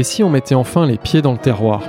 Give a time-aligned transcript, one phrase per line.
[0.00, 1.82] Et si on mettait enfin les pieds dans le terroir?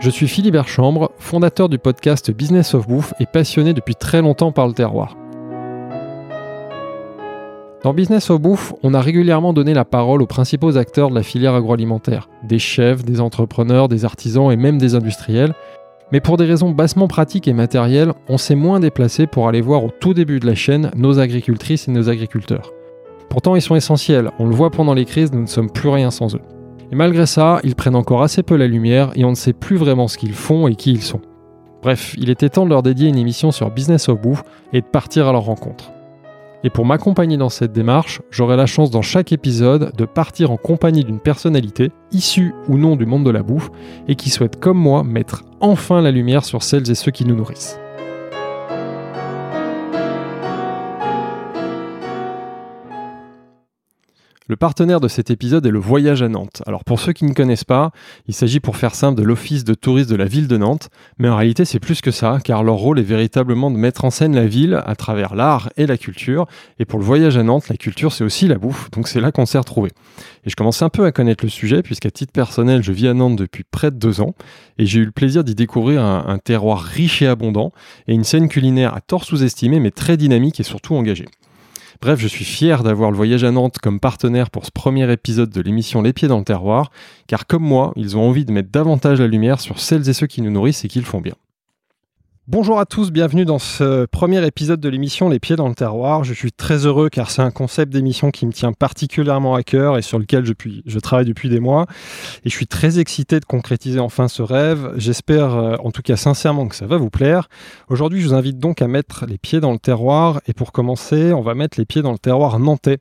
[0.00, 4.50] Je suis Philippe Chambre, fondateur du podcast Business of Bouffe et passionné depuis très longtemps
[4.50, 5.16] par le terroir.
[7.84, 11.22] Dans Business of Bouffe, on a régulièrement donné la parole aux principaux acteurs de la
[11.22, 15.54] filière agroalimentaire, des chefs, des entrepreneurs, des artisans et même des industriels.
[16.10, 19.84] Mais pour des raisons bassement pratiques et matérielles, on s'est moins déplacé pour aller voir
[19.84, 22.72] au tout début de la chaîne nos agricultrices et nos agriculteurs.
[23.28, 26.10] Pourtant, ils sont essentiels, on le voit pendant les crises, nous ne sommes plus rien
[26.10, 26.40] sans eux.
[26.90, 29.76] Et malgré ça, ils prennent encore assez peu la lumière et on ne sait plus
[29.76, 31.20] vraiment ce qu'ils font et qui ils sont.
[31.82, 34.86] Bref, il était temps de leur dédier une émission sur Business of Bouffe et de
[34.86, 35.92] partir à leur rencontre.
[36.64, 40.56] Et pour m'accompagner dans cette démarche, j'aurai la chance dans chaque épisode de partir en
[40.56, 43.70] compagnie d'une personnalité, issue ou non du monde de la bouffe,
[44.08, 47.36] et qui souhaite comme moi mettre enfin la lumière sur celles et ceux qui nous
[47.36, 47.78] nourrissent.
[54.50, 56.62] Le partenaire de cet épisode est le Voyage à Nantes.
[56.66, 57.90] Alors pour ceux qui ne connaissent pas,
[58.28, 61.28] il s'agit pour faire simple de l'office de tourisme de la ville de Nantes, mais
[61.28, 64.34] en réalité c'est plus que ça, car leur rôle est véritablement de mettre en scène
[64.34, 66.46] la ville à travers l'art et la culture.
[66.78, 69.32] Et pour le Voyage à Nantes, la culture c'est aussi la bouffe, donc c'est là
[69.32, 69.90] qu'on s'est retrouvé.
[70.46, 73.12] Et je commence un peu à connaître le sujet, puisqu'à titre personnel je vis à
[73.12, 74.34] Nantes depuis près de deux ans,
[74.78, 77.70] et j'ai eu le plaisir d'y découvrir un terroir riche et abondant,
[78.06, 81.26] et une scène culinaire à tort sous-estimée, mais très dynamique et surtout engagée.
[82.00, 85.50] Bref, je suis fier d'avoir le voyage à Nantes comme partenaire pour ce premier épisode
[85.50, 86.92] de l'émission Les Pieds dans le Terroir,
[87.26, 90.28] car comme moi, ils ont envie de mettre davantage la lumière sur celles et ceux
[90.28, 91.34] qui nous nourrissent et qui le font bien.
[92.50, 96.24] Bonjour à tous, bienvenue dans ce premier épisode de l'émission Les Pieds dans le Terroir.
[96.24, 99.98] Je suis très heureux car c'est un concept d'émission qui me tient particulièrement à cœur
[99.98, 101.84] et sur lequel je, travaille depuis des mois.
[102.46, 104.94] Et je suis très excité de concrétiser enfin ce rêve.
[104.96, 107.50] J'espère euh, en tout cas sincèrement que ça va vous plaire.
[107.88, 110.40] Aujourd'hui, je vous invite donc à mettre les pieds dans le terroir.
[110.46, 113.00] Et pour commencer, on va mettre les pieds dans le terroir nantais.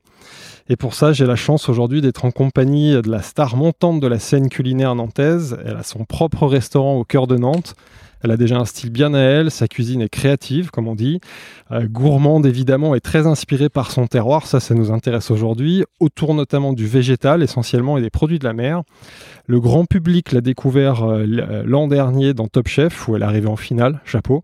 [0.68, 4.08] Et pour ça, j'ai la chance aujourd'hui d'être en compagnie de la star montante de
[4.08, 5.58] la scène culinaire nantaise.
[5.64, 7.76] Elle a son propre restaurant au cœur de Nantes.
[8.24, 11.20] Elle a déjà un style bien à elle, sa cuisine est créative, comme on dit,
[11.72, 16.34] euh, gourmande évidemment et très inspirée par son terroir, ça ça nous intéresse aujourd'hui, autour
[16.34, 18.84] notamment du végétal essentiellement et des produits de la mer.
[19.46, 23.26] Le grand public l'a découvert euh, euh, l'an dernier dans Top Chef, où elle est
[23.26, 24.44] arrivée en finale, chapeau.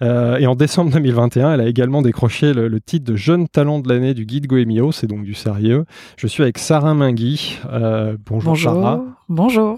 [0.00, 4.14] et en décembre 2021, elle a également décroché le, titre de jeune talent de l'année
[4.14, 5.84] du guide Goemio, c'est donc du sérieux.
[6.16, 7.58] Je suis avec Sarah Mingui.
[8.26, 9.02] bonjour, bonjour Sarah.
[9.28, 9.76] Bonjour.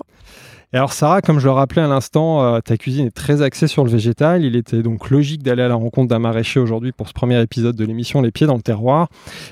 [0.72, 3.66] Et alors Sarah, comme je le rappelais à l'instant, euh, ta cuisine est très axée
[3.66, 4.44] sur le végétal.
[4.44, 7.75] Il était donc logique d'aller à la rencontre d'un maraîcher aujourd'hui pour ce premier épisode
[7.75, 9.08] de l'émission Les pieds dans le terroir.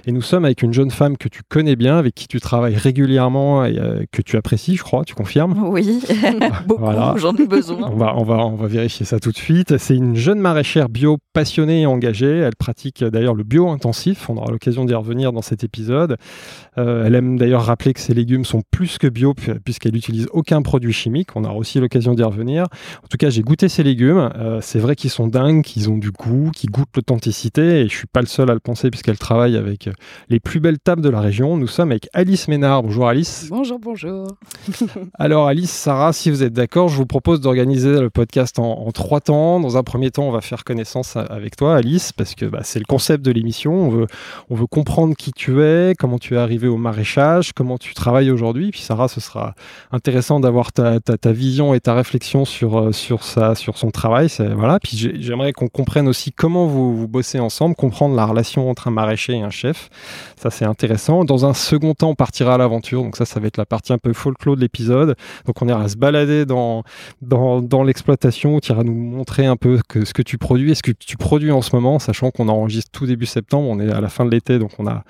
[0.07, 2.77] Et nous sommes avec une jeune femme que tu connais bien, avec qui tu travailles
[2.77, 6.01] régulièrement et euh, que tu apprécies, je crois, tu confirmes Oui,
[6.69, 6.85] beaucoup,
[7.17, 7.91] j'en ai besoin.
[7.91, 9.77] On va, on, va, on va vérifier ça tout de suite.
[9.79, 12.39] C'est une jeune maraîchère bio passionnée et engagée.
[12.39, 14.31] Elle pratique d'ailleurs le bio intensif.
[14.31, 16.17] On aura l'occasion d'y revenir dans cet épisode.
[16.79, 20.63] Euh, elle aime d'ailleurs rappeler que ses légumes sont plus que bio puisqu'elle n'utilise aucun
[20.63, 22.65] produit chimique on aura aussi l'occasion d'y revenir.
[23.05, 24.31] En tout cas, j'ai goûté ces légumes.
[24.37, 27.81] Euh, c'est vrai qu'ils sont dingues, qu'ils ont du goût, qu'ils goûtent l'authenticité.
[27.81, 29.93] Et je suis pas le seul à le penser puisqu'elle travaille avec euh,
[30.29, 31.57] les plus belles tables de la région.
[31.57, 32.83] Nous sommes avec Alice Ménard.
[32.83, 33.49] Bonjour Alice.
[33.51, 34.27] Bonjour, bonjour.
[35.15, 39.21] Alors Alice, Sarah, si vous êtes d'accord, je vous propose d'organiser le podcast en, trois
[39.21, 39.61] temps.
[39.61, 42.79] Dans un premier temps, on va faire connaissance avec toi, Alice, parce que bah, c'est
[42.79, 43.73] le concept de l'émission.
[43.75, 44.07] On veut,
[44.51, 48.31] on veut comprendre qui tu es, comment tu es arrivé au maraîchage, comment tu travailles
[48.31, 48.71] aujourd'hui.
[48.71, 49.55] Puis Sarah, ce sera
[49.93, 54.29] intéressant d'avoir ta, ta, vision et ta réflexion sur, euh, sur, ça, sur son travail.
[54.57, 54.79] Voilà.
[54.81, 58.91] Puis j'aimerais qu'on comprenne aussi comment vous, vous bossez ensemble, comprendre la relation entre un
[58.91, 59.91] maraîcher et un chef.
[60.37, 61.25] Ça, c'est intéressant.
[61.25, 63.03] Dans un second temps, on partira à l'aventure.
[63.03, 65.17] Donc ça, ça va être la partie un peu folklore de l'épisode.
[65.47, 66.85] Donc on ira se balader dans,
[67.23, 68.61] dans, dans l'exploitation.
[68.61, 71.17] Tu iras nous montrer un peu que, ce que tu produis et ce que tu
[71.17, 73.69] produis en ce moment, sachant qu'on enregistre tout début septembre.
[73.69, 75.05] On est à la fin de l'été, donc on n'a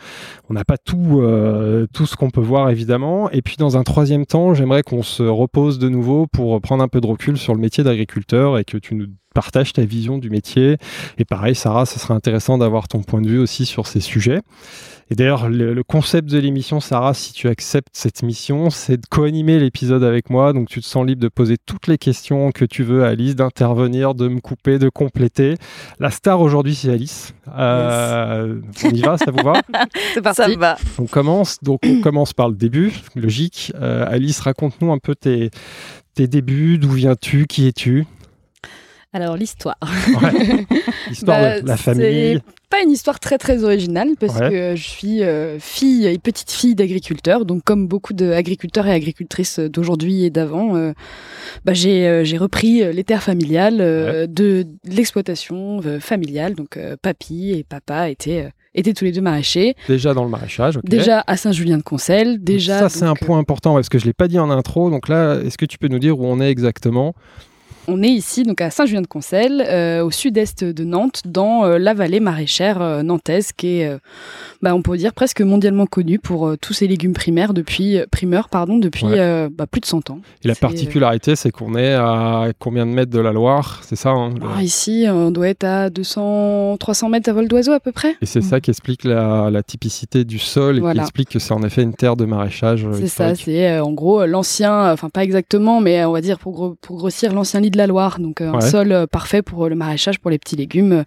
[0.51, 3.31] on a pas tout, euh, tout ce qu'on peut voir, évidemment.
[3.31, 6.89] Et puis dans un troisième temps, j'aimerais qu'on se repose de nouveau pour prendre un
[6.89, 9.07] peu de recul sur le métier d'agriculteur et que tu nous
[9.39, 10.79] partages ta vision du métier.
[11.17, 14.41] Et pareil, Sarah, ce serait intéressant d'avoir ton point de vue aussi sur ces sujets.
[15.13, 19.61] Et d'ailleurs, le, concept de l'émission, Sarah, si tu acceptes cette mission, c'est de co-animer
[19.61, 20.53] l'épisode avec moi.
[20.53, 23.37] Donc, tu te sens libre de poser toutes les questions que tu veux à Alice,
[23.37, 25.55] d'intervenir, de me couper, de compléter.
[26.01, 27.33] La star aujourd'hui, c'est Alice.
[27.57, 29.53] Euh, on y va, ça vous va
[30.15, 30.43] C'est parti.
[30.43, 30.77] Ça va.
[30.99, 31.59] On commence.
[31.63, 33.73] Donc, on commence par le début, logique.
[33.77, 35.51] Euh, Alice, raconte-nous un peu tes,
[36.15, 36.79] tes débuts.
[36.79, 38.05] D'où viens-tu Qui es-tu?
[39.13, 39.79] Alors l'histoire.
[41.09, 42.41] L'histoire de bah, la famille.
[42.71, 46.75] Pas une histoire très très originale parce que je suis euh, fille et petite fille
[46.75, 47.47] d'agriculteurs.
[47.47, 50.93] Donc comme beaucoup d'agriculteurs et agricultrices d'aujourd'hui et d'avant, euh,
[51.65, 56.55] bah, euh, j'ai repris les terres familiales de, l'exploitation familiale.
[56.55, 59.75] Donc papy et papa étaient étaient tous les deux maraîchers.
[59.89, 62.45] Déjà dans le maraîchage, Déjà à Saint-Julien-de-Concel.
[62.45, 62.79] Déjà.
[62.79, 64.91] ça, c'est un point important parce que je l'ai pas dit en intro.
[64.91, 67.15] Donc là, est-ce que tu peux nous dire où on est exactement?
[67.89, 72.21] On est ici donc à Saint-Julien-de-Concel, euh, au sud-est de Nantes, dans euh, la vallée
[72.21, 73.99] maraîchère euh, nantaise, qui est,
[74.63, 78.77] bah, on peut dire, presque mondialement connue pour tous ses légumes primaires depuis, primeurs pardon,
[78.77, 80.21] depuis bah, plus de 100 ans.
[80.45, 84.11] Et la particularité, c'est qu'on est à combien de mètres de la Loire C'est ça
[84.11, 87.93] hein, ah, Ici, on doit être à 200, 300 mètres à vol d'oiseau à peu
[87.93, 88.17] près.
[88.21, 91.63] Et c'est ça qui explique la, typicité du sol et qui explique que c'est en
[91.63, 92.87] effet une terre de maraîchage.
[92.95, 96.97] C'est ça, c'est en gros l'ancien, enfin pas exactement, mais on va dire pour, pour
[96.97, 99.75] grossir l'ancien lit de la Loire, donc euh, un sol euh, parfait pour euh, le
[99.77, 101.05] maraîchage, pour les petits légumes,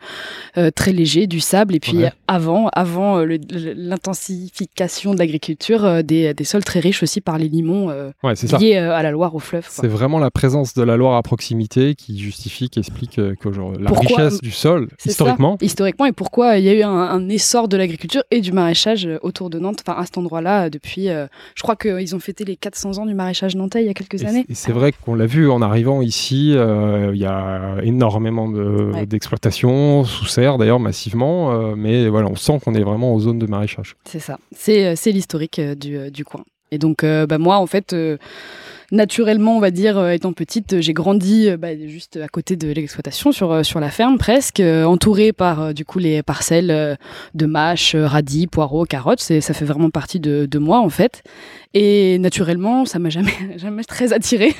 [0.76, 1.76] très léger, du sable.
[1.76, 7.48] Et puis avant, avant l'intensification de l'agriculture, des, des, sols très riches aussi par les
[7.48, 7.90] limons
[8.60, 9.68] liés à la Loire, au fleuve.
[9.70, 13.92] C'est vraiment la présence de la Loire à proximité qui justifie, qui explique que la
[13.92, 15.58] richesse du sol, historiquement.
[15.62, 19.50] historiquement, et pourquoi il y a eu un, essor de l'agriculture et du maraîchage autour
[19.50, 23.06] de Nantes, enfin à cet endroit-là, depuis, je crois qu'ils ont fêté les 400 ans
[23.06, 24.46] du maraîchage nantais il y a quelques années.
[24.50, 26.56] Et c'est vrai qu'on l'a vu en arrivant ici,
[27.14, 28.50] il y a énormément
[29.06, 33.40] d'exploitation, sous serre d'ailleurs massivement, euh, mais voilà, on sent qu'on est vraiment en zone
[33.40, 33.96] de maraîchage.
[34.06, 36.44] C'est ça, c'est euh, l'historique du, du, coin.
[36.72, 37.94] Et donc, bah, moi, en fait,
[38.92, 42.70] naturellement, on va dire, euh, étant petite, j'ai grandi euh, bah, juste à côté de
[42.72, 46.98] l'exploitation, sur, euh, sur la ferme presque, entourée par du coup les parcelles
[47.34, 49.22] de mâches, radis, poireaux, carottes.
[49.22, 51.24] Ça fait vraiment partie de, de moi en fait.
[51.74, 54.54] Et naturellement, ça m'a jamais, jamais très attiré.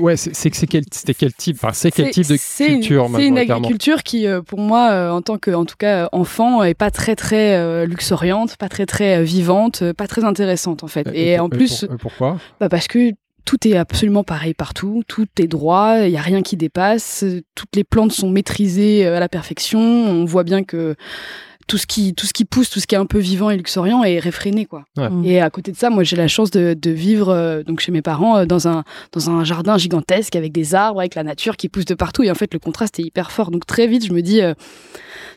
[0.00, 3.38] ouais, c'est que quel, c'était quel type, enfin, c'est quel type de culture C'est une
[3.38, 7.86] agriculture qui, pour moi, en tant que, en tout cas, enfant, est pas très très
[7.86, 11.08] luxuriante, pas très très vivante, pas très intéressante en fait.
[11.14, 12.38] Et, en plus, pourquoi?
[12.60, 13.12] Bah Parce que
[13.48, 17.24] tout est absolument pareil partout, tout est droit, il n'y a rien qui dépasse,
[17.54, 20.96] toutes les plantes sont maîtrisées euh, à la perfection, on voit bien que
[21.66, 23.56] tout ce qui tout ce qui pousse, tout ce qui est un peu vivant et
[23.56, 24.84] luxuriant est réfréné quoi.
[24.98, 25.24] Mm.
[25.24, 28.02] Et à côté de ça, moi j'ai la chance de, vivre euh, donc chez mes
[28.02, 31.70] parents euh, dans un dans un jardin gigantesque avec des arbres, avec la nature qui
[31.70, 33.50] pousse de partout et en fait le contraste est hyper fort.
[33.50, 34.42] Donc très vite je me dis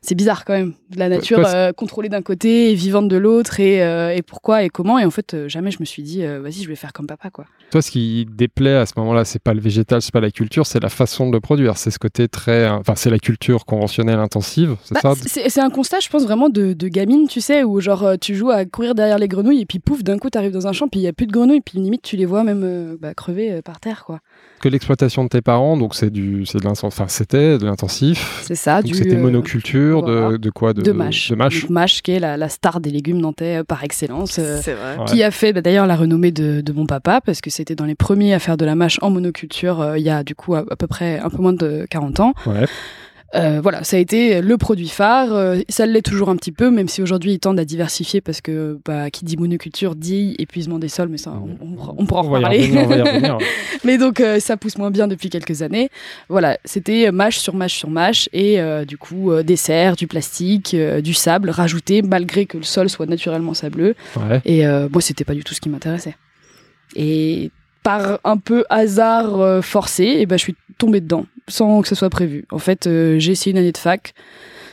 [0.03, 0.73] c'est bizarre quand même.
[0.95, 4.69] La nature euh, contrôlée d'un côté et vivante de l'autre et, euh, et, pourquoi et
[4.69, 4.97] comment.
[4.97, 7.29] Et en fait, euh, jamais je me suis dit, vas-y, je vais faire comme papa,
[7.29, 7.45] quoi.
[7.69, 10.65] Toi, ce qui déplaît à ce moment-là, c'est pas le végétal, c'est pas la culture,
[10.65, 11.77] c'est la façon de le produire.
[11.77, 15.49] C'est ce côté très, enfin, c'est la culture conventionnelle intensive, c'est bah, ça?
[15.49, 18.49] C'est un constat, je pense vraiment de, de, gamine, tu sais, où genre tu joues
[18.49, 20.87] à courir derrière les grenouilles et puis pouf, d'un coup, tu arrives dans un champ,
[20.87, 23.61] puis il y a plus de grenouilles, puis limite tu les vois même bah, crever
[23.61, 24.19] par terre, quoi
[24.61, 28.41] que l'exploitation de tes parents, donc c'est du, c'est de enfin c'était de l'intensif.
[28.43, 28.81] C'est ça.
[28.81, 31.29] Donc c'était monoculture de, de, quoi de, de mâche.
[31.29, 31.69] De mâche.
[31.69, 34.37] mâche qui est la, la, star des légumes nantais euh, par excellence.
[34.39, 34.97] Euh, c'est vrai.
[35.07, 37.85] Qui a fait bah, d'ailleurs la renommée de, de, mon papa parce que c'était dans
[37.85, 40.55] les premiers à faire de la mâche en monoculture euh, il y a du coup
[40.55, 42.33] à, à, peu près un peu moins de 40 ans.
[42.45, 42.65] Ouais.
[43.33, 45.33] Euh, voilà, ça a été le produit phare.
[45.33, 48.41] Euh, ça l'est toujours un petit peu, même si aujourd'hui ils tendent à diversifier parce
[48.41, 52.69] que bah, qui dit monoculture dit épuisement des sols, mais ça, on, pourra en reparler.
[53.83, 55.89] mais donc euh, ça pousse moins bien depuis quelques années.
[56.29, 61.13] Voilà, c'était mâche sur mâche sur mâche et du coup des serres, du plastique, du
[61.13, 63.95] sable rajouté malgré que le sol soit naturellement sableux.
[64.45, 66.15] Et moi, c'était pas du tout ce qui m'intéressait.
[66.95, 67.51] Et
[67.83, 72.09] par un peu hasard forcé, et ben je suis tombée dedans sans que ce soit
[72.09, 72.45] prévu.
[72.51, 74.13] En fait, euh, j'ai essayé une année de fac.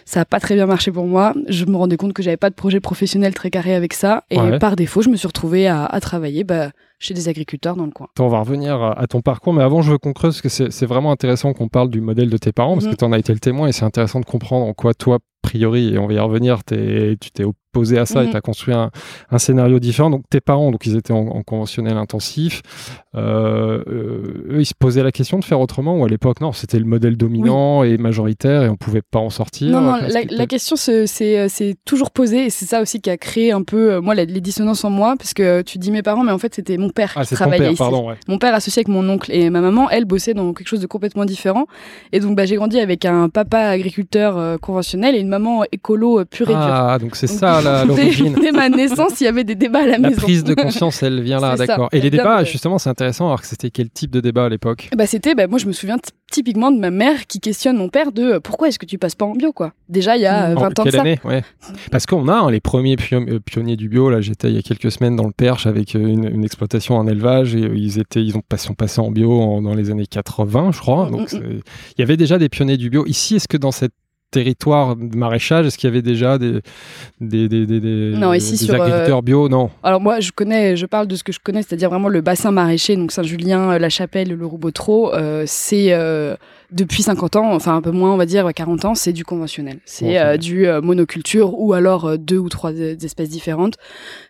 [0.05, 1.35] Ça n'a pas très bien marché pour moi.
[1.49, 4.25] Je me rendais compte que j'avais pas de projet professionnel très carré avec ça.
[4.31, 7.91] Et par défaut, je me suis retrouvée à, travailler bah, chez des agriculteurs dans le
[7.91, 8.07] coin.
[8.19, 10.87] On va revenir à ton parcours, mais avant, je veux qu'on creuse, parce que c'est
[10.87, 12.91] vraiment intéressant qu'on parle du modèle de tes parents, parce mm.
[12.93, 15.19] que tu en as été le témoin, et c'est intéressant de comprendre en quoi toi,
[15.43, 17.45] priori, et on va y revenir, tu t'es
[17.79, 18.33] posé à ça et mhm.
[18.33, 18.91] tu as construit un,
[19.39, 20.11] scénario différent.
[20.11, 22.61] Donc tes parents, donc ils étaient en, conventionnel intensif,
[23.15, 26.53] euh, euh, eux, ils se posaient la question de faire autrement ou à l'époque, non,
[26.53, 30.47] c'était le modèle dominant et majoritaire et on pouvait pas en sortir Non, non, la,
[30.47, 34.17] question c'est toujours posée et c'est ça aussi qui a créé un peu, euh, moi,
[34.17, 36.91] les, dissonances en moi, parce que tu dis mes parents, mais en fait c'était mon
[36.91, 37.83] père ah, qui travaillait ici.
[38.27, 40.87] Mon père associé avec mon oncle et ma maman, elle bossait dans quelque chose de
[40.87, 41.67] complètement différent.
[42.11, 46.51] Et donc bah, j'ai grandi avec un papa agriculteur conventionnel et une maman écolo pure
[46.51, 46.63] et dure.
[46.63, 48.35] Ah, donc c'est ça l'origine.
[48.41, 50.17] Dès, ma naissance, il y avait des débats à la, maison.
[50.17, 51.89] La prise de conscience, elle vient là, d'accord.
[51.93, 53.27] Et les débats, justement, c'est intéressant.
[53.27, 54.91] Alors que c'était quel type de débat à l'époque?
[54.97, 55.97] Bah c'était, bah, moi je me souviens
[56.31, 59.15] typiquement de ma mère qui questionne mon père de euh, pourquoi est-ce que tu passes
[59.15, 59.73] pas en bio quoi?
[59.89, 61.01] Déjà il y a 20 ans de ça.
[61.01, 61.19] Année?
[61.25, 61.43] Ouais.
[61.91, 64.11] Parce qu'on a hein, les premiers euh, pionniers du bio.
[64.11, 67.07] Là, j'étais il y a quelques semaines dans le Perche avec euh, une, exploitation en
[67.07, 70.81] élevage et ils étaient, ils ont passé, passé en bio dans les années 80, je
[70.81, 71.09] crois.
[71.09, 71.61] Mm, Donc mm, mm.
[71.97, 73.07] il y avait déjà des pionniers du bio.
[73.07, 73.93] Ici, est-ce que dans cette
[74.31, 76.61] territoire de maraîchage Est-ce qu'il y avait déjà des,
[77.21, 77.81] des, des, des,
[78.17, 79.49] non, ici des agriculteurs bio?
[79.49, 79.71] Non.
[79.83, 82.51] Alors moi, je connais, je parle de ce que je connais, c'est-à-dire vraiment le bassin
[82.51, 85.13] maraîcher, donc Saint-Julien, La Chapelle, le Roubotreau.
[85.47, 85.93] c'est
[86.71, 89.79] depuis 50 ans, enfin un peu moins, on va dire 40 ans, c'est du conventionnel.
[89.85, 93.75] C'est euh, du euh, monoculture ou alors euh, deux ou trois espèces différentes.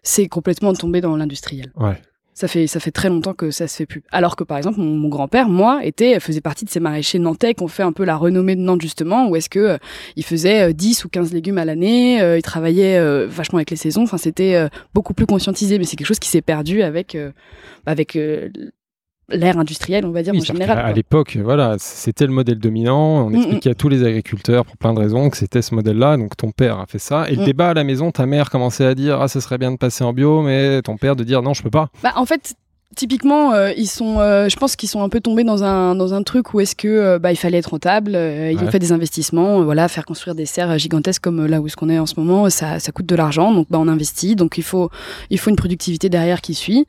[0.03, 1.73] C'est complètement tombé dans l'industriel.
[1.77, 2.01] Ouais.
[2.39, 4.05] Ça fait, ça fait très longtemps que ça se fait plus.
[4.13, 7.65] Alors que par exemple, mon, grand-père, moi, était, faisait partie de ces maraîchers nantais qui
[7.65, 9.77] ont fait un peu la renommée de Nantes justement, où est-ce que
[10.15, 14.03] il faisait 10 ou 15 légumes à l'année, il travaillait vachement avec les saisons.
[14.03, 17.19] Enfin, c'était beaucoup plus conscientisé, mais c'est quelque chose qui s'est perdu avec,
[17.87, 18.17] avec
[19.31, 20.79] l'ère industrielle, on va dire en général.
[20.79, 23.27] À, l'époque, voilà, c'était le modèle dominant.
[23.27, 23.73] On mm, expliquait mm.
[23.73, 26.17] à tous les agriculteurs pour plein de raisons que c'était ce modèle-là.
[26.17, 27.29] Donc ton père a fait ça.
[27.29, 27.45] Et le mm.
[27.45, 30.05] débat à la maison, ta mère commençait à dire ah ce serait bien de passer
[30.05, 31.89] en bio, mais ton père de dire non je peux pas.
[32.03, 32.55] Bah en fait
[32.97, 36.15] Typiquement, euh, ils sont, euh, je pense qu'ils sont un peu tombés dans un dans
[36.15, 38.13] un truc où est-ce que euh, bah il fallait être rentable.
[38.13, 41.77] ils ont fait des investissements, voilà, faire construire des serres gigantesques comme là où est-ce
[41.77, 44.57] qu'on est en ce moment, ça, ça coûte de l'argent, donc bah on investit, donc
[44.57, 44.91] il faut
[45.29, 46.87] il faut une productivité derrière qui suit.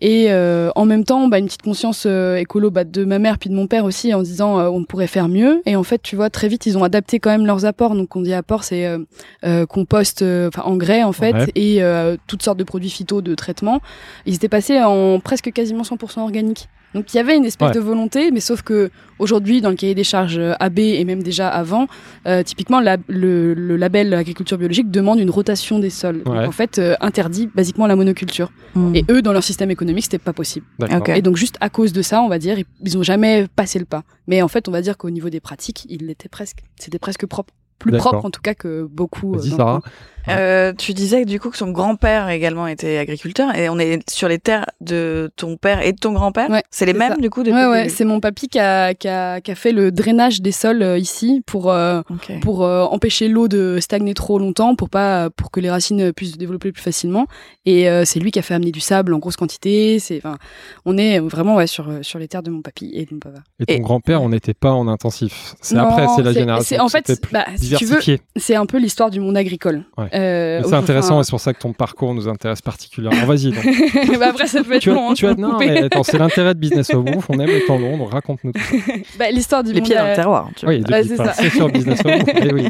[0.00, 3.54] Et en même temps, bah une petite conscience écolo bah, de ma mère puis de
[3.54, 5.60] mon père aussi en disant on pourrait faire mieux.
[5.66, 7.94] Et en fait, tu vois, très vite ils ont adapté quand même leurs apports.
[7.94, 8.88] Donc on dit apport, c'est
[9.68, 11.82] compost, enfin engrais en fait, et
[12.26, 13.80] toutes sortes de produits phyto de traitement.
[14.24, 16.68] Ils étaient passés en presque quasiment 100% organique.
[16.94, 19.94] Donc il y avait une espèce de volonté, mais sauf que aujourd'hui, dans le cahier
[19.94, 21.86] des charges euh, AB et même déjà avant,
[22.26, 26.22] euh, typiquement le, label agriculture biologique demande une rotation des sols.
[26.22, 28.52] Donc, en fait, euh, interdit basiquement la monoculture.
[28.74, 28.94] Hmm.
[28.94, 30.66] Et eux, dans leur système économique, c'était pas possible.
[31.08, 33.86] Et donc juste à cause de ça, on va dire, ils ont jamais passé le
[33.86, 34.02] pas.
[34.26, 36.58] Mais en fait, on va dire qu'au niveau des pratiques, il l'était presque.
[36.76, 39.38] C'était presque propre plus propre en tout cas que beaucoup.
[39.40, 39.80] Sarah.
[40.28, 44.28] Euh, tu disais du coup que son grand-père également était agriculteur et on est sur
[44.28, 46.48] les terres de ton père et de ton grand-père.
[46.70, 49.50] c'est les mêmes du coup depuis ouais, c'est mon papy qui a, qui, a, qui
[49.50, 52.02] a, fait le drainage des sols euh, ici pour euh,
[52.40, 56.32] pour euh, empêcher l'eau de stagner trop longtemps pour pas pour que les racines puissent
[56.32, 57.26] se développer plus facilement
[57.64, 59.98] et c'est lui qui a fait amener du sable en grosse quantité.
[59.98, 60.38] C'est enfin
[60.84, 63.40] on est vraiment ouais sur sur les terres de mon papy et de mon papa.
[63.60, 65.54] Et ton grand-père on n'était pas en intensif.
[65.60, 66.80] C'est après c'est la génération.
[66.80, 68.00] En fait bah, si tu veux
[68.36, 69.84] c'est un peu l'histoire du monde agricole.
[70.14, 73.24] Euh, c'est intéressant et c'est pour ça que ton parcours nous intéresse particulièrement.
[73.24, 73.52] Vas-y.
[74.18, 75.10] bah après, ça peut être long.
[75.10, 77.26] Hein, tu as, non, mais attends, c'est l'intérêt de Business of Wolf.
[77.30, 78.60] On aime le temps long, donc raconte-nous tout.
[79.18, 80.50] bah, L'histoire du Les pieds dans le terroir.
[80.54, 81.32] Tu oui, bah, c'est ça.
[81.32, 82.24] C'est sur Business of Wolf.
[82.42, 82.68] Eh oui.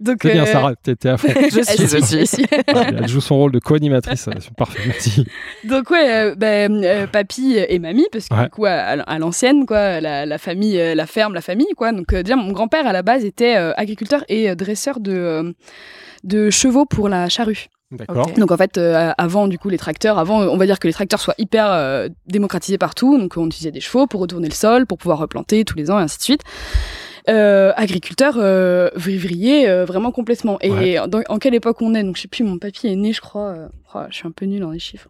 [0.00, 1.28] Donc, c'est bien, euh, Sarah, t'es à fond.
[1.28, 2.46] je suis, je suis.
[2.66, 4.28] Elle joue son rôle de co-animatrice.
[4.56, 5.26] Parfait, merci.
[5.64, 10.38] Donc, ouais, euh, bah, papy et mamie, parce que du coup, à, l'ancienne, quoi, la,
[10.38, 11.92] famille, la ferme, la famille, quoi.
[11.92, 15.54] Donc, déjà, mon grand-père, à la base, était agriculteur et dresseur de
[16.26, 17.68] de chevaux pour la charrue.
[17.92, 18.32] D'accord.
[18.36, 20.92] Donc en fait, euh, avant du coup les tracteurs, avant on va dire que les
[20.92, 24.86] tracteurs soient hyper euh, démocratisés partout, donc on utilisait des chevaux pour retourner le sol,
[24.86, 26.42] pour pouvoir replanter tous les ans et ainsi de suite.
[27.28, 30.58] Euh, agriculteur euh, vivrier vraiment complètement.
[30.62, 32.02] Et en quelle époque on est?
[32.02, 33.54] Donc je sais plus, mon papy est né, je crois.
[33.94, 35.08] Oh, je suis un peu nul dans les chiffres.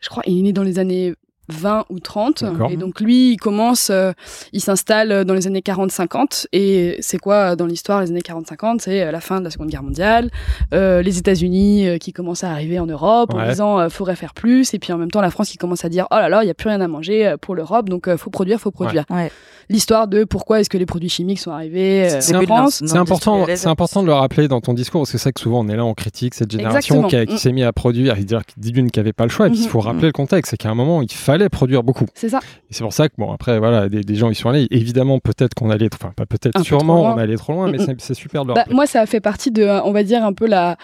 [0.00, 1.14] Je crois il est né dans les années
[1.48, 2.44] 20 ou 30.
[2.70, 4.12] Et donc lui, il commence, euh,
[4.52, 6.46] il s'installe dans les années 40-50.
[6.52, 9.68] Et c'est quoi dans l'histoire les années 40-50 C'est euh, la fin de la Seconde
[9.68, 10.30] Guerre mondiale,
[10.72, 14.74] euh, les États-Unis qui commencent à arriver en Europe en disant faudrait faire plus.
[14.74, 16.46] Et puis en même temps la France qui commence à dire oh là là, il
[16.46, 19.04] y a plus rien à manger pour l'Europe, donc faut produire, faut produire.
[19.68, 22.82] L'histoire de pourquoi est-ce que les produits chimiques sont arrivés en France.
[22.84, 25.60] C'est important, c'est important de le rappeler dans ton discours parce que c'est que souvent
[25.60, 27.36] on est là, on critique cette génération qui, mm.
[27.36, 29.46] s'est mis à produire, il dit d'une qui avait pas le choix.
[29.48, 29.84] Et puis il faut mm-hmm.
[29.84, 32.06] rappeler le contexte, c'est qu'à un moment il fallait allait produire beaucoup.
[32.14, 32.38] C'est ça.
[32.70, 34.68] Et c'est pour ça que, bon, après, voilà, des, gens y sont allés.
[34.70, 38.44] Évidemment, peut-être qu'on allait, enfin, pas peut-être, sûrement, on allait trop loin, mais c'est super
[38.44, 40.76] de bah, Moi, ça a fait partie de, on va dire, un peu la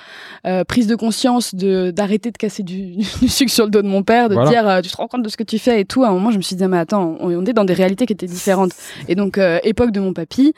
[0.47, 4.03] euh, prise de conscience de d'arrêter de casser du, sucre sur le dos de mon
[4.03, 6.05] père, de dire, euh, tu te rends compte de ce que tu fais et tout.
[6.05, 8.13] À un moment, je me suis dit, mais attends, on, est dans des réalités qui
[8.13, 8.70] étaient différentes.
[9.09, 10.55] Et donc, euh, époque de mon papy,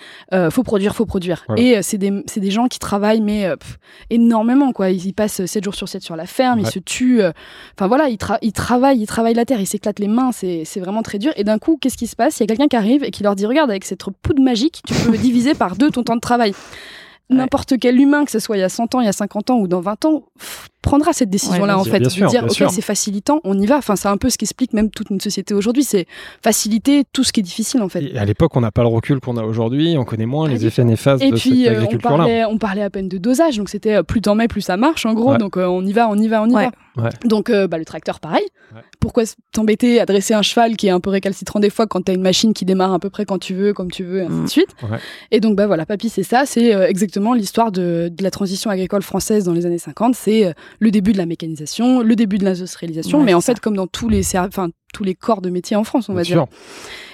[0.51, 1.45] faut produire, faut produire.
[1.57, 3.49] Et c'est des, des, gens qui travaillent, mais
[4.11, 4.91] énormément, quoi.
[4.91, 7.23] Ils, y passent 7 jours sur 7 sur la ferme, ils se tuent.
[7.77, 11.03] Enfin, voilà, ils, ils travaillent, ils travaillent la terre, ils s'éclatent les mains, c'est vraiment
[11.03, 11.33] très dur.
[11.37, 12.39] Et d'un coup, qu'est-ce qui se passe?
[12.39, 14.83] Il y a quelqu'un qui arrive et qui leur dit Regarde, avec cette poudre magique,
[14.87, 16.53] tu peux diviser par deux ton temps de travail.
[17.33, 19.51] N'importe quel humain, que ce soit il y a 100 ans, il y a 50
[19.51, 20.23] ans ou dans 20 ans,
[20.83, 23.79] prendra cette décision-là en fait, de dire ok c'est facilitant, on y va.
[23.79, 26.07] Enfin c'est un peu ce qui explique même toute une société aujourd'hui, c'est
[26.43, 28.03] faciliter tout ce qui est difficile en fait.
[28.03, 30.67] Et à l'époque on n'a pas le recul qu'on a aujourd'hui, on connaît moins les
[30.67, 31.85] effets néfastes de cette agriculture-là.
[31.85, 34.35] Et puis on parlait, on parlait à peine de dosage, donc c'était euh, plus t'en
[34.35, 36.49] mets plus ça marche en gros, donc euh, on y va, on y va, on
[36.49, 36.71] y va.
[37.25, 38.47] Donc euh, bah, le tracteur pareil.
[39.01, 42.15] Pourquoi t'embêter à dresser un cheval qui est un peu récalcitrant des fois quand t'as
[42.15, 44.37] une machine qui démarre à peu près quand tu veux, comme tu veux, et ainsi
[44.37, 44.49] de mm.
[44.49, 44.77] suite.
[45.31, 49.03] Et donc bah voilà, papy c'est ça, c'est exactement l'histoire de, de, la transition agricole
[49.03, 53.23] française dans les années 50, c'est le début de la mécanique le début de l'industrialisation,
[53.23, 56.09] mais en fait, comme dans tous les, enfin, tous les corps de métier en France,
[56.09, 56.47] on va dire.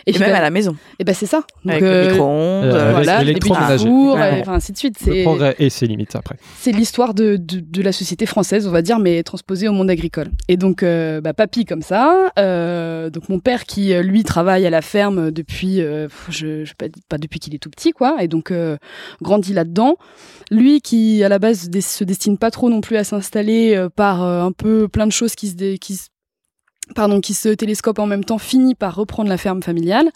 [0.09, 0.77] Et, même à la maison.
[0.99, 1.45] Et ben c'est ça.
[1.65, 3.39] Donc, avec le micro-ondes, euh, voilà, les
[3.79, 4.39] fours, ouais.
[4.41, 4.97] enfin ainsi de suite.
[5.07, 6.37] Le progrès et ses limites après.
[6.59, 9.91] C'est l'histoire de, de, de, la société française, on va dire, mais transposée au monde
[9.91, 10.31] agricole.
[10.49, 12.33] Et donc, bah, papy comme ça.
[12.37, 15.77] donc mon père qui lui travaille à la ferme depuis,
[16.31, 18.17] je, je pas, pas depuis qu'il est tout petit, quoi.
[18.23, 18.53] Et donc
[19.21, 19.97] grandit là-dedans.
[20.51, 24.53] Lui qui à la base se destine pas trop non plus à s'installer par un
[24.53, 25.99] peu plein de choses qui se, qui
[26.95, 30.11] pardon, qui se télescope en même temps, finit par reprendre la ferme familiale.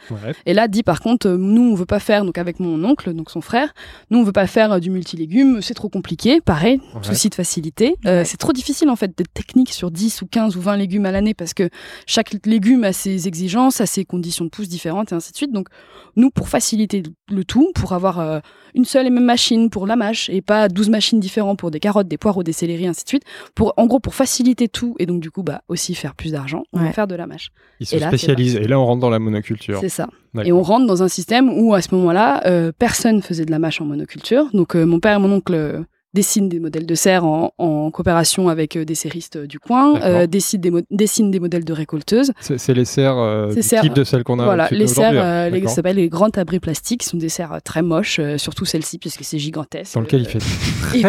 [0.47, 3.13] Et là, dit par contre, euh, nous, on veut pas faire, donc avec mon oncle,
[3.13, 3.75] donc son frère,
[4.11, 6.41] nous, on veut pas faire euh, du multilégume, c'est trop compliqué.
[6.41, 7.97] Pareil, souci de facilité.
[8.07, 11.07] Euh, c'est trop difficile, en fait, d'être technique sur 10 ou 15 ou 20 légumes
[11.07, 11.69] à l'année parce que
[12.07, 15.53] chaque légume a ses exigences, a ses conditions de pousse différentes et ainsi de suite.
[15.53, 15.69] Donc,
[16.17, 18.43] nous, pour faciliter le tout, pour avoir
[18.75, 21.81] une seule et même machine pour la mâche et pas 12 machines différentes pour des
[21.81, 23.25] carottes, des poireaux, des céleris, ainsi de suite,
[23.55, 26.62] pour, en gros, pour faciliter tout et donc, du coup, bah, aussi faire plus d'argent
[26.73, 27.51] on va faire de la mâche.
[27.81, 28.57] Ils se spécialisent.
[28.57, 29.79] Et là, on rentre dans la monoculture.
[29.81, 30.09] C'est ça.
[30.45, 33.59] Et on rentre dans un système où, à ce moment-là, euh, personne faisait de la
[33.59, 34.49] mâche en monoculture.
[34.55, 38.49] Donc, euh, mon père et mon oncle euh, dessinent des modèles de serre en, coopération
[38.49, 42.33] avec des serristes du coin, dessinent, des dessinent des modèles de récolteuses.
[42.41, 45.97] C'est les serres du type de celles qu'on a Voilà, les serres, les, ça s'appelle
[45.97, 49.95] les grands abris plastiques, sont des serres très moches, surtout celle-ci, puisque c'est gigantesque.
[49.95, 50.39] Dans lequel il fait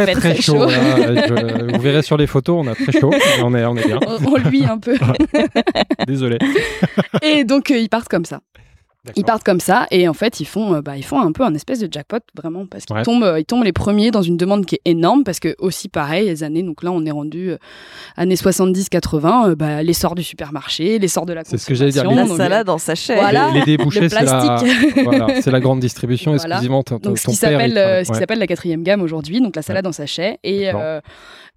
[0.03, 0.67] très, très, chaud.
[0.67, 3.12] vous verrez sur les photos, on a très chaud,
[3.43, 4.00] on est, on est bien.
[4.25, 4.95] on, lui un peu.
[6.07, 6.38] Désolé.
[7.22, 8.41] Et donc, ils partent comme ça.
[9.17, 11.43] Ils partent comme ça et en fait ils font, euh, bah, ils font un peu
[11.43, 14.38] un espèce de jackpot vraiment parce qu'ils tombent, euh, ils tombent les premiers dans une
[14.38, 17.50] demande qui est énorme parce que aussi pareil les années donc là on est rendu
[17.50, 17.57] euh,
[18.15, 22.10] années 70-80, bah, l'essor du supermarché, l'essor de la C'est ce que j'allais dire.
[22.10, 23.15] La salade en sachet.
[23.15, 24.62] Voilà, les, débouchés c'est la,
[25.03, 26.83] voilà, la, grande distribution exclusivement.
[27.01, 29.91] Donc ce qui s'appelle ce qui s'appelle la quatrième gamme aujourd'hui donc la salade en
[29.91, 30.72] sachet et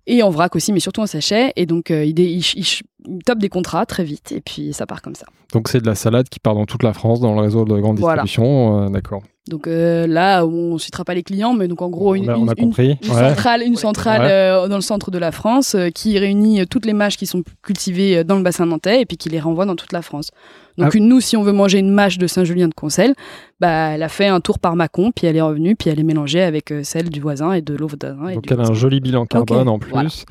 [0.07, 1.53] et en vrac aussi, mais surtout en sachet.
[1.57, 5.03] Et donc, euh, il, il, il, top des contrats très vite, et puis ça part
[5.03, 5.27] comme ça.
[5.53, 7.79] Donc, c'est de la salade qui part dans toute la France, dans le réseau de
[7.81, 8.85] grande distribution.
[8.85, 9.23] Euh, d'accord.
[9.49, 12.49] Donc euh, là, on ne citera pas les clients, mais donc en gros, une, on
[12.49, 12.99] a, compris.
[13.03, 17.17] une, centrale, une centrale dans le centre de la France qui réunit toutes les mâches
[17.17, 20.03] qui sont cultivées dans le bassin nantais et puis qui les renvoie dans toute la
[20.03, 20.31] France.
[20.79, 20.99] Donc ah.
[21.00, 23.15] nous, si on veut manger une mâche de Saint-Julien de Concel,
[23.61, 26.05] bah, elle a fait un tour par Mâcon, puis elle est revenue, puis elle est
[26.05, 28.35] mélangée avec euh, celle du voisin et de l'autre voisin.
[28.35, 30.26] Donc elle a un joli bilan carbone en plus.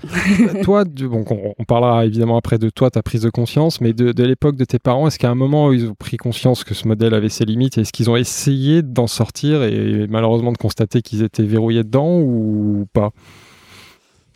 [0.64, 1.26] toi, bon,
[1.58, 4.78] on, parlera évidemment après de toi, ta prise de conscience, mais de, l'époque de tes
[4.78, 7.80] parents, est-ce qu'à un moment ils ont pris conscience que ce modèle avait ses limites,
[7.80, 12.88] est-ce qu'ils ont essayé d'en sortir et malheureusement de constater qu'ils étaient verrouillés dedans ou
[12.94, 13.12] pas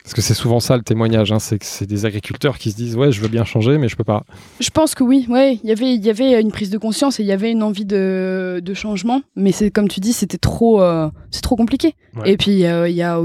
[0.10, 2.76] parce que c'est souvent ça le témoignage, hein, c'est que c'est des agriculteurs qui se
[2.76, 4.24] disent ouais je veux bien changer mais je peux pas.
[4.60, 7.20] Je pense que oui, ouais, il y avait il y avait une prise de conscience
[7.20, 10.40] et il y avait une envie de, de changement, mais c'est comme tu dis c'était
[10.40, 11.94] trop euh, c'est trop compliqué.
[12.26, 13.22] Et puis euh, il y a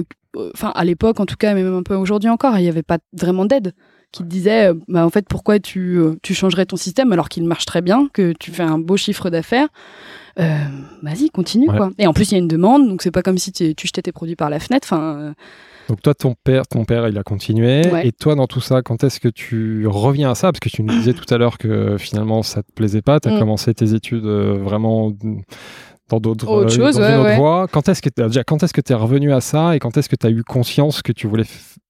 [0.52, 2.82] enfin à l'époque en tout cas mais même un peu aujourd'hui encore il n'y avait
[2.82, 3.72] pas vraiment d'aide
[4.14, 7.44] qui te disait euh, bah, en fait pourquoi tu, tu changerais ton système alors qu'il
[7.44, 9.68] marche très bien que tu fais un beau chiffre d'affaires.
[10.36, 11.90] vas-y continue quoi.
[11.98, 14.02] Et en plus il y a une demande donc c'est pas comme si tu, jetais
[14.02, 14.88] tes produits par la fenêtre.
[14.90, 15.34] Enfin
[15.88, 17.82] donc toi, ton père, ton père, il a continué.
[18.04, 20.50] Et toi, dans tout ça, quand est-ce que tu reviens à ça?
[20.50, 23.20] Parce que tu nous disais tout à l'heure que finalement, ça te plaisait pas.
[23.20, 23.38] Tu as mm.
[23.38, 25.12] commencé tes études euh, vraiment
[26.08, 27.66] dans d'autres euh, choses, voies.
[27.70, 30.08] Quand est-ce que déjà quand est-ce que tu es revenu à ça et quand est-ce
[30.08, 31.44] que tu as eu conscience que tu voulais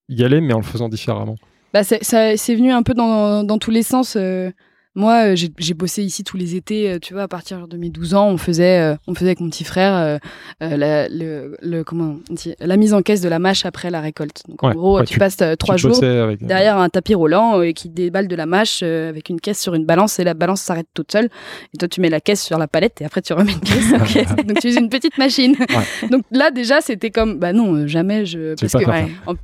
[0.09, 1.35] y aller mais en le faisant différemment?
[1.75, 4.15] Bah, c'est venu un peu dans, dans tous les sens.
[4.15, 4.49] Euh,
[4.95, 7.89] moi, euh, j'ai bossé ici tous les étés, euh, tu vois, à partir de mes
[7.89, 10.19] 12 ans, on faisait, euh, on faisait avec mon petit frère
[10.61, 12.15] la, le, le, comment
[12.59, 14.43] la mise en caisse de la mâche après la récolte.
[14.47, 18.35] Donc en gros, tu, passes trois jours derrière un tapis roulant et qui déballe de
[18.35, 21.29] la mâche avec une caisse sur une balance et la balance s'arrête toute seule.
[21.73, 23.91] Et toi, tu mets la caisse sur la palette et après tu remets une caisse.
[24.37, 25.55] Donc tu utilises une petite machine.
[26.09, 28.55] Donc là, déjà, c'était comme, bah non, jamais je.
[28.55, 28.89] Parce que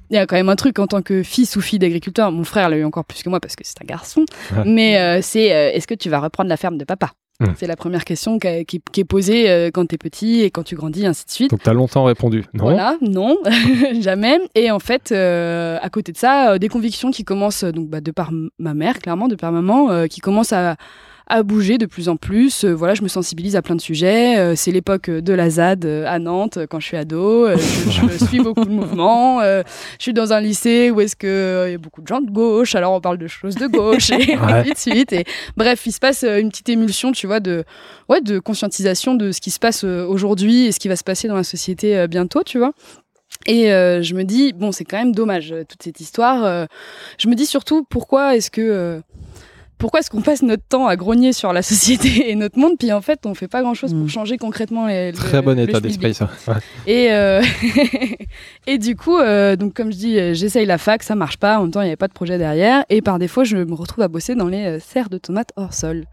[0.09, 2.31] il y a quand même un truc en tant que fils ou fille d'agriculteur.
[2.31, 4.25] Mon frère l'a eu encore plus que moi parce que c'est un garçon.
[4.65, 7.53] Mais c'est euh, est-ce que tu vas reprendre la ferme de papa hmm.
[7.57, 10.75] C'est la première question qui, est posée euh, quand tu es petit et quand tu
[10.75, 11.51] grandis, ainsi de suite.
[11.51, 13.37] Donc, tu as longtemps répondu non Voilà, non,
[13.99, 14.39] jamais.
[14.55, 18.11] Et en fait, euh, à côté de ça, des convictions qui commencent, donc bah, de
[18.11, 20.75] par ma mère, clairement, de par maman, qui commencent à,
[21.31, 22.65] à bouger de plus en plus.
[22.65, 24.37] Euh, voilà, je me sensibilise à plein de sujets.
[24.37, 27.47] Euh, c'est l'époque de la ZAD euh, à Nantes quand je suis ado.
[27.55, 29.41] je, suis beaucoup de mouvements.
[29.41, 29.63] je
[29.97, 32.75] suis dans un lycée où est-ce que il y a beaucoup de gens de gauche.
[32.75, 35.13] Alors on parle de choses de gauche et ainsi de suite.
[35.13, 35.23] Et
[35.55, 37.63] bref, il se passe une petite émulsion, tu vois, de
[38.09, 41.29] ouais, de conscientisation de ce qui se passe aujourd'hui et ce qui va se passer
[41.29, 42.73] dans la société bientôt, tu vois.
[43.45, 46.67] Et je me dis, bon, c'est quand même dommage toute cette histoire.
[47.17, 49.01] je me dis surtout, pourquoi est-ce que
[49.81, 52.93] pourquoi est-ce qu'on passe notre temps à grogner sur la société et notre monde, puis
[52.93, 54.09] en fait, on fait pas grand-chose pour mm.
[54.09, 55.11] changer concrètement les.
[55.11, 56.29] Très bon état d'esprit, ça.
[56.87, 57.41] Et, euh,
[58.67, 61.57] et du coup, euh, donc comme je dis, j'essaye la fac, ça marche pas.
[61.57, 62.85] En même temps, il n'y avait pas de projet derrière.
[62.89, 65.73] Et par défaut, je me retrouve à bosser dans les euh, serres de tomates hors
[65.73, 66.05] sol.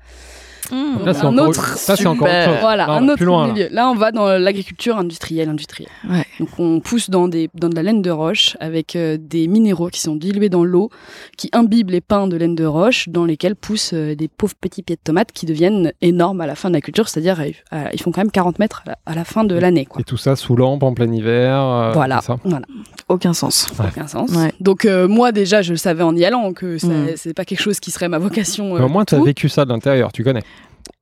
[0.71, 1.05] Mmh.
[1.05, 2.57] là, c'est encore, autre, ça, c'est encore autre chose.
[2.61, 3.69] Voilà, un autre loin, milieu.
[3.71, 3.89] Là.
[3.91, 5.91] on va dans l'agriculture industrielle, industrielle.
[6.39, 9.89] Donc, on pousse dans, des, dans de la laine de roche avec euh, des minéraux
[9.89, 10.91] qui sont dilués dans l'eau,
[11.37, 14.83] qui imbibent les pains de laine de roche, dans lesquels poussent euh, des pauvres petits
[14.83, 18.01] pieds de tomates qui deviennent énormes à la fin de la culture, c'est-à-dire euh, ils
[18.01, 19.87] font quand même 40 mètres à la, fin de l'année.
[19.99, 21.93] Et tout ça sous lampe en plein hiver.
[21.95, 22.67] voilà, voilà.
[23.09, 23.67] Aucun sens.
[23.79, 24.31] Aucun sens.
[24.61, 27.17] Donc moi déjà, je le savais en y allant que mmh.
[27.17, 28.73] c'est pas quelque chose qui serait ma vocation.
[28.73, 30.43] au moins, tu as vécu ça de l'intérieur, tu connais.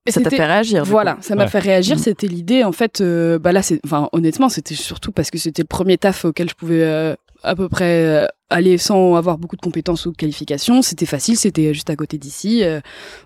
[0.06, 0.84] Et ça t'a fait réagir.
[0.84, 1.96] Voilà, ça m'a fait réagir.
[1.96, 2.00] Mm.
[2.00, 3.00] C'était l'idée, en fait.
[3.00, 6.48] Euh, bah là, c'est, enfin, honnêtement, c'était surtout parce que c'était le premier taf auquel
[6.48, 10.16] je pouvais euh, à peu près euh, aller sans avoir beaucoup de compétences ou de
[10.16, 10.82] qualifications.
[10.82, 12.62] C'était facile, c'était juste à côté d'ici.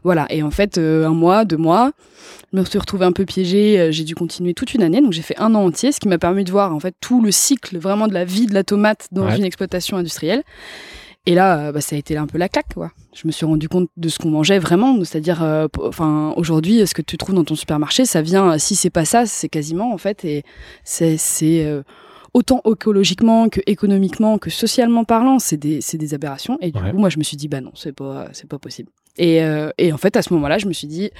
[0.03, 0.27] voilà.
[0.31, 1.93] Et en fait, un mois, deux mois,
[2.53, 3.93] je me suis retrouvée un peu piégée.
[3.93, 6.19] J'ai dû continuer toute une année, donc j'ai fait un an entier, ce qui m'a
[6.19, 9.09] permis de voir en fait tout le cycle vraiment de la vie de la tomate
[9.13, 10.43] dans une exploitation industrielle.
[11.27, 12.93] Et là, euh, bah, ça a été un peu la claque, quoi.
[13.15, 16.95] Je me suis rendu compte de ce qu'on mangeait vraiment, c'est-à-dire, euh, enfin, aujourd'hui, ce
[16.95, 19.99] que tu trouves dans ton supermarché, ça vient, si c'est pas ça, c'est quasiment, en
[19.99, 20.45] fait, et
[20.83, 21.83] c'est, euh,
[22.33, 26.57] autant écologiquement que économiquement que socialement parlant, c'est des, des aberrations.
[26.63, 28.91] Et du coup, moi, je me suis dit, bah non, c'est pas, c'est pas possible.
[29.19, 29.41] Et,
[29.79, 31.11] et en fait, à ce moment-là, je me suis dit,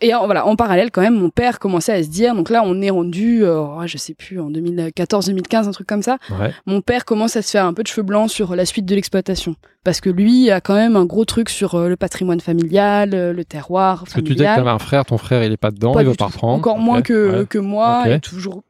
[0.00, 2.62] et en, voilà, en parallèle, quand même, mon père commençait à se dire, donc là,
[2.64, 6.18] on est rendu, euh, je sais plus, en 2014-2015, un truc comme ça.
[6.66, 8.94] Mon père commence à se faire un peu de cheveux blancs sur la suite de
[8.94, 9.56] l'exploitation.
[9.84, 13.32] Parce que lui a quand même un gros truc sur euh, le patrimoine familial, euh,
[13.32, 14.04] le terroir.
[14.04, 16.06] Parce que tu dis que tu un frère, ton frère, il est pas dedans, il
[16.06, 16.54] veut pas reprendre.
[16.54, 18.62] Encore moins que, que moi, et toujours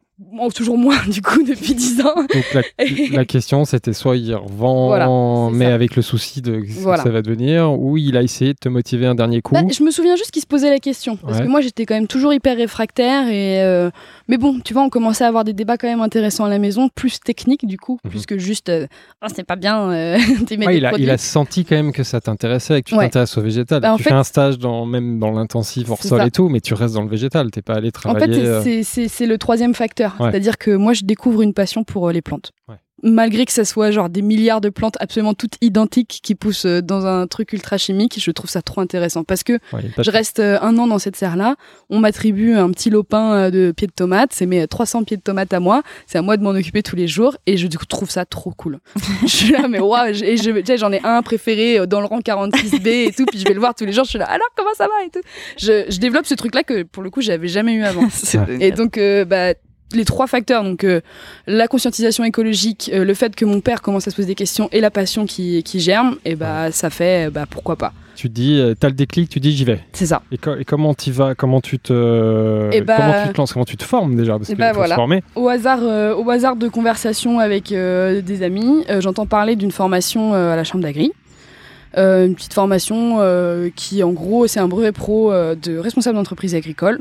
[0.55, 2.15] toujours moins du coup depuis 10 ans.
[2.15, 2.65] Donc
[3.13, 7.23] la, question c'était soit il revend mais avec le souci de ce que ça va
[7.23, 9.55] devenir ou il a essayé de te motiver un dernier coup.
[9.55, 11.95] Bah, je me souviens juste qu'il se posait la question parce que moi j'étais quand
[11.95, 13.91] même toujours hyper réfractaire et euh,
[14.29, 16.59] mais bon tu vois on commençait à avoir des débats quand même intéressants à la
[16.59, 18.11] maison plus techniques du coup mhm.
[18.11, 18.87] plus que juste euh,
[19.23, 20.19] oh, c'est pas bien euh,
[20.51, 23.43] il, a, il, a, senti quand même que ça t'intéressait et que tu t'intéresses au
[23.43, 23.81] végétal.
[23.81, 26.75] Bah, tu fais un stage dans même dans l'intensif hors sol et tout mais tu
[26.75, 28.57] restes dans le végétal t'es pas allé travailler.
[28.57, 32.13] En fait c'est le troisième facteur c'est-à-dire que moi, je découvre une passion pour euh,
[32.13, 32.53] les plantes.
[33.05, 36.81] Malgré que ça soit genre des milliards de plantes absolument toutes identiques qui poussent euh,
[36.81, 39.59] dans un truc ultra chimique, je trouve ça trop intéressant parce que
[39.99, 41.57] je reste euh, un an dans cette serre-là.
[41.91, 45.53] On m'attribue un petit lopin de pieds de tomates, c'est mes 300 pieds de tomates
[45.53, 45.83] à moi.
[46.07, 48.79] C'est à moi de m'en occuper tous les jours et je trouve ça trop cool.
[49.23, 52.89] je suis là, mais waouh, et je, j'en ai un préféré dans le rang 46B
[52.89, 54.05] et tout, puis je vais le voir tous les jours.
[54.05, 55.05] Je suis là, alors comment ça va?
[55.05, 55.27] et tout.
[55.59, 58.07] Je, je développe ce truc-là que pour le coup j'avais jamais eu avant.
[58.61, 59.55] et donc, bah
[59.95, 61.01] les trois facteurs, donc euh,
[61.47, 64.69] la conscientisation écologique, euh, le fait que mon père commence à se poser des questions
[64.73, 67.93] et la passion qui, qui germe, et bah ça fait bah pourquoi pas.
[68.15, 69.81] Tu dis, euh, tu as le déclic, tu dis j'y vais.
[69.93, 70.23] C'est ça.
[70.31, 73.85] Et, comment tu vas, comment tu te, bah, comment tu te lances, comment tu te
[73.85, 74.97] formes déjà parce que bah, voilà.
[74.97, 75.23] former.
[75.35, 80.65] Au hasard, au hasard de conversation avec des amis, j'entends parler d'une formation à la
[80.65, 81.13] chambre d'agri.
[81.97, 83.19] une petite formation
[83.75, 87.01] qui en gros c'est un brevet pro de responsable d'entreprise agricole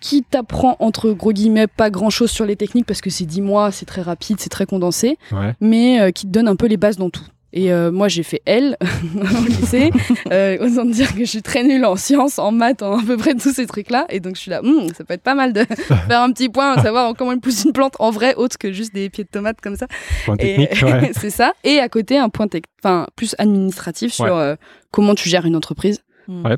[0.00, 3.40] qui t'apprend entre gros guillemets pas grand chose sur les techniques parce que c'est 10
[3.40, 5.18] mois, c'est très rapide, c'est très condensé,
[5.60, 7.26] mais euh, qui te donne un peu les bases dans tout.
[7.52, 8.76] Et euh, moi, j'ai fait L
[9.14, 9.90] au lycée,
[10.32, 13.16] euh, osant dire que je suis très nulle en sciences, en maths, en à peu
[13.16, 14.06] près tous ces trucs-là.
[14.10, 15.64] Et donc, je suis là, hmm, ça peut être pas mal de
[16.08, 18.92] faire un petit point, savoir comment on pousse une plante en vrai, autre que juste
[18.92, 19.86] des pieds de tomates comme ça.
[20.26, 21.12] Point technique, ouais.
[21.18, 21.54] c'est ça.
[21.64, 22.46] Et à côté, un point
[22.82, 24.54] enfin plus administratif sur euh,
[24.90, 26.02] comment tu gères une entreprise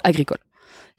[0.03, 0.38] agricole.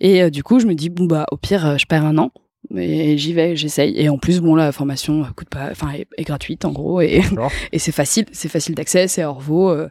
[0.02, 2.18] Et euh, du coup, je me dis, bon, bah, au pire, euh, je perds un
[2.18, 2.32] an.
[2.70, 3.94] Mais j'y vais, j'essaye.
[3.98, 7.22] Et en plus, bon, la formation coûte pas, enfin, est, gratuite en gros, et,
[7.72, 9.70] et c'est facile, c'est facile d'accès, c'est hors vaut.
[9.70, 9.90] Euh.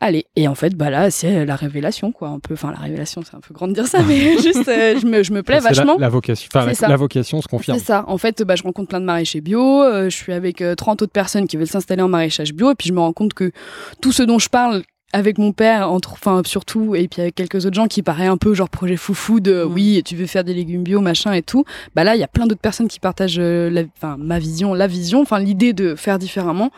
[0.00, 2.28] allez, et en fait, bah là, c'est la révélation, quoi.
[2.28, 5.06] Un peu, enfin, la révélation, c'est un peu grand de dire ça, mais juste, je,
[5.06, 5.96] me, je me plais vachement.
[5.98, 7.78] La, vocation, enfin, la, vocation se confirme.
[7.78, 8.04] C'est ça.
[8.06, 9.82] En fait, bah, je rencontre plein de maraîchers bio.
[10.04, 12.94] je suis avec 30 autres personnes qui veulent s'installer en maraîchage bio, et puis je
[12.94, 13.50] me rends compte que
[14.00, 14.84] tout ce dont je parle,
[15.16, 18.36] avec mon père, entre, enfin surtout, et puis avec quelques autres gens qui paraît un
[18.36, 21.64] peu genre projet foufou de oui, tu veux faire des légumes bio, machin et tout.
[21.94, 24.74] Bah là, il y a plein d'autres personnes qui partagent euh, la, enfin, ma vision,
[24.74, 26.70] la vision, enfin l'idée de faire différemment.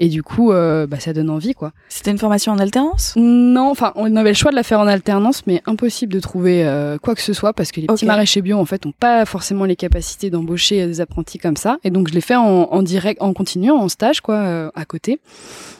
[0.00, 1.70] Et du coup, euh, bah, ça donne envie, quoi.
[1.88, 3.14] C'était une formation en alternance?
[3.16, 6.66] Non, enfin, on avait le choix de la faire en alternance, mais impossible de trouver
[6.66, 9.24] euh, quoi que ce soit parce que les petits maraîchers bio, en fait, ont pas
[9.24, 11.78] forcément les capacités d'embaucher des apprentis comme ça.
[11.84, 15.20] Et donc, je l'ai fait en, en direct, en continuant, en stage, quoi, à côté.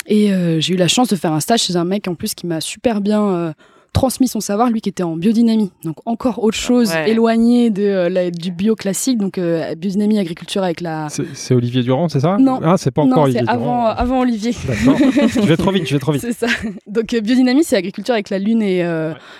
[0.06, 2.46] Et j'ai eu la chance de faire un stage chez un mec en plus qui
[2.46, 3.52] m'a super bien euh,
[3.94, 5.70] transmis son savoir, lui qui était en biodynamie.
[5.84, 10.82] Donc encore autre chose éloignée de, euh, du bio classique, donc euh, biodynamie, agriculture avec
[10.82, 11.08] la...
[11.32, 12.60] C'est Olivier Durand, c'est ça Non.
[12.62, 14.52] Ah, c'est pas encore Olivier avant, avant Olivier.
[14.52, 16.20] je vais trop vite, je vais trop vite.
[16.20, 16.48] C'est ça.
[16.86, 18.84] Donc biodynamie, c'est agriculture avec la Lune et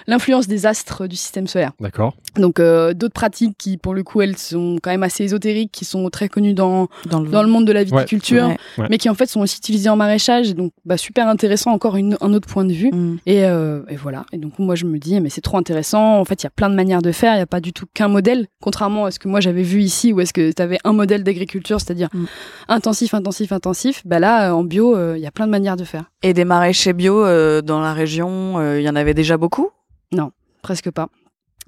[0.07, 1.73] l'influence des astres du système solaire.
[1.81, 2.15] D'accord.
[2.37, 6.09] Donc d'autres pratiques qui, pour le coup, elles sont quand même assez ésotériques, qui sont
[6.11, 8.51] très connues dans, dans, le, monde de la viticulture,
[8.89, 10.55] mais qui en fait sont aussi utilisées en maraîchage.
[10.55, 12.93] Donc bah, super intéressant, encore une, un autre point de vue.
[12.93, 13.17] Mm.
[13.27, 14.25] Et, et, voilà.
[14.33, 16.21] Et donc moi je me dis mais c'est trop intéressant.
[16.21, 17.33] En fait, il y a plein de manières de faire.
[17.33, 19.81] Il n'y a pas du tout qu'un modèle, contrairement à ce que moi j'avais vu
[19.81, 22.25] ici, où est-ce que tu avais un modèle d'agriculture, c'est-à-dire mm.
[22.69, 24.03] intensif, intensif, intensif.
[24.05, 26.05] Bah là, en bio, il y a plein de manières de faire.
[26.23, 27.23] Et des maraîchers bio
[27.63, 29.71] dans la région, il y en avait déjà beaucoup?
[30.13, 30.31] Non,
[30.63, 31.09] presque pas.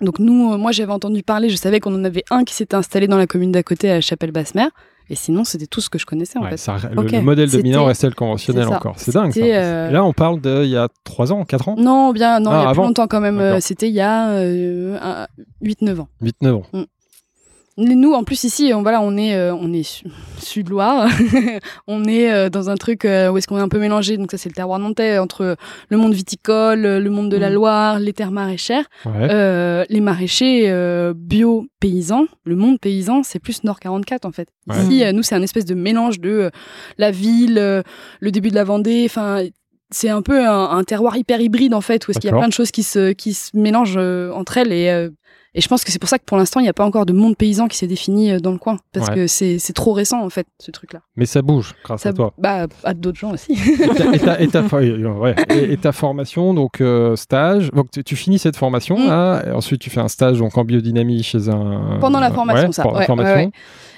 [0.00, 3.08] Donc nous, moi j'avais entendu parler, je savais qu'on en avait un qui s'était installé
[3.08, 4.68] dans la commune d'à côté à Chapelle-Basse-Mer.
[5.08, 6.66] Et sinon, c'était tout ce que je connaissais en fait.
[6.92, 8.94] le, modèle dominant restait le conventionnel encore.
[8.98, 9.32] C'est dingue.
[9.32, 9.40] Ça.
[9.40, 11.76] Euh, là, on parle de il y a 3 ans, 4 ans?
[11.78, 13.38] Non, bien, non, il y a ah, plus longtemps quand même.
[13.38, 16.08] Euh, c'était il y a 8-9 euh, ans.
[16.22, 16.62] 8-9 ans.
[16.72, 16.82] Mm.
[17.78, 20.02] Nous, en plus ici, on, voilà, on est, euh, on est
[20.38, 21.10] sud-Loire.
[21.86, 24.16] on est euh, dans un truc euh, où est-ce qu'on est un peu mélangé.
[24.16, 25.56] Donc ça, c'est le terroir nantais entre
[25.90, 27.54] le monde viticole, le monde de la mm.
[27.54, 30.72] Loire, les terres maraîchères, les maraîchers
[31.14, 32.26] bio paysans.
[32.44, 34.48] Le monde paysan, c'est plus Nord 44 en fait.
[34.72, 36.50] Ici, nous, c'est un espèce de mélange de
[36.96, 37.82] la ville,
[38.20, 39.04] le début de la Vendée.
[39.04, 39.42] Enfin,
[39.90, 42.48] c'est un peu un, terroir hyper hybride en fait, où est-ce qu'il y a plein
[42.48, 43.98] de choses qui se, qui se mélangent
[44.32, 45.10] entre elles et
[45.56, 47.06] et je pense que c'est pour ça que pour l'instant, il n'y a pas encore
[47.06, 48.76] de monde paysan qui s'est défini euh, dans le coin.
[48.92, 51.00] Parce que c'est trop récent, en fait, ce truc-là.
[51.16, 52.34] Mais ça bouge grâce à toi.
[52.36, 53.52] Bah, à d'autres gens aussi.
[53.52, 54.62] et, ta, et, ta,
[55.48, 57.70] et, ta, formation, donc euh, stage.
[57.72, 59.06] Donc tu, finis cette formation, mm.
[59.06, 61.98] là, et ensuite tu fais un stage donc, en biodynamie chez un.
[62.02, 62.82] Pendant la formation, ça.
[62.82, 63.50] Pendant la formation.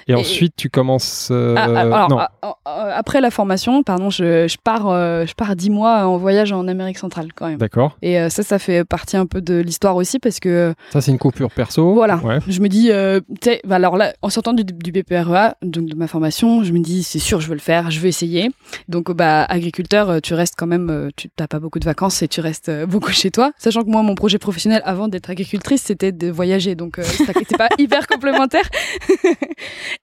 [0.09, 1.29] Et, ensuite, tu commences.
[1.31, 2.57] Euh, ah, ah, alors, ah,
[2.95, 6.67] après la formation, pardon, je, je pars, euh, je pars dix mois en voyage en
[6.67, 7.59] Amérique centrale quand même.
[7.59, 7.95] D'accord.
[8.01, 10.73] Et euh, ça, ça fait partie un peu de l'histoire aussi parce que.
[10.91, 11.93] Ça, c'est une coupure perso.
[11.93, 12.19] Voilà.
[12.47, 15.95] Je me dis, tu sais, bah, alors là, en sortant du, du BPREA, donc de
[15.95, 18.49] ma formation, je me dis, c'est sûr, je veux le faire, je veux essayer.
[18.87, 22.41] Donc, bah, agriculteur, tu restes quand même, tu n'as pas beaucoup de vacances et tu
[22.41, 23.51] restes beaucoup chez toi.
[23.59, 26.73] Sachant que moi, mon projet professionnel avant d'être agricultrice, c'était de voyager.
[26.73, 28.67] Donc, ça n'était pas hyper complémentaire.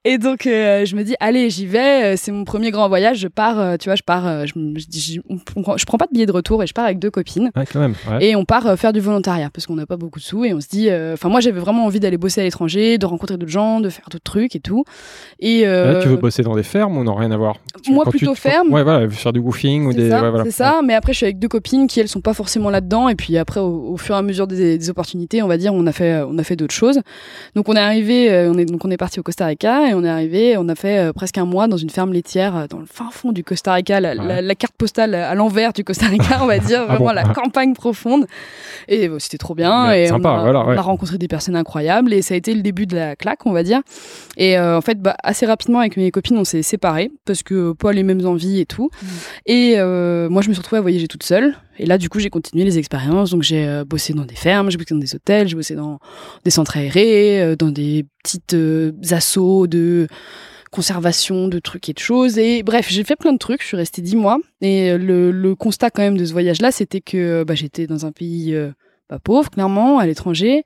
[0.05, 2.13] Et donc, euh, je me dis, allez, j'y vais.
[2.13, 3.17] Euh, c'est mon premier grand voyage.
[3.17, 4.45] Je pars, euh, tu vois, je pars.
[4.45, 7.51] je, je, je, prends pas de billet de retour et je pars avec deux copines.
[7.55, 7.95] Ouais, quand même.
[8.21, 10.61] Et on part faire du volontariat parce qu'on n'a pas beaucoup de sous et on
[10.61, 10.89] se dit.
[11.13, 14.05] Enfin, moi, j'avais vraiment envie d'aller bosser à l'étranger, de rencontrer d'autres gens, de faire
[14.09, 14.85] d'autres trucs et tout.
[15.39, 17.57] Et Là, tu veux bosser dans des fermes ou non rien à voir?
[17.89, 18.71] Moi, plutôt ferme.
[18.71, 20.09] Ouais, voilà, faire du woofing ou des.
[20.09, 20.45] Ça, voilà.
[20.45, 20.79] C'est ça.
[20.85, 23.09] Mais après, je suis avec deux copines qui elles sont pas forcément là-dedans.
[23.09, 25.85] Et puis après, au, fur et à mesure des, des, opportunités, on va dire, on
[25.85, 27.01] a fait, on a fait d'autres choses.
[27.55, 30.03] Donc on est arrivé, on est donc on est parti au Costa Rica et on
[30.03, 32.79] est arrivé, on a fait euh, presque un mois dans une ferme laitière euh, dans
[32.79, 36.45] le fin fond du Costa Rica, la, carte postale à l'envers du Costa Rica, on
[36.45, 38.27] va dire, ah vraiment la campagne profonde.
[38.87, 39.91] Et c'était trop bien.
[39.91, 43.15] et on, a, rencontré des personnes incroyables et ça a été le début de la
[43.15, 43.81] claque, on va dire.
[44.37, 47.73] Et euh, en fait, bah, assez rapidement avec mes copines, on s'est séparés parce que
[47.73, 48.89] pas les mêmes envies et tout.
[49.01, 49.07] Mm.
[49.45, 49.75] Et
[50.29, 51.55] moi, je me suis retrouvée à voyager toute seule.
[51.79, 53.31] Et là, du coup, j'ai continué les expériences.
[53.31, 55.99] Donc, j'ai bossé dans des fermes, j'ai bossé dans des hôtels, j'ai bossé dans
[56.43, 58.55] des centres aérés, dans des petites
[59.11, 60.07] assauts de
[60.71, 62.37] conservation de trucs et de choses.
[62.37, 63.61] Et bref, j'ai fait plein de trucs.
[63.61, 64.37] Je suis restée dix mois.
[64.61, 68.11] Et euh, le, constat quand même de ce voyage-là, c'était que bah, j'étais dans un
[68.11, 68.71] pays euh,
[69.07, 70.63] pas pauvre, clairement, à l'étranger.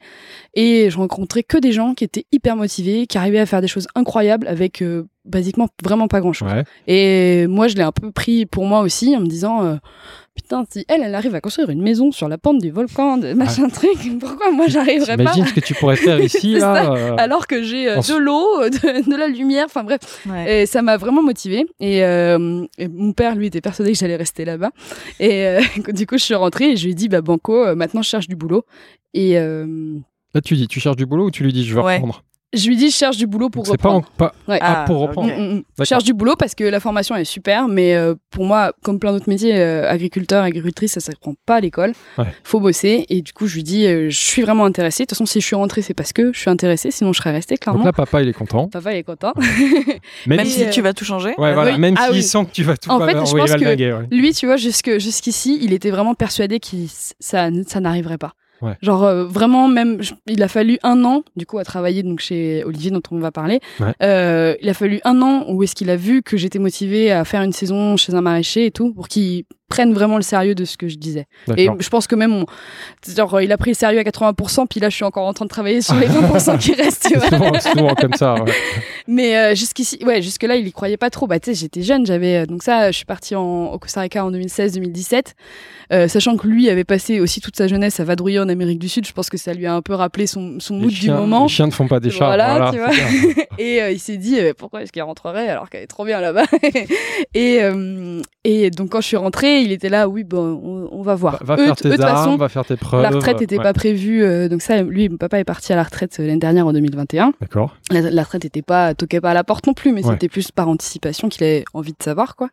[0.53, 3.67] Et je rencontrais que des gens qui étaient hyper motivés, qui arrivaient à faire des
[3.67, 6.51] choses incroyables avec euh, basiquement vraiment pas grand-chose.
[6.87, 9.79] Et moi, je l'ai un peu pris pour moi aussi en me disant
[10.35, 13.33] putain, si elle, elle arrive à construire une maison sur la pente du volcan, de
[13.33, 16.93] machin truc, pourquoi moi j'arriverais pas Imagine ce que tu pourrais faire ici, là.
[16.93, 19.99] Euh, Alors que j'ai euh, de l'eau, de, la lumière, enfin bref.
[20.47, 21.65] Et ça m'a vraiment motivée.
[21.81, 24.71] Euh, et, mon père, lui, était persuadé que j'allais rester là-bas.
[25.19, 25.57] Et
[25.89, 28.27] du coup, je suis rentrée et je lui ai dit, bah, Banco, maintenant je cherche
[28.27, 28.65] du boulot.
[29.13, 29.35] Et.
[30.33, 32.23] Là, tu dis, tu cherches du boulot ou tu lui dis, je veux reprendre?
[32.53, 34.05] Je lui dis, je cherche du boulot pour reprendre.
[34.17, 34.57] Pas, pas...
[34.59, 35.31] Ah, pour reprendre.
[35.31, 35.63] Mm, mm.
[35.79, 38.99] Je cherche du boulot parce que la formation est super, mais euh, pour moi, comme
[38.99, 41.93] plein d'autres métiers, euh, agriculteur, agricultrice, ça ne s'apprend pas à l'école.
[42.17, 43.05] Il faut bosser.
[43.09, 45.03] Et du coup, je lui dis, euh, je suis vraiment intéressée.
[45.03, 47.19] De toute façon, si je suis rentrée, c'est parce que je suis intéressée, sinon je
[47.19, 47.79] serais restée, clairement.
[47.79, 48.67] Donc là, papa, il est content.
[48.67, 49.33] Papa, il est content.
[50.27, 51.33] même, si tu vas tout changer.
[51.37, 51.77] Ouais, voilà.
[51.77, 54.45] Même ah s'il sent que tu vas tout En fait, je pense que lui, tu
[54.45, 56.67] vois, jusqu'ici, il était vraiment persuadé que
[57.19, 58.33] ça, ça n'arriverait pas.
[58.81, 62.63] Genre euh, vraiment même, il a fallu un an du coup à travailler donc chez
[62.63, 63.59] Olivier dont on va parler.
[64.01, 67.25] Euh, il a fallu un an où est-ce qu'il a vu que j'étais motivée à
[67.25, 70.65] faire une saison chez un maraîcher et tout pour qu'il prenne vraiment le sérieux de
[70.65, 71.25] ce que je disais.
[71.57, 72.45] Et je pense que même,
[73.15, 75.45] genre, il a pris le sérieux à 80%, puis là, je suis encore en train
[75.45, 77.07] de travailler sur les 20% qui restent.
[77.07, 77.59] Tu vois.
[77.59, 78.35] souvent, comme ça.
[79.07, 81.25] Mais euh, jusqu'ici, ouais, jusque-là, il y croyait pas trop.
[81.25, 82.45] Bah, tu sais, j'étais jeune, j'avais.
[82.45, 85.23] Donc, ça, je suis partie en, au Costa Rica en 2016-2017,
[85.93, 88.89] euh, sachant que lui avait passé aussi toute sa jeunesse à vadrouiller en Amérique du
[88.89, 89.07] Sud.
[89.07, 91.43] Je pense que ça lui a un peu rappelé son, son mood du moment.
[91.43, 92.25] Les chiens ne font pas des chats.
[92.25, 92.89] Voilà, tu vois.
[93.57, 96.45] et euh, il s'est dit, pourquoi est-ce qu'il rentrerait alors qu'elle est trop bien là-bas?
[97.33, 97.61] Et,
[98.43, 101.43] et donc, quand je suis rentrée, il était là, oui, bon, on, va voir.
[101.43, 103.03] Va, faire tes armes, va faire tes preuves.
[103.03, 105.83] La retraite n'était pas prévue, euh, donc ça, lui, mon papa est parti à la
[105.83, 107.33] retraite euh, l'année dernière en 2021.
[107.39, 107.77] D'accord.
[107.91, 110.67] La, retraite n'était pas, toquait pas à la porte non plus, mais c'était plus par
[110.69, 112.49] anticipation qu'il avait envie de savoir, quoi.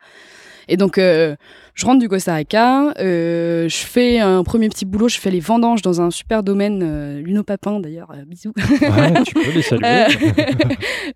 [0.69, 1.35] Et donc, euh,
[1.79, 5.39] je rentre du Costa Rica, euh, je fais un premier petit boulot, je fais les
[5.39, 8.53] vendanges dans un super domaine, euh, Luno Papin d'ailleurs, euh, bisous.
[8.59, 10.07] Ouais, tu peux les saluer.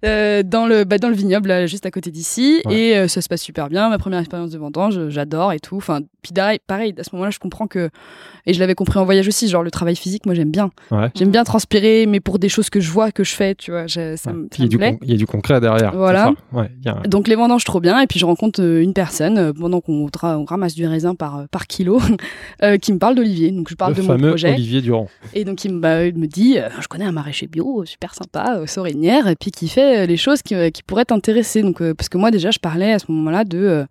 [0.44, 2.60] Dans, le, bah, dans le vignoble, là, juste à côté d'ici.
[2.70, 3.88] Et ça se passe super bien.
[3.88, 5.76] Ma première expérience de vendange, j'adore et tout.
[5.76, 6.32] Enfin, puis
[6.66, 7.90] pareil, à ce moment-là, je comprends que.
[8.46, 10.70] Et je l'avais compris en voyage aussi, genre le travail physique, moi j'aime bien.
[11.14, 13.88] J'aime bien transpirer, mais pour des choses que je vois, que je fais, tu vois,
[13.88, 14.98] ça, me, il, y plaît.
[15.02, 15.94] il y a du concret derrière.
[15.94, 16.32] Voilà.
[17.06, 18.00] Donc les vendanges, trop bien.
[18.00, 20.08] Et puis je rencontre une personne pendant qu'on
[20.52, 22.00] ramasse du raisin par, euh, par kilo,
[22.62, 23.50] euh, qui me parle d'Olivier.
[23.50, 24.52] Donc je parle de mon projet.
[24.52, 25.08] Olivier Durand.
[25.34, 28.66] Et donc il me, bah, me dit, euh, je connais un maraîcher bio, super sympa,
[28.66, 31.62] Sorinière, et puis qui fait les choses qui, qui pourraient t'intéresser.
[31.62, 33.84] Donc parce que moi déjà je parlais à ce moment-là de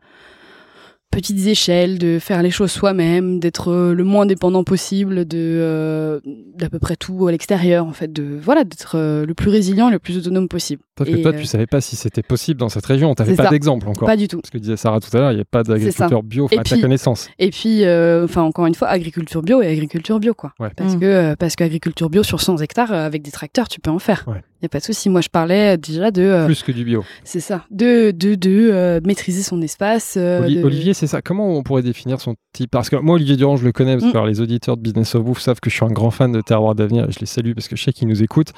[1.11, 6.19] petites échelles, de faire les choses soi-même, d'être euh, le moins dépendant possible de euh,
[6.55, 9.89] d'à peu près tout à l'extérieur en fait, de voilà, d'être euh, le plus résilient,
[9.89, 10.81] le plus autonome possible.
[10.95, 13.49] Parce que toi, tu savais pas si c'était possible dans cette région, tu n'avais pas
[13.49, 14.07] d'exemple encore.
[14.07, 14.39] Pas du tout.
[14.39, 16.79] Parce que disait Sarah tout à l'heure, il n'y a pas d'agriculteur bio à ta
[16.79, 17.29] connaissance.
[17.37, 17.81] Et puis,
[18.23, 20.53] enfin encore une fois, agriculture bio et agriculture bio quoi.
[20.75, 20.99] Parce mmh.
[20.99, 24.25] que parce qu'agriculture bio sur 100 hectares avec des tracteurs, tu peux en faire.
[24.61, 25.09] Il n'y a pas de souci.
[25.09, 26.45] Moi, je parlais déjà de.
[26.45, 27.03] Plus que du bio.
[27.23, 27.65] C'est ça.
[27.71, 30.17] De, de, de maîtriser son espace.
[30.17, 31.21] Olivier, c'est ça.
[31.21, 32.69] Comment on pourrait définir son type?
[32.69, 34.27] Parce que moi, Olivier Durand, je le connais, parce que mm.
[34.27, 36.75] les auditeurs de Business of Bouffe savent que je suis un grand fan de Terroir
[36.75, 38.51] d'Avenir et je les salue parce que je sais qu'ils nous écoutent.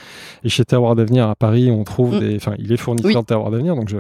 [0.43, 2.19] Et chez Terroir d'Avenir à Paris, on trouve mm.
[2.19, 2.35] des.
[2.35, 3.75] Enfin, il est fournisseur de Terroir d'Avenir.
[3.75, 3.97] Donc, je...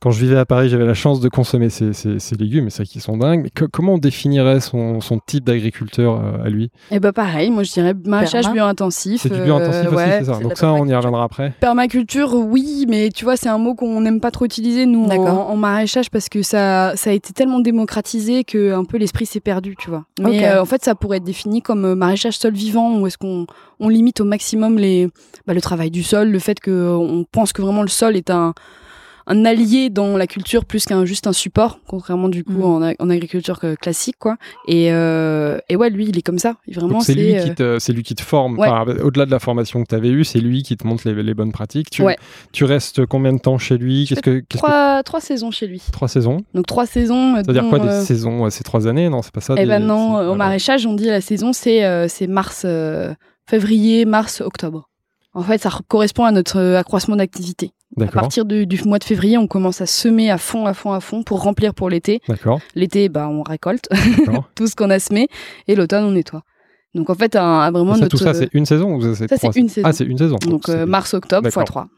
[0.00, 2.84] quand je vivais à Paris, j'avais la chance de consommer ces, ces, légumes, et c'est
[2.84, 3.42] qui sont dingues.
[3.44, 6.70] Mais comment on définirait son, son type d'agriculteur euh, à lui?
[6.90, 9.20] Eh bah, pareil, moi, je dirais maraîchage bio-intensif.
[9.22, 10.38] C'est du bio-intensif euh, aussi, c'est ça.
[10.40, 11.43] Donc, ça, on y reviendra après.
[11.60, 15.26] Permaculture, oui, mais tu vois, c'est un mot qu'on n'aime pas trop utiliser, nous, en,
[15.26, 19.40] en, maraîchage, parce que ça, ça a été tellement démocratisé que un peu l'esprit s'est
[19.40, 20.04] perdu, tu vois.
[20.20, 23.18] Mais euh, en fait, ça pourrait être défini comme euh, maraîchage sol vivant, où est-ce
[23.18, 23.46] qu'on
[23.80, 25.08] on limite au maximum les,
[25.46, 28.54] bah, le travail du sol, le fait qu'on pense que vraiment le sol est un,
[29.26, 32.94] un allié dans la culture plus qu'un juste un support, contrairement du coup mm.
[32.98, 34.36] en, agriculture classique quoi.
[34.68, 36.56] Et, euh, et ouais, lui il est comme ça.
[36.68, 38.58] Vraiment, c'est lui qui te, c'est lui qui te forme.
[38.58, 41.52] Au-delà de la formation que tu avais eue, c'est lui qui te montre les, bonnes
[41.52, 41.90] pratiques.
[41.90, 42.02] Tu,
[42.52, 44.06] tu restes combien de temps chez lui?
[44.06, 45.82] Qu'est-ce que, trois, trois saisons chez lui.
[45.92, 46.44] Trois saisons?
[46.54, 47.36] Donc trois saisons.
[47.36, 48.48] Ça veut dire quoi des saisons?
[48.50, 49.54] C'est trois années Non, c'est pas ça.
[49.56, 52.66] Eh ben non, au maraîchage on dit la saison c'est c'est mars,
[53.46, 54.90] février, mars, octobre.
[55.36, 57.72] En fait, ça correspond à notre accroissement d'activité.
[58.00, 61.00] À partir du, mois de février, on commence à semer à fond, à fond, à
[61.00, 62.20] fond pour remplir pour l'été.
[62.74, 63.88] L'été, bah, on récolte
[64.54, 65.28] tout ce qu'on a semé
[65.68, 66.42] et l'automne, on nettoie.
[66.94, 69.68] Donc en fait, un, vraiment ça, Tout ça, c'est une saison ou Ça, c'est une
[69.68, 69.88] saison.
[69.88, 70.36] Ah, c'est une saison.
[70.46, 71.88] Donc euh, mars-octobre x 3.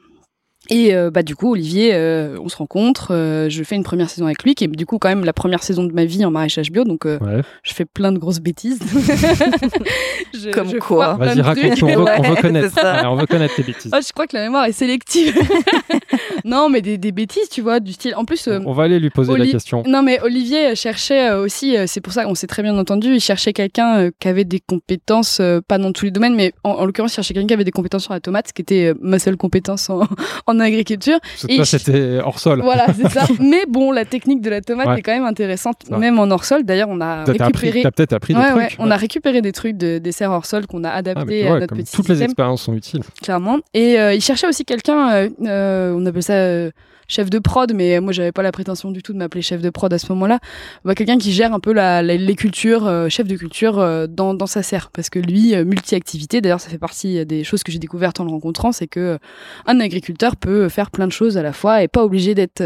[0.68, 4.10] Et euh, bah du coup Olivier, euh, on se rencontre, euh, je fais une première
[4.10, 6.24] saison avec lui, qui est du coup quand même la première saison de ma vie
[6.24, 8.80] en maraîchage bio, donc je fais plein de grosses bêtises.
[10.34, 13.92] je, Comme quoi Vas-y raconte, on, veut, on veut connaître, on veut connaître tes bêtises.
[13.94, 15.36] Oh, je crois que la mémoire est sélective.
[16.44, 18.14] non mais des, des, bêtises, tu vois, du style.
[18.16, 19.82] En plus, on va aller lui poser la question.
[19.86, 23.52] Non mais Olivier cherchait aussi, c'est pour ça qu'on s'est très bien entendu, il cherchait
[23.52, 27.34] quelqu'un qui avait des compétences, pas dans tous les domaines, mais en, l'occurrence il cherchait
[27.34, 30.00] quelqu'un qui avait des compétences sur la tomate, ce qui était ma seule compétence en,
[30.46, 31.18] en agriculture.
[31.48, 32.60] Et c'était hors sol.
[32.62, 33.26] Voilà, c'est ça.
[33.40, 36.64] Mais bon, la technique de la tomate est quand même intéressante, même en hors sol.
[36.64, 37.82] D'ailleurs, on a récupéré.
[37.82, 38.76] T'as peut-être appris des trucs.
[38.78, 41.60] on a récupéré des trucs de, des serres hors sol qu'on a adaptés ah, à
[41.60, 43.02] notre petit Toutes les expériences sont utiles.
[43.22, 43.58] Clairement.
[43.74, 46.70] Et euh, il cherchait aussi quelqu'un, euh, euh, on appelle ça
[47.08, 49.70] chef de prod, mais moi j'avais pas la prétention du tout de m'appeler chef de
[49.70, 50.38] prod à ce moment-là.
[50.84, 54.34] Bah, quelqu'un qui gère un peu la, les cultures, euh, chef de culture euh, dans,
[54.34, 56.40] dans, sa serre, parce que lui, euh, multi-activité.
[56.40, 59.18] D'ailleurs, ça fait partie des choses que j'ai découvertes en le rencontrant, c'est que
[59.66, 62.62] un agriculteur peut faire plein de choses à la fois et pas obligé d'être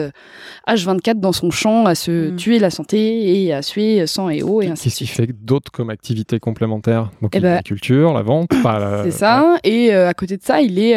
[0.69, 2.37] H24 dans son champ à se mm.
[2.37, 5.71] tuer la santé et à suer sang et eau et ainsi Qu'est-ce qu'il fait d'autres
[5.71, 7.11] comme activités complémentaires?
[7.23, 8.51] Donc eh la culture, la vente,
[9.05, 9.57] C'est ça.
[9.65, 10.93] Et à côté de ça, il est,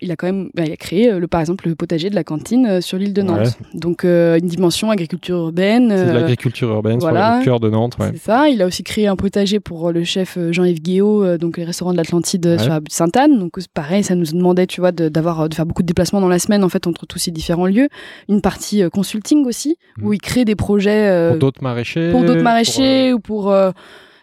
[0.00, 2.24] il a quand même, bah, il a créé le, par exemple le potager de la
[2.24, 3.58] cantine euh, sur l'île de Nantes.
[3.74, 5.88] Donc euh, une dimension agriculture urbaine.
[5.90, 7.96] C'est de euh, l'agriculture urbaine sur le cœur de Nantes.
[7.98, 8.48] C'est ça.
[8.48, 11.96] Il a aussi créé un potager pour le chef Jean-Yves Guéot, donc les restaurants de
[11.96, 13.38] l'Atlantide sur la Sainte-Anne.
[13.38, 16.38] Donc pareil, ça nous demandait, tu vois, d'avoir de, faire beaucoup de déplacements dans la
[16.38, 17.88] semaine en fait entre tous ces différents lieux.
[18.28, 20.14] Une partie consulting aussi, où mmh.
[20.14, 23.52] il crée des projets pour d'autres maraîchers, pour d'autres maraîchers ou pour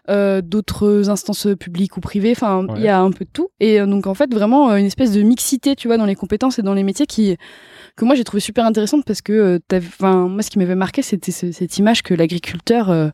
[0.08, 2.32] d'autres instances publiques ou privées.
[2.32, 3.50] Enfin, il y a un peu de tout.
[3.60, 6.62] Et donc, en fait, vraiment une espèce de mixité, tu vois, dans les compétences et
[6.62, 7.38] dans les métiers qui,
[7.98, 11.32] que moi j'ai trouvé super intéressante parce que euh, moi ce qui m'avait marqué c'était
[11.32, 13.10] cette image que l'agriculteur euh,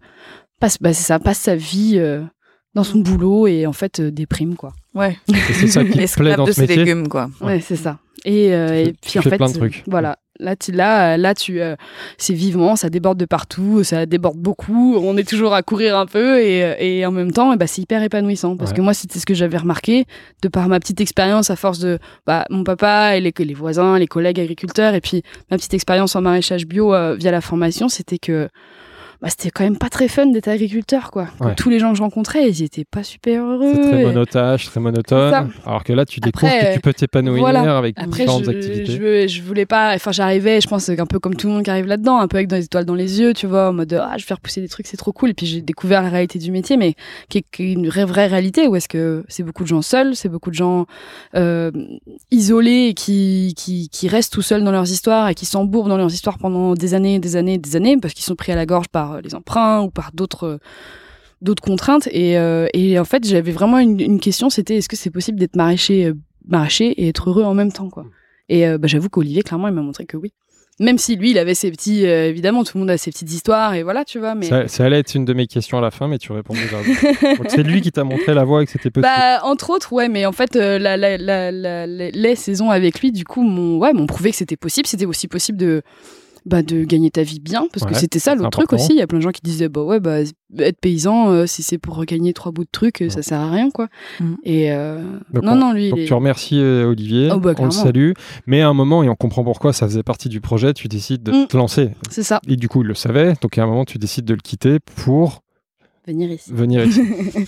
[0.59, 2.21] passe, bah, ça, passe sa vie euh,
[2.75, 4.73] dans son boulot et en fait déprime quoi.
[4.93, 5.17] Ouais.
[5.53, 6.75] c'est ça qui plaît dans ce métier.
[6.75, 7.29] légumes quoi.
[7.41, 7.99] Ouais, c'est ça.
[8.25, 9.83] Et, et puis en fait, plein de trucs.
[9.87, 10.17] voilà.
[10.39, 11.75] Là, tu, là, là, tu, euh,
[12.17, 14.95] c'est vivant, ça déborde de partout, ça déborde beaucoup.
[14.97, 18.01] On est toujours à courir un peu et, et en même temps, bah, c'est hyper
[18.01, 20.05] épanouissant parce que moi, c'était ce que j'avais remarqué
[20.41, 23.99] de par ma petite expérience à force de bah, mon papa et les, les voisins,
[23.99, 25.21] les collègues agriculteurs et puis
[25.51, 28.49] ma petite expérience en maraîchage bio euh, via la formation, c'était que
[29.21, 31.27] bah, c'était quand même pas très fun d'être agriculteur, quoi.
[31.57, 33.73] Tous les gens que je rencontrais, ils étaient pas super heureux.
[33.73, 35.51] C'est très monotage, très monotone.
[35.65, 38.85] Alors que là, tu découvres que tu peux t'épanouir avec différentes activités.
[38.85, 39.93] Je, je voulais pas.
[39.95, 42.37] Enfin, j'arrivais, je pense, un peu comme tout le monde qui arrive là-dedans, un peu
[42.37, 44.61] avec des étoiles dans les yeux, tu vois, en mode ah, je vais faire pousser
[44.61, 45.31] des trucs, c'est trop cool.
[45.31, 46.95] Et puis j'ai découvert la réalité du métier, mais
[47.29, 50.29] qui est, une vraie, vraie réalité où est-ce que c'est beaucoup de gens seuls, c'est
[50.29, 50.85] beaucoup de gens
[51.35, 51.71] euh,
[52.31, 55.97] isolés et qui, qui, qui restent tout seuls dans leurs histoires et qui s'embourbent dans
[55.97, 58.65] leurs histoires pendant des années, des années, des années parce qu'ils sont pris à la
[58.65, 60.59] gorge par les emprunts ou par d'autres
[61.43, 62.07] d'autres contraintes.
[62.11, 65.55] Et, euh, et, en fait, j'avais vraiment une, question, c'était est-ce que c'est possible d'être
[65.55, 66.13] maraîcher, euh,
[66.47, 68.05] maraîcher et être heureux en même temps, quoi?
[68.49, 70.33] Et euh, bah, j'avoue qu'Olivier, clairement, il m'a montré que oui.
[70.79, 73.75] Même si lui, il avait ses petits, évidemment, tout le monde a ses petites histoires
[73.75, 74.33] et voilà, tu vois.
[74.33, 76.77] Mais ça, allait être une de mes questions à la fin, mais tu réponds déjà.
[77.47, 79.03] c'est lui qui t'a montré la voie et que c'était possible.
[79.15, 83.23] Bah, entre autres, ouais, mais en fait, la, la, la, les saisons avec lui, du
[83.23, 84.87] coup, m'ont ouais, prouvé que c'était possible.
[84.87, 85.83] C'était aussi possible de
[86.45, 88.91] bah, de gagner ta vie bien, parce que c'était ça le truc aussi.
[88.91, 90.19] Il y a plein de gens qui disaient, bah ouais, bah,
[90.59, 93.49] être paysan, euh, si c'est pour gagner trois bouts de trucs, euh, ça sert à
[93.49, 93.87] rien, quoi.
[94.19, 94.33] Mm.
[94.43, 95.01] Et euh,
[95.33, 95.89] non, non, lui.
[95.89, 98.11] Donc tu remercies Olivier, oh, bah, on le salue,
[98.45, 101.23] mais à un moment, et on comprend pourquoi, ça faisait partie du projet, tu décides
[101.23, 101.47] de mm.
[101.47, 101.91] te lancer.
[102.09, 102.39] C'est ça.
[102.47, 104.79] Et du coup, il le savait, donc à un moment, tu décides de le quitter
[104.79, 105.43] pour
[106.05, 106.51] venir ici.
[106.53, 107.01] Venir ici.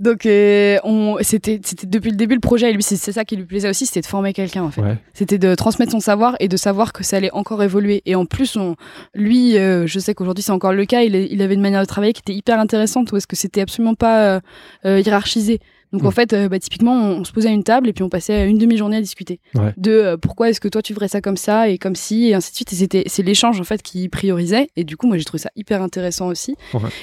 [0.00, 2.70] Donc, euh, on, c'était, c'était depuis le début le projet.
[2.70, 4.82] Et lui, c'est, ça qui lui plaisait aussi, c'était de former quelqu'un en fait.
[5.14, 8.02] C'était de transmettre son savoir et de savoir que ça allait encore évoluer.
[8.04, 8.76] Et en plus, on,
[9.14, 11.02] lui, euh, je sais qu'aujourd'hui c'est encore le cas.
[11.02, 13.62] Il, il, avait une manière de travailler qui était hyper intéressante, où est-ce que c'était
[13.62, 14.40] absolument pas
[14.84, 15.60] euh, hiérarchisé.
[15.92, 16.12] Donc en mm.
[16.12, 18.58] fait, euh, bah, typiquement, on, se posait à une table et puis on passait une
[18.58, 19.40] demi-journée à discuter
[19.76, 22.34] de euh, pourquoi est-ce que toi tu ferais ça comme ça et comme si et
[22.34, 22.72] ainsi de suite.
[22.72, 24.68] Et c'était c'est l'échange en fait qui priorisait.
[24.76, 26.56] Et du coup, moi j'ai trouvé ça hyper intéressant aussi.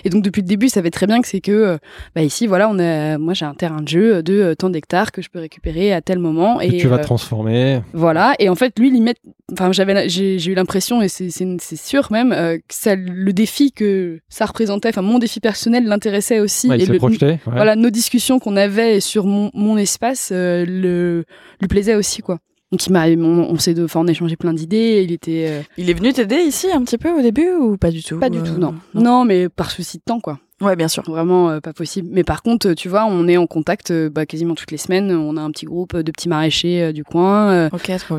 [0.04, 1.78] Et donc depuis le début, ça savait très bien que c'est que euh,
[2.16, 5.22] bah, ici, voilà, on a, moi j'ai un terrain de jeu de tant d'hectares que
[5.22, 6.60] je peux récupérer à tel moment.
[6.62, 7.82] Et tu vas transformer.
[7.94, 8.36] Voilà.
[8.40, 9.16] Et en fait, lui, il met.
[9.52, 14.46] Enfin, j'avais, j'ai eu l'impression et c'est sûr même que ça, le défi que ça
[14.46, 16.72] représentait, enfin mon défi personnel l'intéressait aussi.
[16.72, 21.26] et le, projeté, voilà, nos discussions qu'on avait sur mon, mon espace euh, le,
[21.62, 22.40] lui plaisait aussi, quoi.
[22.72, 25.04] Donc il m'a, on, on s'est, enfin on a échangé plein d'idées.
[25.04, 25.46] Il était.
[25.48, 28.18] Euh, il est venu t'aider ici un petit peu au début ou pas du tout
[28.20, 28.74] Pas du tout, non.
[28.96, 29.02] non.
[29.04, 29.26] non.
[29.26, 30.40] mais par souci de temps, quoi.
[30.62, 31.04] Ouais, bien sûr.
[31.08, 32.10] Vraiment euh, pas possible.
[32.12, 35.12] Mais par contre, tu vois, on est en contact euh, bah, quasiment toutes les semaines.
[35.12, 37.70] On a un petit groupe de petits maraîchers euh, du coin.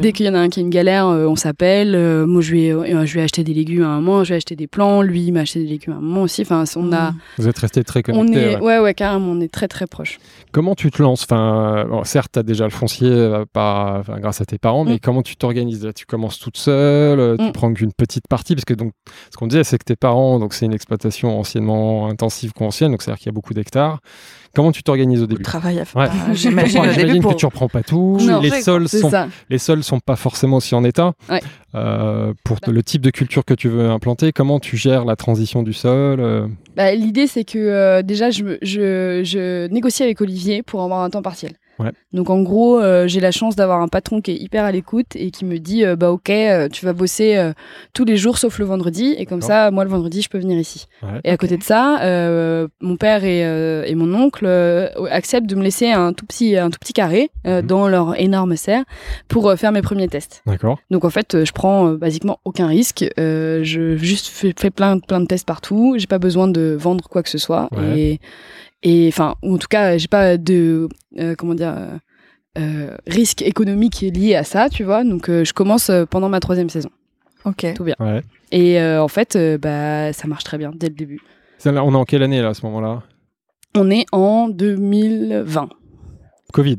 [0.01, 1.97] Dès qu'il y en a un qui a une galère, on s'appelle.
[2.27, 4.35] moi, je lui, ai, je lui ai acheté des légumes à un moment, je lui
[4.35, 5.03] ai acheté des plants.
[5.03, 6.43] Lui, il m'a acheté des légumes à un moment aussi.
[6.43, 7.13] Enfin, on a.
[7.13, 7.19] Mmh.
[7.39, 8.39] Vous êtes restés très connectés.
[8.39, 8.79] On est, ouais.
[8.79, 10.19] ouais, carrément, on est très très proches.
[10.53, 11.25] Comment tu te lances?
[11.25, 15.01] Enfin, certes, tu as déjà le foncier par, grâce à tes parents, mais mmh.
[15.01, 17.53] comment tu t'organises Tu commences toute seule, tu mmh.
[17.53, 18.93] prends qu'une petite partie, parce que donc,
[19.31, 22.24] ce qu'on disait, c'est que tes parents, donc c'est une exploitation anciennement intensive
[22.55, 24.01] conventionnelle, donc c'est-à-dire qu'il y a beaucoup d'hectares.
[24.55, 25.43] Comment tu t'organises au début?
[25.43, 26.11] Travail à faire.
[26.33, 28.19] J'imagine que tu reprends pas tout.
[28.41, 29.11] les sols sont
[29.51, 31.13] les sols sont pas forcément aussi en état.
[31.75, 35.65] Euh, pour le type de culture que tu veux implanter, comment tu gères la transition
[35.65, 36.47] du sol euh?
[36.77, 41.11] bah, L'idée c'est que euh, déjà je, je, je négocie avec Olivier pour avoir un
[41.11, 41.55] temps partiel.
[42.13, 45.17] Donc en gros, euh, j'ai la chance d'avoir un patron qui est hyper à l'écoute
[45.17, 47.53] et qui me dit euh, bah ok, euh, tu vas bosser
[47.93, 50.59] tous les jours sauf le vendredi et comme ça, moi le vendredi, je peux venir
[50.59, 50.87] ici.
[51.25, 51.99] et à côté de ça,
[52.81, 53.41] mon père et,
[53.89, 54.47] et mon oncle
[55.11, 57.63] acceptent de me laisser un tout petit un tout petit carré mhm.
[57.63, 58.85] dans leur énorme serre
[59.29, 60.43] pour faire mes premiers tests.
[60.47, 60.79] D'accord.
[60.91, 63.05] Donc en fait, je prends basiquement aucun risque.
[63.17, 65.95] je juste fais, fais, plein plein de tests partout.
[65.99, 68.21] J'ai pas besoin de vendre quoi que ce soit et
[68.85, 71.99] et enfin, en tout cas, j'ai pas de euh, comment dire euh,
[72.59, 75.03] euh, risque économique lié à ça, tu vois.
[75.03, 76.91] Donc, je commence pendant ma troisième saison.
[77.47, 77.67] Ok.
[77.75, 77.97] Tout bien.
[78.53, 81.21] Et en fait, bah, ça marche très bien dès le début.
[81.65, 83.03] on est en quelle année là à ce moment-là?
[83.75, 85.69] On est en 2020.
[86.53, 86.77] Covid.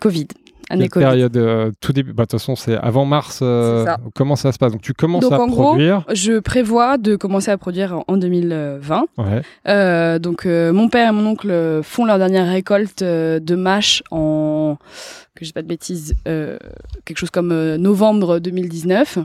[0.00, 0.28] Covid
[0.70, 3.40] année période euh, tout début bah, De toute façon, c'est avant mars.
[3.42, 4.72] Euh, comment ça se passe?
[4.72, 6.02] Donc, tu commences donc, à en produire.
[6.06, 9.06] Gros, je prévois de commencer à produire en 2020.
[9.18, 9.42] Ouais.
[9.68, 14.76] Euh, donc, euh, mon père et mon oncle font leur dernière récolte de mâches en
[15.36, 16.58] que je dis pas de bêtises, euh,
[17.04, 19.18] quelque chose comme euh, novembre 2019.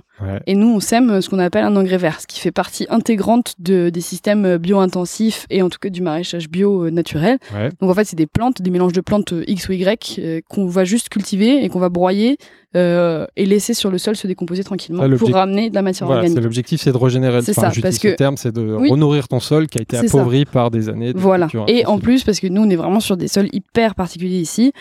[0.45, 3.55] Et nous, on sème ce qu'on appelle un engrais vert, ce qui fait partie intégrante
[3.57, 7.39] de, des systèmes bio-intensifs et en tout cas du maraîchage bio euh, naturel.
[7.79, 10.83] Donc en fait, c'est des plantes, des mélanges de plantes X ou Y qu'on va
[10.83, 12.37] juste cultiver et qu'on va broyer
[12.77, 16.21] euh, et laisser sur le sol se décomposer tranquillement pour ramener de la matière voilà,
[16.21, 16.41] organique.
[16.41, 17.41] L'objectif, c'est de régénérer.
[17.41, 20.71] C'est ça, parce que terme, c'est de renourrir ton sol qui a été appauvri par
[20.71, 21.11] des années.
[21.11, 21.49] De voilà.
[21.67, 24.71] Et en plus, parce que nous, on est vraiment sur des sols hyper particuliers ici.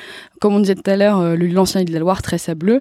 [0.41, 2.81] Comme on disait tout à l'heure, Loire, l'ancien lit de la Loire, très sableux,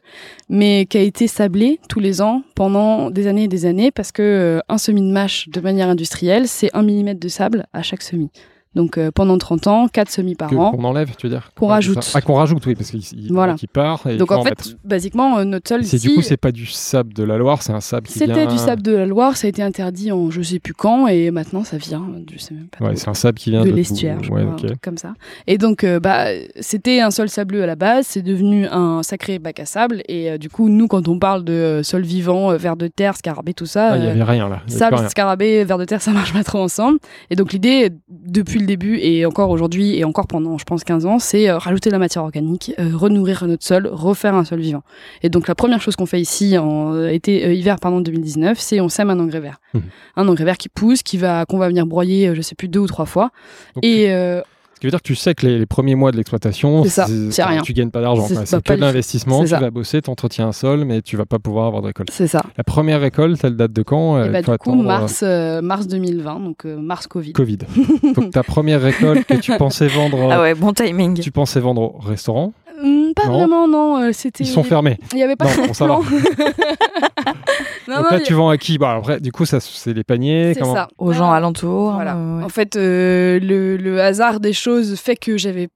[0.49, 4.11] mais qui a été sablé tous les ans pendant des années et des années parce
[4.11, 8.01] que un semis de mâche de manière industrielle, c'est un millimètre de sable à chaque
[8.01, 8.29] semis.
[8.75, 10.71] Donc euh, pendant 30 ans, 4 semis par an.
[10.71, 12.07] Qu'on enlève, tu veux dire Qu'on rajoute.
[12.13, 13.55] Ah, qu'on rajoute, oui, parce qu'il voilà.
[13.73, 14.05] part.
[14.05, 15.83] Et Donc en fait, basiquement, euh, notre sol.
[15.83, 18.45] C'est du coup, c'est pas du sable de la Loire, c'est un sable qui C'était
[18.45, 21.31] du sable de la Loire, ça a été interdit en je sais plus quand, et
[21.31, 22.85] maintenant ça vient, je sais même pas.
[22.85, 24.45] Ouais, c'est un sable qui vient de, l'estuaire, ouais,
[24.83, 25.13] comme ça.
[25.47, 26.27] Et donc, euh, bah,
[26.59, 30.37] c'était un sol sableux à la base, c'est devenu un sacré bac à sable, et
[30.37, 33.93] du coup, nous, quand on parle de sol vivant, vers de terre, scarabée, tout ça.
[33.93, 34.61] Ah, il n'y avait rien là.
[34.67, 36.99] Sable, scarabée, vers de terre, ça marche pas trop ensemble.
[37.31, 41.05] Et donc, l'idée, depuis le début, et encore aujourd'hui et encore pendant, je pense, 15
[41.05, 44.59] ans, c'est euh, rajouter de la matière organique, euh, renourrir notre sol, refaire un sol
[44.59, 44.83] vivant.
[45.23, 48.79] Et donc la première chose qu'on fait ici en euh, été, hiver pardon 2019, c'est
[48.81, 49.79] on sème un engrais vert, mmh.
[50.17, 52.79] un engrais vert qui pousse, qui va qu'on va venir broyer, je sais plus deux
[52.79, 53.31] ou trois fois.
[53.81, 54.09] et
[54.79, 57.61] ce qui veut dire que tu sais que les, premiers mois de l'exploitation, c'est rien.
[57.63, 58.27] Tu gagnes pas d'argent.
[58.45, 59.43] C'est que de l'investissement.
[59.43, 62.11] Tu vas bosser, tu entretiens un sol, mais tu vas pas pouvoir avoir de récolte.
[62.11, 62.41] C'est ça.
[62.57, 65.21] La première récolte, elle date de quand et eh bah, Du coup, mars,
[65.61, 67.33] mars 2020, donc mars Covid.
[67.33, 67.57] Covid.
[68.15, 70.31] donc ta première récolte que tu pensais vendre.
[70.31, 71.19] Ah ouais, bon timing.
[71.19, 74.01] Tu pensais vendre au restaurant Hmm, pas vraiment, non.
[74.01, 74.43] Euh, c'était.
[74.43, 74.97] Ils sont fermés.
[75.11, 76.01] Il n'y avait pas de plan.
[77.87, 78.77] Donc là, tu vends à qui?
[78.77, 80.53] Bah, après, Du coup, ça, c'est les paniers.
[80.53, 80.87] C'est ça.
[80.97, 81.93] Aux gens alentours.
[81.93, 82.15] Voilà.
[82.15, 85.69] En fait, euh, le, le, hasard des choses fait que j'avais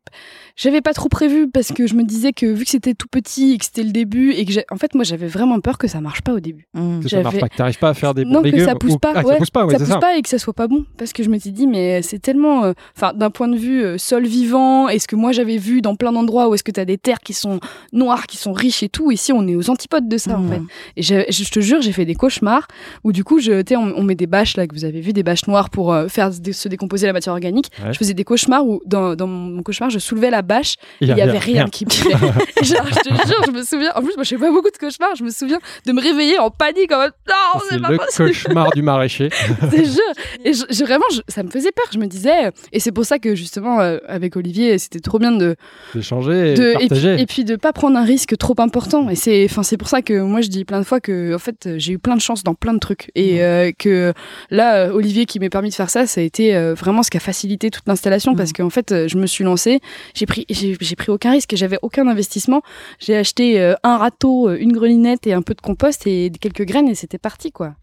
[0.55, 3.53] j'avais pas trop prévu parce que je me disais que vu que c'était tout petit
[3.53, 5.99] et que c'était le début et que en fait moi j'avais vraiment peur que ça
[5.99, 6.67] marche pas au début.
[6.75, 6.99] Mmh.
[7.01, 8.97] Que ça marche pas, que t'arrives pas à faire des bons non, que ça pousse
[8.97, 11.11] pas, ah, ça pousse pas, ça pousse pas et que ça soit pas bon parce
[11.11, 13.97] que je me suis dit mais c'est tellement, euh, enfin d'un point de vue euh,
[13.97, 16.85] sol vivant et ce que moi j'avais vu dans plein d'endroits où est-ce que t'as
[16.85, 17.59] des terres qui sont
[17.91, 19.11] noires, qui sont riches et tout.
[19.11, 20.49] Ici on est aux antipodes de ça en mmh.
[20.49, 20.61] fait.
[20.97, 21.01] Et
[21.33, 22.67] je, te jure j'ai fait des cauchemars
[23.03, 25.23] où du coup je, on, on met des bâches là que vous avez vu des
[25.23, 27.71] bâches noires pour euh, faire se décomposer la matière organique.
[27.91, 31.21] Je faisais des cauchemars où dans, dans mon cauchemar je soulevais la bâche il y
[31.21, 32.09] avait rien, qui bougeait.
[32.63, 33.91] genre, je te jure, je me souviens.
[33.95, 35.15] En plus, moi, je fais pas beaucoup de cauchemars.
[35.15, 38.81] Je me souviens de me réveiller en panique en mode non, c'est le cauchemar du
[38.81, 39.29] maraîcher.
[39.71, 40.01] c'est jure.
[40.43, 41.85] Et je, vraiment, ça me faisait peur.
[41.91, 45.31] Je me disais, et c'est pour ça que justement, euh, avec Olivier, c'était trop bien
[45.31, 45.55] de
[45.93, 49.09] d'échanger, de, partager, et puis, de pas prendre un risque trop important.
[49.09, 51.93] Et c'est, pour ça que moi, je dis plein de fois que, en fait, j'ai
[51.93, 54.13] eu plein de chance dans plein de trucs et euh, que
[54.49, 57.17] là, Olivier qui m'ait permis de faire ça, ça a été euh, vraiment ce qui
[57.17, 59.79] a facilité toute l'installation parce qu'en fait, je me suis lancée,
[60.13, 62.61] j'ai j'ai pris aucun risque, j'avais aucun investissement.
[62.99, 66.65] J'ai acheté euh, un râteau, euh, une grelinette et un peu de compost et quelques
[66.65, 67.75] graines et c'était parti quoi.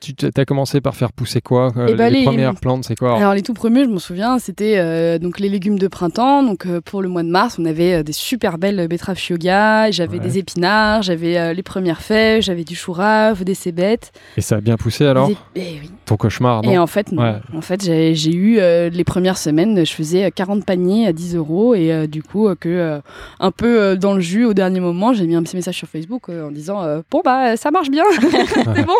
[0.00, 3.16] Tu as commencé par faire pousser quoi euh, eh ben, les, premières plantes, c'est quoi
[3.16, 6.42] alors, les tout premiers, je m'en souviens, c'était euh, donc les légumes de printemps.
[6.42, 10.18] Donc euh, pour le mois de mars, on avait des super belles betteraves chioga, j'avais
[10.18, 14.12] des épinards, j'avais les premières fèves, j'avais du chou rave, des cébettes.
[14.36, 15.90] Et ça a bien poussé alors eh oui.
[16.04, 17.12] Ton cauchemar, non Et en fait,
[17.54, 18.60] En fait, j'ai eu
[18.90, 23.00] les premières semaines, je faisais 40 paniers à 10 euros et du coup que
[23.40, 26.28] un peu dans le jus au dernier moment, j'ai mis un petit message sur Facebook
[26.28, 28.94] en disant bon bah ça marche bien, c'est bon.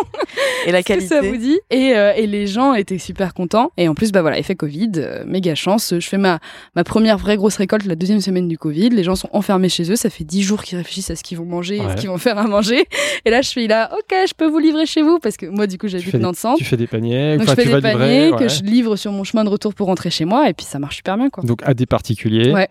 [0.65, 1.07] Et la qualité.
[1.07, 1.59] Ça vous dit.
[1.69, 3.71] Et, euh, et, les gens étaient super contents.
[3.77, 5.93] Et en plus, bah voilà, effet Covid, euh, méga chance.
[5.97, 6.39] Je fais ma,
[6.75, 8.89] ma première vraie grosse récolte la deuxième semaine du Covid.
[8.89, 9.95] Les gens sont enfermés chez eux.
[9.95, 12.17] Ça fait dix jours qu'ils réfléchissent à ce qu'ils vont manger et ce qu'ils vont
[12.17, 12.85] faire à manger.
[13.25, 15.67] Et là, je suis là, ok, je peux vous livrer chez vous parce que moi,
[15.67, 16.57] du coup, j'habite dans le centre.
[16.57, 17.37] Tu fais des paniers.
[17.37, 20.09] Donc, je fais des paniers que je livre sur mon chemin de retour pour rentrer
[20.09, 20.49] chez moi.
[20.49, 21.43] Et puis, ça marche super bien, quoi.
[21.43, 22.51] Donc, à des particuliers.
[22.51, 22.67] Ouais.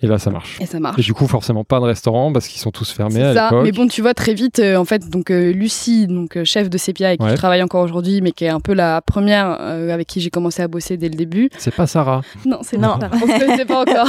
[0.00, 0.58] Et là, ça marche.
[0.60, 0.96] Et ça marche.
[1.00, 3.64] Et du coup, forcément pas de restaurant parce qu'ils sont tous fermés à l'époque.
[3.64, 6.70] Mais bon, tu vois très vite, euh, en fait, donc euh, Lucie, donc euh, chef
[6.70, 9.48] de Sepia avec qui je travaille encore aujourd'hui, mais qui est un peu la première
[9.48, 11.50] avec qui j'ai commencé à bosser dès le début.
[11.58, 12.22] C'est pas Sarah.
[12.46, 12.96] Non, c'est non.
[13.12, 14.06] On se connaissait pas encore.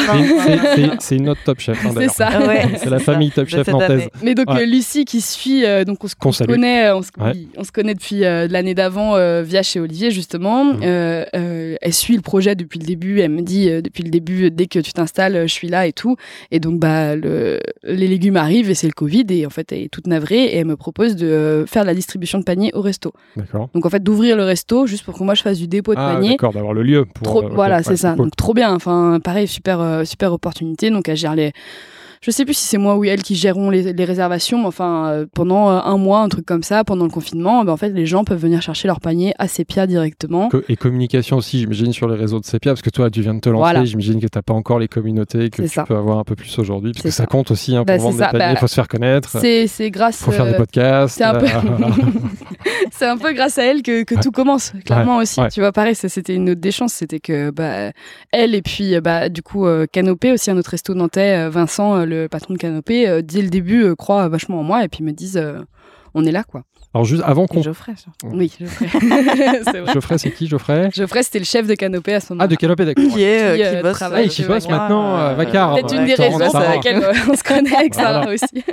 [1.00, 1.84] c'est une autre top chef.
[1.84, 2.30] Hein, c'est ça.
[2.78, 4.10] C'est la famille top chef nantaise.
[4.22, 7.10] Mais donc Lucie qui suit, donc on se, connaît, on se,
[7.58, 10.66] on se, connaît depuis l'année d'avant via chez Olivier justement.
[10.66, 10.84] Mmh.
[10.84, 13.22] elle suit le projet depuis le début.
[13.22, 16.16] Elle me dit depuis le début, dès que tu t'installes, je suis là et tout.
[16.52, 19.26] Et donc, bah, le, les légumes arrivent et c'est le Covid.
[19.30, 21.96] Et en fait, elle est toute navrée et elle me propose de faire de la
[21.96, 23.14] distribution de paniers au resto.
[23.36, 23.70] D'accord.
[23.74, 26.00] Donc, en fait, d'ouvrir le resto juste pour que moi je fasse du dépôt de
[26.00, 26.32] ah, paniers.
[26.32, 27.06] D'accord, d'avoir le lieu.
[27.06, 28.16] Pour, euh, voilà, c'est ça.
[28.16, 28.74] Donc, trop bien.
[28.74, 30.90] Enfin, pareil, super, euh, super opportunité.
[30.90, 31.52] Donc, elle gère les
[32.22, 35.26] je sais plus si c'est moi ou elle qui gérons les, réservations, mais enfin, euh,
[35.34, 38.06] pendant euh, un mois, un truc comme ça, pendant le confinement, ben, en fait, les
[38.06, 40.50] gens peuvent venir chercher leur panier à Sepia directement.
[40.68, 43.40] et communication aussi, j'imagine, sur les réseaux de Sepia, parce que toi, tu viens de
[43.40, 46.24] te lancer, j'imagine que tu n'as pas encore les communautés que tu peux avoir un
[46.26, 47.26] peu plus aujourd'hui, parce que ça.
[47.26, 49.30] compte aussi hein, pour bah, vendre des paniers, il bah, faut se faire connaître.
[49.40, 50.20] C'est grâce.
[50.20, 51.18] Il faut faire des euh, podcasts.
[51.18, 51.46] C'est un, peu...
[53.02, 55.40] un peu grâce à elle que, que tout commence, clairement aussi.
[55.54, 57.92] Tu vois, pareil, c'était une autre des chances, c'était que bah,
[58.32, 62.53] elle et puis bah, du coup, Canopé, aussi un autre resto nantais, Vincent, le patron
[62.53, 65.38] de Canopé, euh, dès le début, euh, croient vachement en moi et puis me disent
[65.38, 65.62] euh,
[66.14, 66.64] on est là, quoi.
[66.92, 67.62] Alors juste avant qu'on.
[67.62, 67.94] Geoffrey.
[68.24, 68.88] Oui, Geoffrey.
[69.64, 70.90] c'est Geoffrey, c'est qui Geoffrey?
[70.92, 72.46] Geoffrey, c'était le chef de Canopée à ce moment-là.
[72.46, 73.04] Ah, de Canopée, d'accord.
[73.04, 75.76] Qui est, qui, euh, bosse, travaille qui bosse maintenant à Vacar.
[75.76, 78.64] Peut-être une des raisons pour lesquelles on se connaît avec Sarah aussi.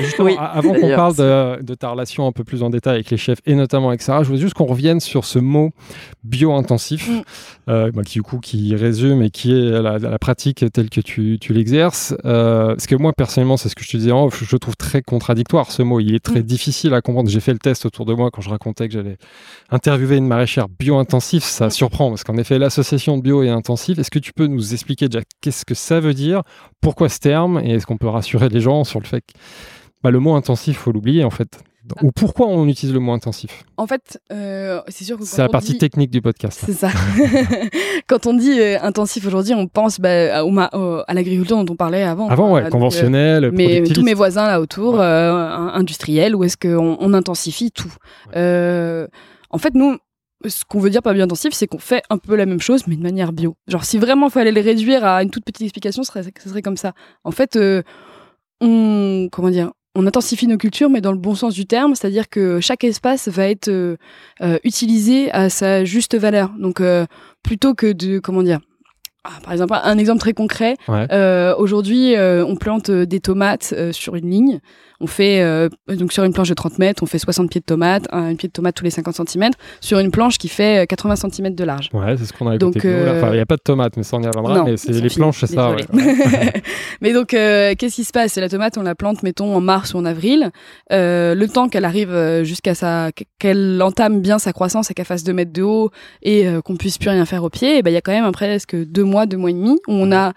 [0.00, 3.10] Justement, oui, avant qu'on parle de, de, ta relation un peu plus en détail avec
[3.10, 5.70] les chefs et notamment avec Sarah, je voulais juste qu'on revienne sur ce mot
[6.22, 7.22] bio-intensif, mm.
[7.70, 11.00] euh, bah, qui du coup qui résume et qui est la, la pratique telle que
[11.00, 12.14] tu, tu l'exerces.
[12.24, 15.72] Euh, parce que moi personnellement, c'est ce que je te disais, je trouve très contradictoire
[15.72, 16.00] ce mot.
[16.00, 16.44] Il est très mm.
[16.44, 17.30] difficile à comprendre.
[17.30, 19.16] J'ai fait test autour de moi quand je racontais que j'allais
[19.70, 21.44] interviewer une maraîchère bio-intensif.
[21.44, 23.98] Ça surprend parce qu'en effet, l'association de bio et intensif.
[23.98, 26.42] Est-ce que tu peux nous expliquer déjà qu'est-ce que ça veut dire,
[26.80, 29.38] pourquoi ce terme, et est-ce qu'on peut rassurer les gens sur le fait que
[30.02, 31.58] bah, le mot intensif, faut l'oublier en fait?
[32.02, 35.50] Ou pourquoi on utilise le mot intensif En fait, euh, c'est sûr que c'est la
[35.50, 36.62] partie technique du podcast.
[36.64, 36.90] C'est ça.
[38.06, 42.28] quand on dit euh, intensif aujourd'hui, on pense bah, à, l'agriculture dont on parlait avant.
[42.28, 43.50] Avant, ouais, conventionnel.
[43.52, 47.92] mais tous mes voisins là autour, euh, industriels, où est-ce qu'on on intensifie tout
[48.34, 49.98] En fait, nous,
[50.46, 52.86] ce qu'on veut dire par bio intensif, c'est qu'on fait un peu la même chose,
[52.86, 53.56] mais de manière bio.
[53.68, 56.48] Genre, si vraiment il fallait le réduire à une toute petite explication, ce serait, ce
[56.48, 56.92] serait comme ça.
[57.24, 57.58] En fait,
[58.62, 62.28] on, comment dire, on intensifie nos cultures, mais dans le bon sens du terme, c'est-à-dire
[62.28, 63.96] que chaque espace va être euh,
[64.42, 66.50] euh, utilisé à sa juste valeur.
[66.58, 67.06] Donc, euh,
[67.42, 68.60] plutôt que de, comment dire,
[69.22, 70.76] ah, par exemple, un exemple très concret.
[71.56, 74.60] Aujourd'hui, on plante des tomates sur une ligne.
[75.04, 77.66] On fait, euh, donc sur une planche de 30 mètres, on fait 60 pieds de
[77.66, 79.50] tomates, un pied de tomate tous les 50 cm,
[79.82, 81.90] sur une planche qui fait 80 euh, cm de large.
[81.92, 82.78] Ouais, c'est ce qu'on a écouté.
[82.78, 84.64] Donc, euh, Enfin, il n'y a pas de tomates, mais ça on y reviendra.
[84.64, 85.76] mais c'est les planches, c'est ça.
[87.02, 88.36] mais donc, qu'est-ce qui se passe?
[88.36, 90.52] La tomate, on la plante, mettons, en mars ou en avril.
[90.90, 93.10] le temps qu'elle arrive jusqu'à sa.
[93.38, 95.90] qu'elle entame bien sa croissance et qu'elle fasse 2 mètres de haut
[96.22, 98.32] et qu'on puisse plus rien faire au pied, eh ben, il y a quand même
[98.32, 100.32] presque deux mois, deux mois et demi où on a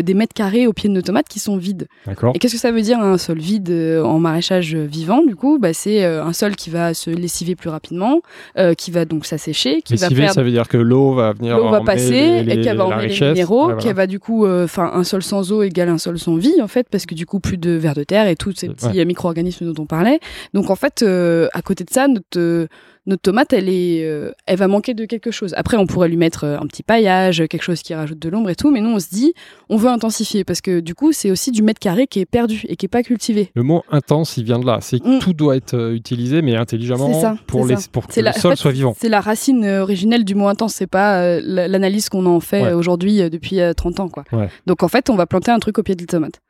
[0.00, 1.86] des mètres carrés au pied de nos tomates qui sont vides.
[2.32, 3.68] Et qu'est-ce que ça veut dire un sol vide
[4.06, 7.68] en maraîchage vivant, du coup, bah, c'est euh, un sol qui va se lessiver plus
[7.70, 8.20] rapidement,
[8.58, 10.32] euh, qui va donc s'assécher, qui va faire...
[10.32, 13.28] ça veut dire que l'eau va venir l'eau va passer et qu'elle va emmener les
[13.28, 16.36] minéraux, qui va du coup, euh, enfin, un sol sans eau égale un sol sans
[16.36, 18.68] vie en fait, parce que du coup plus de vers de terre et tous ces
[18.68, 20.20] petits micro-organismes dont on parlait.
[20.54, 22.68] Donc en fait, à côté de ça, notre
[23.06, 25.54] notre tomate, elle est, euh, elle va manquer de quelque chose.
[25.56, 28.50] Après, on pourrait lui mettre euh, un petit paillage, quelque chose qui rajoute de l'ombre
[28.50, 29.32] et tout, mais nous, on se dit,
[29.68, 32.64] on veut intensifier parce que du coup, c'est aussi du mètre carré qui est perdu
[32.68, 33.50] et qui est pas cultivé.
[33.54, 34.78] Le mot intense, il vient de là.
[34.80, 35.18] C'est que mm.
[35.20, 38.94] tout doit être euh, utilisé, mais intelligemment pour, les, pour que le sol soit vivant.
[38.98, 40.74] C'est la racine originelle du mot intense.
[40.74, 44.24] C'est pas l'analyse qu'on en fait aujourd'hui depuis 30 ans, quoi.
[44.66, 46.40] Donc en fait, on va planter un truc au pied de la tomate.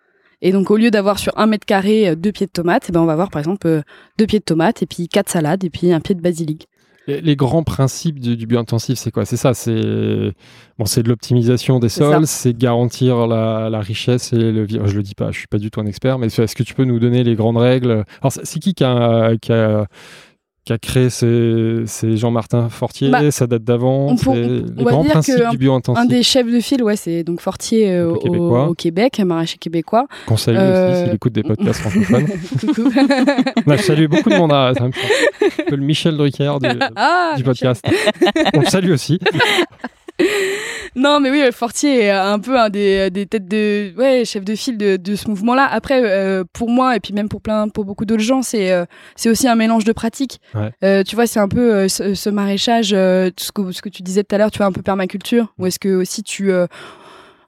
[0.43, 2.93] Et donc, au lieu d'avoir sur un mètre carré euh, deux pieds de tomates, eh
[2.93, 3.83] ben, on va avoir par exemple euh,
[4.19, 6.69] deux pieds de tomates et puis quatre salades et puis un pied de basilic.
[7.09, 9.25] Les, grands principes du, du bio-intensif, c'est quoi?
[9.25, 9.81] C'est ça, c'est
[10.77, 14.67] bon, c'est de l'optimisation des sols, c'est garantir la, la, richesse et le.
[14.67, 16.75] Je le dis pas, je suis pas du tout un expert, mais est-ce que tu
[16.75, 18.05] peux nous donner les grandes règles?
[18.21, 19.87] Alors, c'est qui qui a, qui a
[20.67, 24.17] qui a créé c'est Jean-Martin Fortier, bah, ça date d'avant.
[24.27, 26.03] Les grands principes du bio intensif.
[26.03, 30.07] Un des chefs de file, ouais, c'est donc Fortier euh, au, Québec, un maraîcher québécois.
[30.27, 32.27] Qu'on salue aussi s'il euh, écoute des podcasts francophones.
[33.65, 37.45] On a salué beaucoup de monde, à, un peu le Michel Drucker du, ah, du
[37.45, 37.87] podcast.
[38.53, 39.21] On le salue aussi.
[40.97, 44.55] non, mais oui, Fortier est un peu un des, des têtes de ouais, chef de
[44.55, 45.67] file de, de ce mouvement-là.
[45.71, 48.85] Après, euh, pour moi et puis même pour plein, pour beaucoup d'autres gens, c'est euh,
[49.15, 50.41] c'est aussi un mélange de pratiques.
[50.83, 54.35] Euh, tu vois, c'est un peu ce, maraîchage, ce que, ce que tu disais tout
[54.35, 56.53] à l'heure, tu vois, un peu permaculture, ou est-ce que aussi tu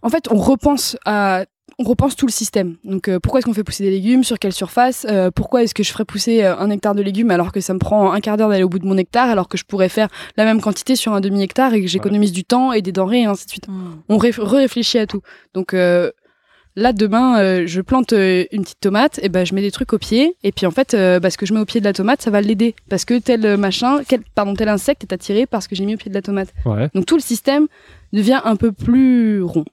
[0.02, 1.44] en fait, on repense à
[1.78, 2.76] on repense tout le système.
[2.84, 4.24] Donc euh, pourquoi est-ce qu'on fait pousser des légumes?
[4.24, 5.06] Sur quelle surface?
[5.08, 7.74] Euh, Pourquoi est-ce que je ferais pousser euh, un hectare de légumes alors que ça
[7.74, 9.88] me prend un quart d'heure d'aller au bout de mon hectare alors que je pourrais
[9.88, 13.20] faire la même quantité sur un demi-hectare et que j'économise du temps et des denrées
[13.20, 13.68] et ainsi de suite?
[13.68, 14.00] Hmm.
[14.08, 15.20] On réfléchit à tout.
[15.54, 19.98] Donc là demain je plante une petite tomate et ben je mets des trucs au
[19.98, 22.22] pied et puis en fait bah, ce que je mets au pied de la tomate
[22.22, 25.74] ça va l'aider parce que tel machin quel, pardon tel insecte est attiré parce que
[25.74, 26.52] j'ai mis au pied de la tomate.
[26.94, 27.66] Donc tout le système
[28.12, 29.64] devient un peu plus rond.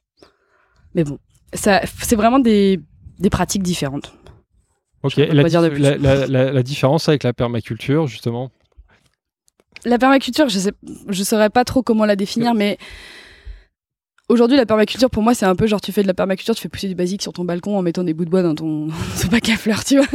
[0.96, 1.20] Mais bon,
[1.54, 2.80] c'est vraiment des,
[3.20, 4.14] des, pratiques différentes.
[5.04, 5.28] Ok, la,
[5.98, 8.52] la, la, différence avec la permaculture, justement?
[9.86, 10.72] La permaculture, je ne
[11.10, 12.78] je saurais pas trop comment la définir, mais
[14.28, 16.62] Aujourd'hui, la permaculture, pour moi, c'est un peu genre, tu fais de la permaculture, tu
[16.64, 18.88] fais pousser du basique sur ton balcon en mettant des bouts de bois dans ton,
[19.32, 20.08] bac à fleurs, tu vois.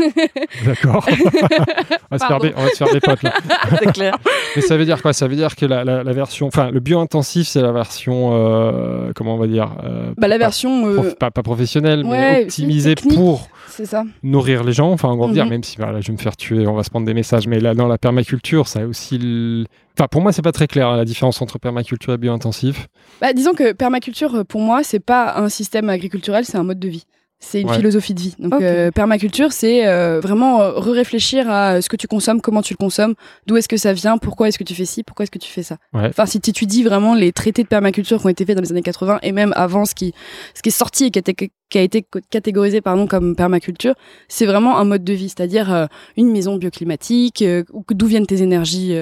[0.66, 1.06] D'accord.
[2.10, 3.32] on, va se faire des, on va se faire des potes, là.
[3.78, 4.18] c'est clair.
[4.56, 5.12] Mais ça veut dire quoi?
[5.12, 9.36] Ça veut dire que la, la, version, enfin, le bio-intensif, c'est la version, euh, comment
[9.36, 10.88] on va dire euh, Bah, la version.
[10.88, 14.02] Euh, pas, pas, professionnelle, mais optimisée pour ça.
[14.24, 14.90] nourrir les gens.
[14.90, 15.50] Enfin, on va dire, mhm.
[15.50, 17.46] même si voilà, je vais me faire tuer, on va se prendre des messages.
[17.46, 19.66] Mais là, dans la permaculture, ça a aussi.
[19.98, 22.88] Enfin, pour moi, c'est pas très clair hein, la différence entre permaculture et bio-intensif.
[23.20, 26.88] Bah, disons que permaculture, pour moi, c'est pas un système agriculturel, c'est un mode de
[26.88, 27.06] vie.
[27.42, 28.34] C'est une philosophie de vie.
[28.38, 32.74] Donc, euh, permaculture, c'est euh, vraiment euh, réfléchir à ce que tu consommes, comment tu
[32.74, 33.14] le consommes,
[33.46, 35.50] d'où est-ce que ça vient, pourquoi est-ce que tu fais ci, pourquoi est-ce que tu
[35.50, 35.78] fais ça.
[35.94, 38.70] Enfin, si tu étudies vraiment les traités de permaculture qui ont été faits dans les
[38.70, 40.12] années 80 et même avant ce qui,
[40.54, 43.94] ce qui est sorti et qui a été, qui a été catégorisé pardon comme permaculture,
[44.28, 47.44] c'est vraiment un mode de vie, c'est-à-dire euh, une maison bioclimatique,
[47.90, 48.96] d'où viennent tes énergies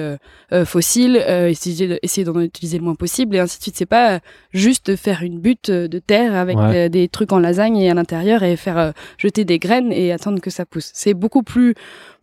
[0.65, 3.75] fossiles, essayer, essayer d'en utiliser le moins possible et ainsi de suite.
[3.77, 4.19] C'est pas
[4.51, 6.57] juste faire une butte de terre avec
[6.91, 10.39] des trucs en lasagne et à l'intérieur et faire euh, jeter des graines et attendre
[10.39, 10.91] que ça pousse.
[10.93, 11.75] C'est beaucoup plus,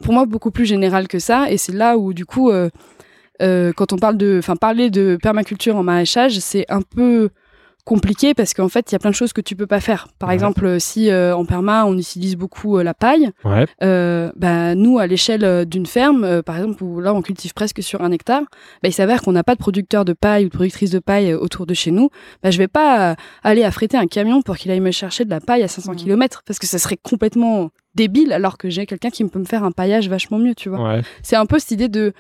[0.02, 1.50] pour moi, beaucoup plus général que ça.
[1.50, 2.70] Et c'est là où, du coup, euh,
[3.42, 7.30] euh, quand on parle de, enfin, parler de permaculture en maraîchage, c'est un peu
[7.86, 10.08] compliqué parce qu'en fait, il y a plein de choses que tu peux pas faire.
[10.18, 13.64] Par exemple, si euh, en perma, on utilise beaucoup euh, la paille, ouais.
[13.82, 17.82] euh, bah, nous, à l'échelle euh, d'une ferme, par exemple, où là, on cultive presque
[17.82, 18.42] sur un hectare,
[18.82, 21.32] bah, il s'avère qu'on n'a pas de producteur de paille ou de productrice de paille
[21.32, 22.10] autour de chez nous.
[22.42, 23.14] Bah, je vais pas
[23.44, 25.96] aller affréter un camion pour qu'il aille me chercher de la paille à 500 mmh.
[25.96, 29.64] km parce que ça serait complètement débile alors que j'ai quelqu'un qui peut me faire
[29.64, 30.96] un paillage vachement mieux, tu vois.
[30.96, 31.02] Ouais.
[31.22, 32.12] C'est un peu cette idée de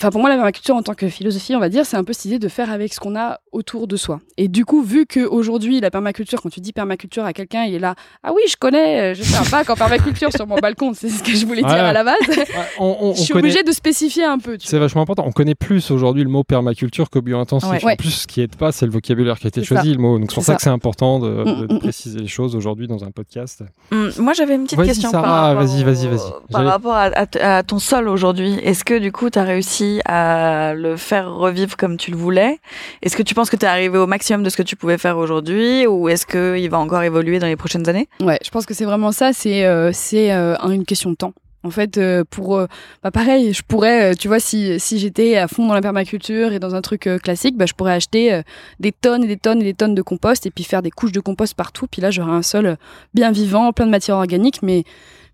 [0.00, 2.12] Enfin, pour moi, la permaculture en tant que philosophie, on va dire, c'est un peu
[2.12, 4.20] cette idée de faire avec ce qu'on a autour de soi.
[4.38, 7.78] Et du coup, vu qu'aujourd'hui, la permaculture, quand tu dis permaculture à quelqu'un, il est
[7.78, 11.10] là, ah oui, je connais, je fais un bac en permaculture sur mon balcon, c'est
[11.10, 12.16] ce que je voulais dire à la base.
[12.26, 14.56] je suis obligée de spécifier un peu.
[14.60, 15.24] C'est vachement important.
[15.26, 17.68] On connaît plus aujourd'hui le mot permaculture que bio-intensif.
[17.84, 20.18] En plus, ce qui est pas, c'est le vocabulaire qui a été choisi, le mot.
[20.18, 21.78] Donc, c'est pour ça, que c'est important de, mm, mm, mm.
[21.78, 23.62] préciser les choses aujourd'hui dans un podcast.
[23.90, 26.32] moi, j'avais une petite question Sarah, par, rapport, vas-y, vas-y, vas-y.
[26.50, 28.54] par rapport à, à ton sol aujourd'hui.
[28.64, 32.58] Est-ce que, du coup, tu as réussi à le faire revivre comme tu le voulais.
[33.02, 34.98] Est-ce que tu penses que tu es arrivé au maximum de ce que tu pouvais
[34.98, 38.08] faire aujourd'hui ou est-ce qu'il va encore évoluer dans les prochaines années?
[38.20, 39.32] Ouais, je pense que c'est vraiment ça.
[39.32, 41.34] C'est euh, euh, une question de temps.
[41.64, 42.60] En fait, euh, pour
[43.04, 46.58] bah pareil, je pourrais, tu vois, si, si j'étais à fond dans la permaculture et
[46.58, 48.42] dans un truc classique, bah, je pourrais acheter
[48.80, 51.12] des tonnes et des tonnes et des tonnes de compost et puis faire des couches
[51.12, 51.86] de compost partout.
[51.88, 52.76] Puis là, j'aurais un sol
[53.14, 54.82] bien vivant, plein de matière organique, mais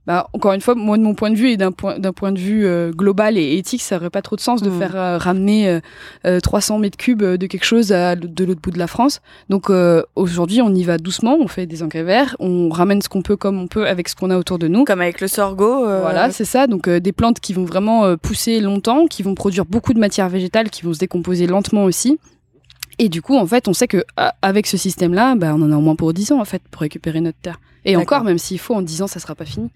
[0.09, 2.33] bah, encore une fois, moi de mon point de vue et d'un point, d'un point
[2.33, 4.79] de vue euh, global et éthique, ça n'aurait pas trop de sens de mm.
[4.79, 5.81] faire euh, ramener
[6.43, 9.21] 300 euh, mètres cubes de quelque chose à, de l'autre bout de la France.
[9.51, 9.71] Donc
[10.17, 13.37] aujourd'hui, on y va doucement, on fait des engrais verts, on ramène ce qu'on peut
[13.37, 14.85] comme on peut avec ce qu'on a autour de nous.
[14.85, 15.85] Comme avec le sorgho.
[15.85, 16.67] Voilà, c'est ça.
[16.67, 20.71] Donc des plantes qui vont vraiment pousser longtemps, qui vont produire beaucoup de matière végétale,
[20.71, 22.19] qui vont se décomposer lentement aussi.
[22.99, 24.05] Et du coup, en fait, on sait que
[24.43, 26.83] avec ce système-là, bah, on en a au moins pour 10 ans en fait pour
[26.83, 27.61] récupérer notre terre.
[27.85, 29.71] Et encore, même s'il faut, en 10 ans, ça sera pas fini.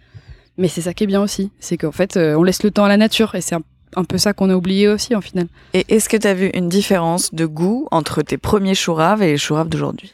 [0.58, 2.84] Mais c'est ça qui est bien aussi, c'est qu'en fait, euh, on laisse le temps
[2.84, 5.46] à la nature et c'est un, peu ça qu'on a oublié aussi en final.
[5.72, 9.28] Et est-ce que tu as vu une différence de goût entre tes premiers chouraves et
[9.28, 10.12] les chouraves d'aujourd'hui?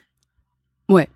[0.88, 1.09] Ouais.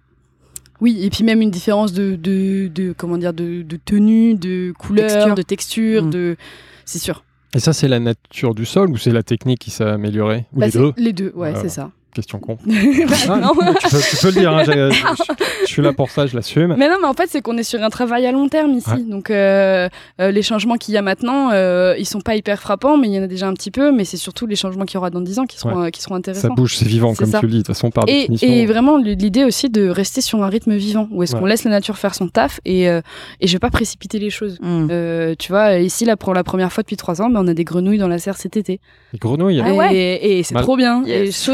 [0.81, 5.43] Oui, et puis même une différence de, de, comment dire de, tenue, de couleur, de
[5.43, 6.11] texture, mmh.
[6.11, 6.37] de
[6.85, 7.23] c'est sûr.
[7.55, 10.47] Et ça, c'est la nature du sol ou c'est la technique qui s'est améliorée?
[10.55, 10.93] Ou bah, les deux?
[10.97, 11.91] Les deux, ouais, c'est ça.
[12.15, 12.59] Question con.
[12.67, 13.53] Bah, non.
[13.81, 16.75] Tu, peux, le dire, hein, je, suis là pour ça, je l'assume.
[16.77, 19.05] Mais non, mais en fait, c'est qu'on est sur un travail à long terme ici.
[19.09, 19.89] Donc, euh,
[20.21, 23.15] euh, les changements qu'il y a maintenant, euh, ils sont pas hyper frappants, mais il
[23.15, 23.93] y en a déjà un petit peu.
[23.93, 26.17] Mais c'est surtout les changements qu'il y aura dans 10 ans qui seront, qui seront
[26.17, 26.49] intéressants.
[26.49, 28.49] Ça bouge, c'est vivant, comme tu le dis, de toute façon, par et, définition.
[28.49, 31.71] Et vraiment, l'idée aussi de rester sur un rythme vivant, où est-ce qu'on laisse la
[31.71, 33.03] nature faire son taf et, et
[33.47, 34.59] je vais pas précipiter les choses.
[34.61, 35.35] Mm.
[35.39, 37.65] tu vois, ici, là, pour la première fois depuis 3 ans, ben, on a des
[37.65, 38.81] grenouilles dans la serre cet été.
[39.13, 41.05] Des grenouilles ah Et, c'est trop bien.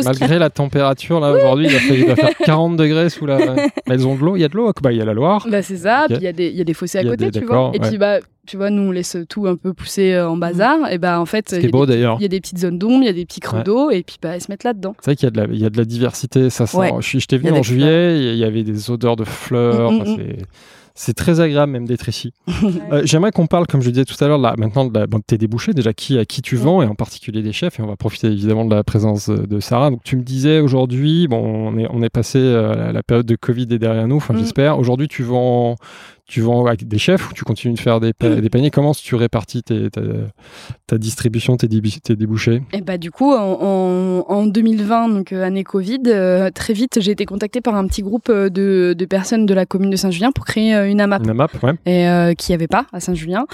[0.05, 3.39] Malgré la température, là, aujourd'hui, il, va faire 40 degrés sous la.
[3.87, 4.37] elles ont de l'eau.
[4.37, 4.73] Il y a de l'eau.
[4.83, 5.47] Bah, il y a la Loire.
[5.51, 6.05] Bah, c'est ça.
[6.09, 7.71] Puis il y, a des, y a des fossés à côté, tu vois.
[7.75, 10.79] Et puis, bah, tu vois, nous, on laisse tout un peu pousser euh, en bazar.
[10.79, 10.93] Mm.
[10.93, 12.17] Et bah, en fait, il beau d'ailleurs.
[12.19, 14.03] Il y a des petites zones d'ombre, il y a des petits creux d'eau, et
[14.03, 14.95] puis bah, elles se mettent là-dedans.
[15.01, 16.51] C'est vrai qu'il y, a de la, y a de la diversité.
[16.51, 16.79] Ça sent.
[17.01, 19.93] Je, t'ai venu en juillet, il y avait des odeurs de fleurs.
[19.93, 20.37] Mm, mm,
[20.99, 22.33] c'est très agréable même d'être ici.
[22.91, 25.93] Euh, j'aimerais qu'on parle, comme je disais tout à l'heure, maintenant de, tes débouchés, déjà
[25.93, 28.65] qui à qui tu vends, et en particulier des chefs, et on va profiter évidemment
[28.65, 29.91] de la présence de Sarah.
[29.91, 33.37] Donc tu me disais aujourd'hui, bon, on est, on est passé, euh, la période de
[33.37, 34.39] Covid est derrière nous, enfin mm.
[34.39, 34.79] j'espère.
[34.79, 35.77] Aujourd'hui tu vends,
[36.29, 39.15] tu vends avec des chefs ou tu continues de faire des, des paniers Comment tu
[39.15, 39.89] répartis tes,
[40.87, 42.57] ta, distribution, tes, tes débouchés?
[42.73, 46.99] Et eh bah, Du coup, en, en 2020, donc euh, année Covid, euh, très vite,
[47.01, 49.97] j'ai été contactée par un petit groupe euh, de, de, personnes de la commune de
[49.97, 51.25] Saint-Julien pour créer une AMAP.
[51.25, 51.73] Une AMAP, ouais.
[51.87, 53.47] Et qui n'y avait pas à Saint-Julien.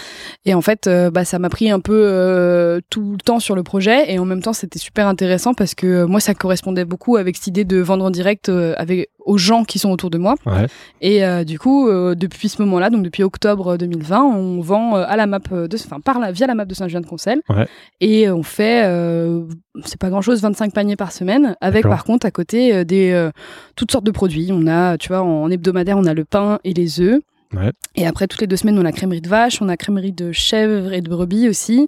[0.45, 4.13] Et en fait, bah, ça m'a pris un peu tout le temps sur le projet.
[4.13, 7.47] Et en même temps, c'était super intéressant parce que moi, ça correspondait beaucoup avec cette
[7.47, 10.35] idée de vendre en direct avec, aux gens qui sont autour de moi.
[10.47, 10.67] Ouais.
[11.01, 15.27] Et du coup, depuis ce moment-là, donc depuis octobre 2020, on vend euh, à la
[15.27, 17.41] map de, enfin par la, via la map de Saint-Julien-de-Concel,
[18.01, 19.45] et on fait, euh,
[19.85, 23.31] c'est pas grand-chose, 25 paniers par semaine, avec par contre à côté euh, des
[23.77, 24.51] toutes sortes de produits.
[24.53, 27.21] On a, tu vois, en, hebdomadaire, on a le pain et les œufs.
[27.95, 30.33] Et après, toutes les deux semaines, on a crèmerie de vache, on a crèmerie de
[30.33, 31.87] chèvre et de brebis aussi.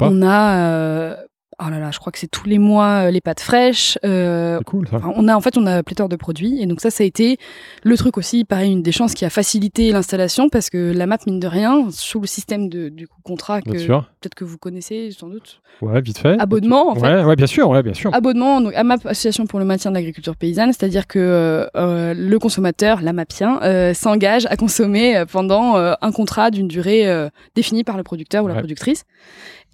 [0.00, 1.16] On a
[1.60, 3.98] oh là là, je crois que c'est tous les mois les pâtes fraîches.
[4.02, 5.00] c'est cool ça.
[5.14, 7.38] On a en fait on a pléthore de produits et donc ça ça a été
[7.82, 11.18] le truc aussi pareil une des chances qui a facilité l'installation parce que la map
[11.26, 15.10] mine de rien sous le système de du coup contrat que peut-être que vous connaissez
[15.10, 15.60] sans doute.
[15.82, 16.38] Ouais, vite fait.
[16.40, 17.00] Abonnement en fait.
[17.00, 18.14] Ouais, ouais, bien sûr, ouais, bien sûr.
[18.14, 23.92] Abonnement donc AMAP Association pour le maintien de l'agriculture paysanne, c'est-à-dire que le consommateur, l'AMAPien,
[23.94, 29.04] s'engage à consommer pendant un contrat d'une durée définie par le producteur ou la productrice.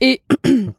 [0.04, 0.20] Et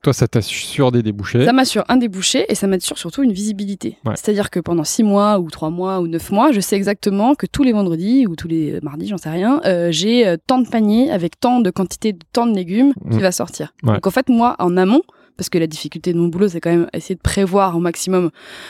[0.03, 3.97] toi, ça t'assure des débouchés Ça m'assure un débouché et ça m'assure surtout une visibilité.
[4.15, 7.45] C'est-à-dire que pendant six mois ou trois mois ou neuf mois, je sais exactement que
[7.45, 10.67] tous les vendredis ou tous les mardis, j'en sais rien, euh, j'ai euh, tant de
[10.67, 13.21] paniers avec tant de quantité de tant de légumes qui mmh.
[13.21, 13.74] va sortir.
[13.84, 15.03] Donc en fait, moi, en amont,
[15.38, 18.29] parce que la difficulté de mon boulot, c'est quand même essayer de prévoir au maximum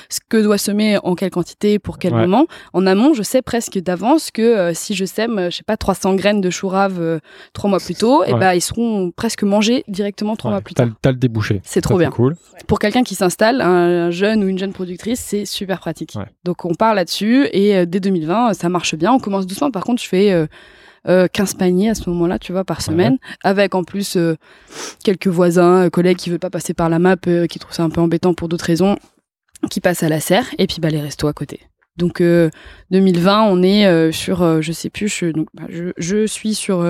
[0.09, 2.45] ce que doit semer en quelle quantité, pour quel moment.
[2.73, 5.77] En amont, je sais presque d'avance que euh, si je sème, euh, je sais pas,
[5.77, 7.19] 300 graines de chou rave euh,
[7.53, 10.75] trois mois plus tôt, et eh ben ils seront presque mangés directement trois mois plus
[10.75, 10.87] tard.
[11.01, 11.61] T'as le débouché.
[11.63, 12.09] C'est trop bien.
[12.09, 12.35] Cool.
[12.67, 16.15] Pour quelqu'un qui s'installe, un, jeune ou une jeune productrice, c'est super pratique.
[16.43, 19.11] Donc on part là-dessus et dès 2020, ça marche bien.
[19.11, 19.71] On commence doucement.
[19.71, 20.47] Par contre, je fais
[21.05, 24.35] 15 euh, paniers à ce moment-là, tu vois, par semaine, avec en plus euh,
[25.03, 27.89] quelques voisins, euh, collègues qui veulent pas passer par la map, qui trouvent ça un
[27.89, 28.97] peu embêtant pour d'autres raisons,
[29.69, 31.61] qui passent à la serre, et puis bah, les restos à côté.
[31.97, 32.23] Donc
[32.91, 36.83] 2020, on est sur, je sais plus, je, donc, bah, je, je suis sur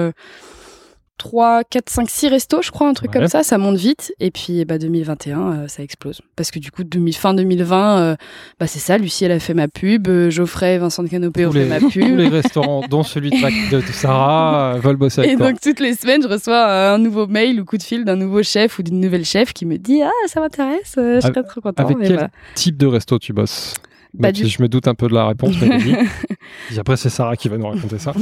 [1.17, 3.43] 3, 4, 5, 6 restos, je crois, un truc comme ça.
[3.43, 4.13] Ça monte vite.
[4.19, 6.21] Et puis, bah, 2021, euh, ça explose.
[6.35, 6.83] Parce que du coup,
[7.13, 8.15] fin 2020, euh,
[8.59, 8.97] bah, c'est ça.
[8.97, 10.07] Lucie, elle a fait ma pub.
[10.07, 11.91] Euh, Geoffrey, Vincent de Canopé ont fait ma pub.
[11.91, 16.23] Tous les restaurants, dont celui de, Sarah, veulent bosser avec Et donc, toutes les semaines,
[16.23, 19.25] je reçois un nouveau mail ou coup de fil d'un nouveau chef ou d'une nouvelle
[19.25, 21.83] chef qui me dit Ah, ça m'intéresse, je serais trop content.
[21.83, 23.75] Avec quel type de resto tu bosses?
[24.13, 25.97] Bah, Je me doute un peu de la réponse, mais
[26.77, 28.13] après, c'est Sarah qui va nous raconter ça.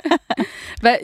[0.82, 0.96] bah,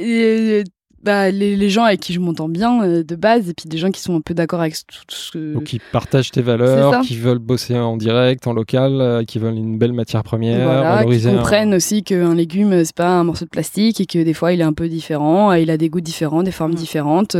[1.06, 3.92] bah, les, gens avec qui je m'entends bien euh, de base, et puis des gens
[3.92, 5.54] qui sont un peu d'accord avec tout ce que.
[5.54, 9.54] Donc, qui partagent tes valeurs, qui veulent bosser en direct, en local, euh, qui veulent
[9.54, 13.50] une belle matière première, voilà, qui comprennent aussi qu'un légume, c'est pas un morceau de
[13.50, 16.42] plastique et que des fois il est un peu différent, il a des goûts différents,
[16.42, 16.74] des formes mm.
[16.74, 17.36] différentes.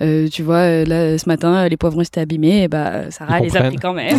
[0.00, 3.62] Euh, tu vois, là, ce matin, les poivrons étaient abîmés, et bah, Sarah les a
[3.64, 4.16] pris quand même.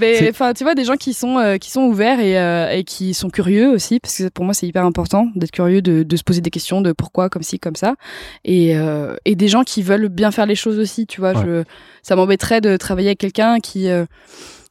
[0.00, 3.30] Mais enfin, tu vois, des gens qui sont, qui sont ouverts et, et, qui sont
[3.30, 6.40] curieux aussi, parce que pour moi, c'est hyper important d'être curieux, de, de se poser
[6.40, 7.96] des questions de pourquoi, comme ci, comme ça.
[8.44, 11.34] Et, euh, et des gens qui veulent bien faire les choses aussi, tu vois.
[11.34, 11.64] Je,
[12.02, 14.06] ça m'embêterait de travailler avec quelqu'un qui euh,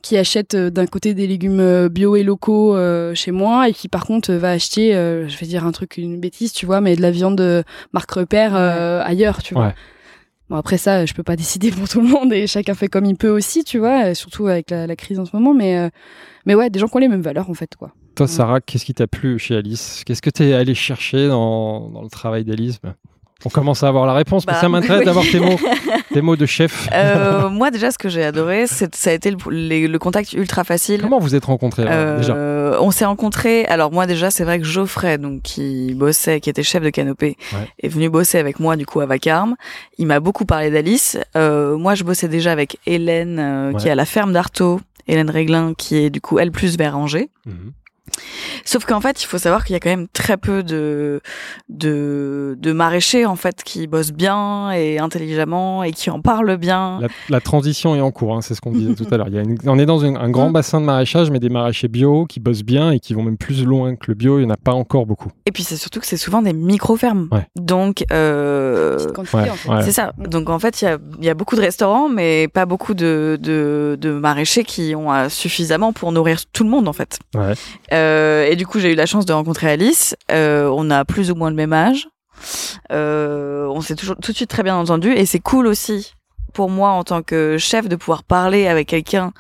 [0.01, 2.75] qui achète euh, d'un côté des légumes bio et locaux
[3.13, 6.53] chez moi et qui par contre va acheter, je vais dire un truc, une bêtise,
[6.53, 7.63] tu vois, mais de la viande
[7.93, 9.73] marque repère ailleurs, tu vois.
[10.49, 13.05] Bon après ça, je peux pas décider pour tout le monde et chacun fait comme
[13.05, 15.53] il peut aussi, tu vois, surtout avec la, la crise en ce moment.
[15.53, 15.91] Mais
[16.47, 17.91] mais ouais, des gens qui ont les mêmes valeurs en fait, quoi.
[18.15, 20.03] Toi, Sarah, qu'est-ce qui t'a plu chez Alice?
[20.05, 22.79] Qu'est-ce que tu es allé chercher dans, dans le travail d'Alice?
[23.45, 25.59] On commence à avoir la réponse, mais ça bah, m'intéresse d'avoir tes mots,
[26.13, 26.87] tes mots de chef.
[26.93, 31.01] Euh, moi, déjà, ce que j'ai adoré, ça a été le, le, contact ultra facile.
[31.01, 32.81] Comment vous êtes rencontrés euh, déjà?
[32.81, 33.65] On s'est rencontrés.
[33.65, 37.35] Alors moi, déjà, c'est vrai que Geoffrey, donc qui bossait, qui était chef de canopée,
[37.83, 39.55] est venu bosser avec moi du coup à Vacarme.
[39.97, 41.17] Il m'a beaucoup parlé d'Alice.
[41.35, 44.79] Euh, moi, je bossais déjà avec Hélène, qui est à la ferme d'Artaud.
[45.07, 47.29] Hélène Réglin, qui est du coup elle plus vers Angers.
[47.45, 47.73] Mhm.
[48.63, 51.21] Sauf qu'en fait, il faut savoir qu'il y a quand même très peu de,
[51.69, 56.99] de, de maraîchers en fait qui bossent bien et intelligemment et qui en parlent bien.
[57.29, 59.27] La, transition est en cours, hein, c'est ce qu'on disait tout à l'heure.
[59.65, 60.53] on est dans un grand mm.
[60.53, 63.63] bassin de maraîchage, mais des maraîchers bio qui bossent bien et qui vont même plus
[63.63, 64.39] loin que le bio.
[64.39, 65.31] Il n'y en a pas encore beaucoup.
[65.45, 67.29] Et puis c'est surtout que c'est souvent des micro-fermes.
[67.55, 68.97] Donc euh,
[69.81, 70.13] c'est ça.
[70.17, 73.37] Donc en fait, il y a, y a, beaucoup de restaurants, mais pas beaucoup de,
[73.41, 77.19] de, de maraîchers qui ont euh, suffisamment pour nourrir tout le monde en fait.
[77.35, 77.53] Ouais.
[77.93, 80.15] Euh, et du coup, j'ai eu la chance de rencontrer Alice.
[80.31, 82.07] Euh, on a plus ou moins le même âge.
[82.91, 85.11] Euh, on s'est toujours tout de suite très bien entendu.
[85.11, 86.13] Et c'est cool aussi
[86.53, 89.33] pour moi en tant que chef de pouvoir parler avec quelqu'un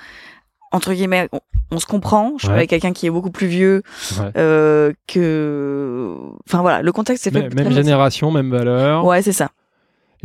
[0.71, 1.29] entre guillemets
[1.71, 2.33] on, se comprend.
[2.37, 3.83] Je suis avec quelqu'un qui est beaucoup plus vieux
[4.37, 6.15] euh, que
[6.47, 6.81] enfin voilà.
[6.81, 9.05] Le contexte c'est fait même génération même valeur.
[9.05, 9.49] Ouais c'est ça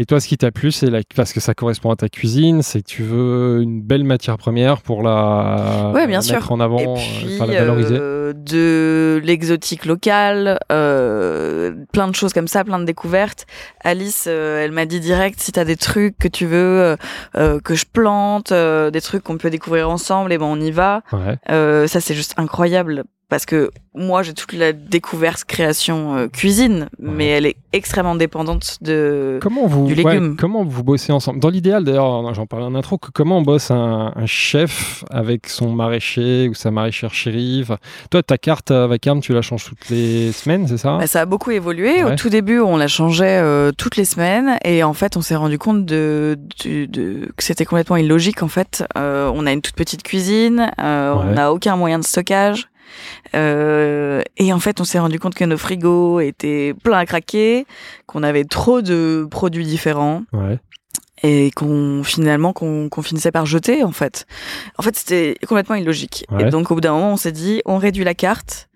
[0.01, 2.81] et toi, ce qui t'a plu, c'est parce que ça correspond à ta cuisine, c'est
[2.81, 7.45] que tu veux une belle matière première pour la, mettre en avant, et puis, la
[7.45, 7.99] valoriser.
[8.01, 13.45] Euh, de l'exotique local, euh, plein de choses comme ça, plein de découvertes.
[13.85, 16.97] Alice, euh, elle m'a dit direct si t'as des trucs que tu veux
[17.35, 21.03] que je plante, des trucs qu'on peut découvrir ensemble, et ben on y va.
[21.47, 27.29] ça c'est juste incroyable parce que moi j'ai toute la découverte création euh, cuisine, mais
[27.29, 30.37] elle est extrêmement dépendante de comment vous, du légume.
[30.39, 31.41] comment vous bossez ensemble?
[31.41, 35.71] Dans l'idéal, d'ailleurs, j'en parlais en intro, que comment on bosse un, chef avec son
[35.73, 37.65] maraîcher ou sa maraîchère chérie
[38.11, 40.99] Toi, ta carte à vacarme, tu la changes toutes les semaines, c'est ça?
[40.99, 42.03] Bah, Ça a beaucoup évolué.
[42.05, 45.37] Au tout début, on la changeait euh, toutes les semaines, et en fait, on s'est
[45.37, 48.43] rendu compte de, de, que c'était complètement illogique.
[48.43, 52.69] En fait, euh, on a une toute petite cuisine, on n'a aucun moyen de stockage.
[53.35, 57.67] Euh, et en fait, on s'est rendu compte que nos frigos étaient pleins à craquer,
[58.07, 60.23] qu'on avait trop de produits différents.
[60.33, 60.59] Ouais.
[61.23, 64.27] Et qu'on finalement qu'on finissait par jeter en fait.
[64.79, 66.25] En fait, c'était complètement illogique.
[66.39, 68.71] Et donc au bout d'un moment, on s'est dit, on réduit la carte.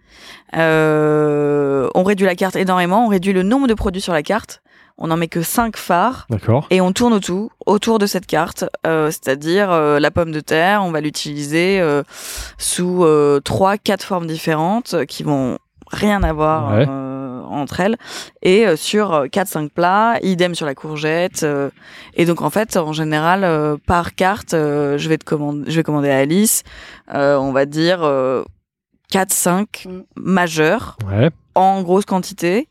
[0.55, 4.63] Euh, on réduit la carte énormément, on réduit le nombre de produits sur la carte
[4.97, 6.27] on n'en met que 5 phares.
[6.31, 6.67] D'accord.
[6.71, 10.83] Et on tourne autour, autour de cette carte, euh, c'est-à-dire euh, la pomme de terre,
[10.85, 12.03] on va l'utiliser euh,
[12.59, 13.05] sous
[13.45, 15.59] trois, quatre formes différentes qui vont
[15.91, 16.73] rien avoir
[17.51, 17.97] entre elles
[18.43, 21.47] et sur 4 5 plats, idem sur la courgette
[22.15, 26.11] et donc en fait en général par carte je vais te commander je vais commander
[26.11, 26.63] à Alice
[27.13, 28.01] on va dire
[29.11, 30.03] 4 5 mm.
[30.17, 30.97] majeurs
[31.55, 32.69] en grosse quantité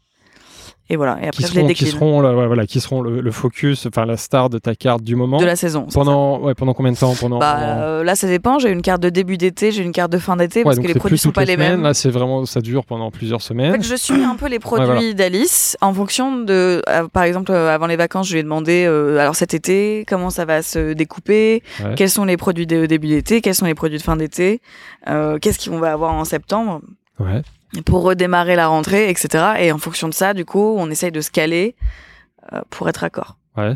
[0.93, 1.17] et voilà.
[1.23, 4.59] Et après, qui seront, qui seront, voilà, qui seront le, focus, enfin la star de
[4.59, 5.39] ta carte du moment.
[5.39, 5.87] De la saison.
[5.91, 7.15] Pendant, ouais, pendant combien de temps?
[7.19, 8.59] Pendant, bah, euh, Là, ça dépend.
[8.59, 10.93] J'ai une carte de début d'été, j'ai une carte de fin d'été parce que les
[10.93, 11.81] produits sont pas les, mêmes.
[11.81, 13.71] Là, c'est vraiment, ça dure pendant plusieurs semaines.
[13.71, 17.51] En fait, je suis un peu les produits d'Alice en fonction de, euh, par exemple,
[17.51, 20.93] euh, avant les vacances, je lui ai demandé, alors cet été, comment ça va se
[20.93, 21.63] découper,
[21.95, 24.61] quels sont les produits de début d'été, quels sont les produits de fin d'été,
[25.07, 26.81] qu'est-ce qu'on va avoir en septembre?
[27.19, 27.41] Ouais
[27.81, 29.55] pour redémarrer la rentrée, etc.
[29.59, 31.75] Et en fonction de ça, du coup, on essaye de se caler
[32.51, 33.37] euh, pour être accord.
[33.57, 33.75] Ouais.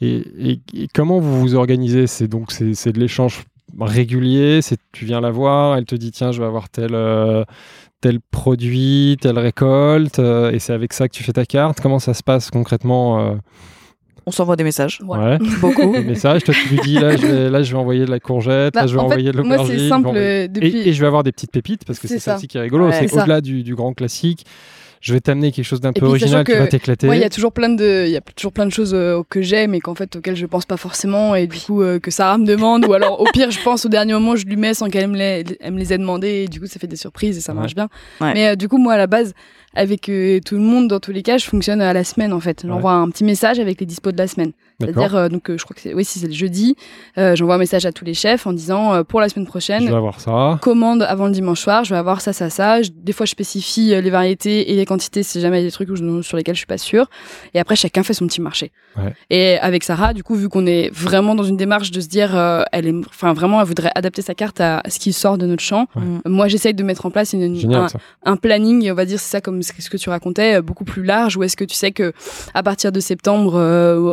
[0.00, 0.60] Et,
[0.94, 2.06] comment vous vous organisez?
[2.06, 3.44] C'est donc c'est de l'échange
[3.78, 4.62] régulier.
[4.62, 7.44] C'est tu viens la voir, elle te dit tiens, je vais avoir tel euh,
[8.00, 11.80] tel produit, telle récolte, euh, et c'est avec ça que tu fais ta carte.
[11.80, 13.36] Comment ça se passe concrètement
[14.28, 15.00] on s'envoie des messages.
[15.06, 15.38] Ouais.
[15.60, 15.92] Beaucoup.
[15.92, 16.44] Des messages.
[16.44, 18.82] Toi, tu lui dis là, je vais, là, je vais envoyer de la courgette, là,
[18.82, 19.66] bah, je vais envoyer de l'aubergine.
[19.66, 20.12] Moi, c'est simple.
[20.52, 20.88] Depuis...
[20.88, 22.36] Et, je vais avoir des petites pépites parce que c'est ça.
[22.36, 22.90] aussi qui est rigolo.
[22.92, 24.44] c'est au-delà du, du, grand classique
[25.00, 27.06] je vais t'amener quelque chose d'un peu original qui va t'éclater.
[27.06, 29.42] il y a toujours plein de, il y a toujours plein de choses euh, que
[29.42, 32.38] j'aime et qu'en fait auxquelles je pense pas forcément et du coup euh, que Sarah
[32.38, 34.88] me demande ou alors au pire je pense au dernier moment je lui mets sans
[34.88, 37.38] qu'elle me les, elle me les ait demandé et du coup ça fait des surprises
[37.38, 37.88] et ça marche bien.
[38.20, 39.34] Mais euh, du coup moi à la base
[39.74, 42.64] avec tout le monde dans tous les cas je fonctionne à la semaine en fait.
[42.66, 44.52] J'envoie un petit message avec les dispos de la semaine.
[44.80, 46.76] C'est-à-dire, euh, donc, euh, je crois que c'est, oui, si c'est le jeudi,
[47.18, 49.88] euh, j'envoie un message à tous les chefs en disant pour la semaine prochaine, je
[49.88, 50.56] vais avoir ça.
[50.62, 52.78] Commande avant le dimanche soir, je vais avoir ça, ça, ça.
[52.80, 55.72] des fois, je spécifie les variétés et les quantités si jamais il y a des
[55.72, 55.88] trucs
[56.22, 57.10] sur lesquels je suis pas sûre.
[57.54, 58.70] Et après, chacun fait son petit marché.
[58.96, 59.14] Ouais.
[59.30, 62.36] Et avec Sarah, du coup, vu qu'on est vraiment dans une démarche de se dire,
[62.70, 65.62] elle est, enfin, vraiment, elle voudrait adapter sa carte à ce qui sort de notre
[65.62, 65.88] champ.
[66.24, 67.88] Moi, j'essaye de mettre en place une, un,
[68.24, 71.36] un, planning, on va dire, c'est ça comme ce que tu racontais, beaucoup plus large.
[71.36, 72.12] Où est-ce que tu sais que
[72.54, 73.56] à partir de septembre,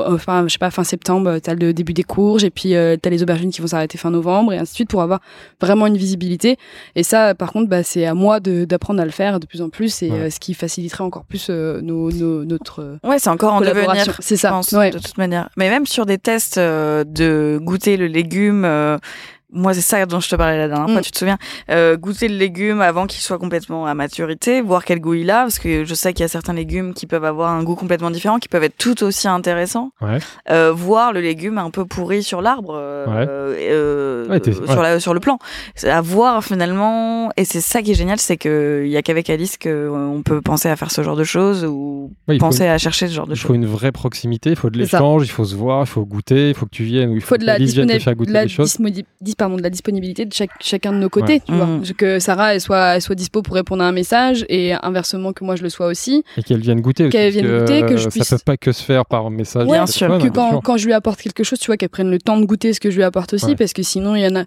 [0.07, 3.07] enfin, sais pas, fin septembre, tu as le début des courges, et puis euh, tu
[3.07, 5.19] as les aubergines qui vont s'arrêter fin novembre, et ainsi de suite, pour avoir
[5.61, 6.57] vraiment une visibilité.
[6.95, 9.69] Et ça, par contre, bah, c'est à moi d'apprendre à le faire de plus en
[9.69, 12.11] plus, et euh, ce qui faciliterait encore plus euh, nos,
[12.43, 12.97] notre.
[13.03, 14.17] Ouais, c'est encore en devenir.
[14.19, 14.51] C'est ça.
[14.51, 15.49] de toute manière.
[15.57, 18.65] Mais même sur des tests de goûter le légume
[19.55, 21.03] moi, c'est ça dont je te parlais la dernière fois, mm.
[21.03, 21.37] tu te souviens
[21.71, 25.43] euh, Goûter le légume avant qu'il soit complètement à maturité, voir quel goût il a,
[25.43, 28.11] parce que je sais qu'il y a certains légumes qui peuvent avoir un goût complètement
[28.11, 29.91] différent, qui peuvent être tout aussi intéressants.
[30.01, 30.19] Ouais.
[30.49, 35.19] Euh, voir le légume un peu pourri sur l'arbre, euh, euh sur, la, sur le
[35.19, 35.39] plan.
[35.83, 39.57] À voir finalement, et c'est ça qui est génial, c'est qu'il y a qu'avec Alice
[39.57, 43.27] qu'on peut penser à faire ce genre de choses ou penser à chercher ce genre
[43.27, 43.43] de choses.
[43.43, 46.05] Il faut une vraie proximité, il faut de l'échange, il faut se voir, il faut
[46.05, 48.49] goûter, il faut que tu viennes, il faut, que Alice vienne te faire goûter des
[48.49, 48.77] choses
[49.49, 51.65] de la disponibilité de chacun de nos côtés, tu vois.
[51.65, 51.83] Mm.
[51.97, 55.43] Que Sarah elle soit, elle soit dispo pour répondre à un message et inversement que
[55.43, 56.23] moi je le sois aussi.
[56.37, 57.09] Et qu'elle vienne goûter.
[57.09, 58.23] Qu'elle vienne goûter, que je puisse.
[58.23, 59.65] Ça peut pas que se faire par message.
[59.67, 60.17] bien sûr.
[60.17, 62.45] Que quand, quand, je lui apporte quelque chose, tu vois, qu'elle prenne le temps de
[62.45, 64.45] goûter ce que je lui apporte aussi, parce que sinon il y en a,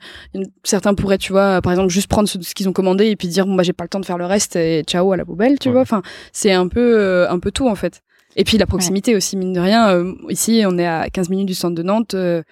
[0.65, 3.47] certains pourraient, tu vois, par exemple juste prendre ce, qu'ils ont commandé et puis dire
[3.47, 5.59] bon bah j'ai pas le temps de faire le reste et ciao à la poubelle,
[5.59, 5.83] tu vois.
[5.83, 8.03] Enfin c'est un peu, euh, un peu tout en fait.
[8.37, 9.91] Et puis la proximité aussi, mine de rien.
[9.91, 12.15] Euh, ici, on est à 15 minutes du centre de Nantes.
[12.15, 12.43] Euh,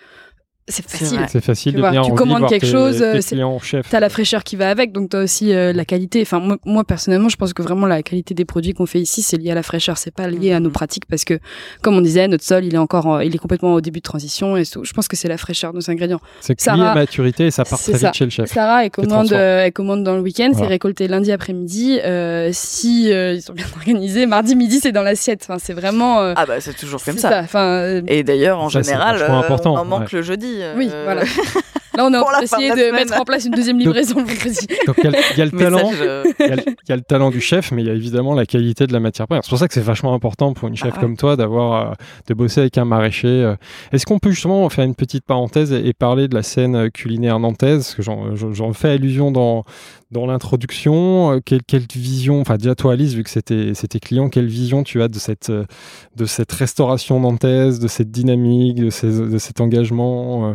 [0.69, 1.21] c'est facile.
[1.29, 4.93] C'est facile tu de Tu commandes quelque chose, tu as la fraîcheur qui va avec,
[4.93, 6.23] donc tu as aussi euh, la qualité.
[6.23, 9.37] Enfin, moi, personnellement, je pense que vraiment la qualité des produits qu'on fait ici, c'est
[9.37, 10.73] lié à la fraîcheur, c'est pas lié à nos mm-hmm.
[10.73, 11.39] pratiques parce que,
[11.83, 14.57] comme on disait, notre sol, il est encore, il est complètement au début de transition
[14.57, 16.21] et je pense que c'est la fraîcheur de nos ingrédients.
[16.41, 18.51] C'est lié à maturité et ça part très vite chez le chef.
[18.51, 22.01] Sarah, elle commande, euh, elle commande dans le week-end, c'est récolté lundi après-midi.
[22.05, 25.47] Euh, si ils sont bien organisés, mardi midi, c'est dans l'assiette.
[25.49, 26.19] Enfin, c'est vraiment.
[26.19, 27.41] ah bah c'est toujours comme ça.
[27.41, 28.03] Enfin.
[28.09, 29.25] et d'ailleurs, en général,
[29.64, 30.56] on manque le jeudi.
[30.77, 31.23] Oui, euh, voilà.
[31.97, 34.17] Là, on train d'essayer de, mettre en place une deuxième livraison.
[34.17, 37.89] Donc, il y, a le talent, il y, a le talent du chef, mais il
[37.89, 39.45] y a évidemment la qualité de la matière première.
[39.45, 42.35] C'est pour ça que c'est vachement important pour une chef ah comme toi d'avoir, de
[42.35, 43.55] bosser avec un maraîcher.
[43.93, 47.95] Est-ce qu'on peut justement faire une petite parenthèse et, parler de la scène culinaire nantaise,
[47.95, 49.65] que j'en fais allusion dans
[50.11, 54.29] dans l'introduction, euh, quelle, quelle, vision, enfin déjà toi Alice, vu que c'était tes clients,
[54.29, 55.65] quelle vision tu as de cette, euh,
[56.15, 60.55] de cette restauration nantaise, de cette dynamique, de, ces, de cet engagement euh?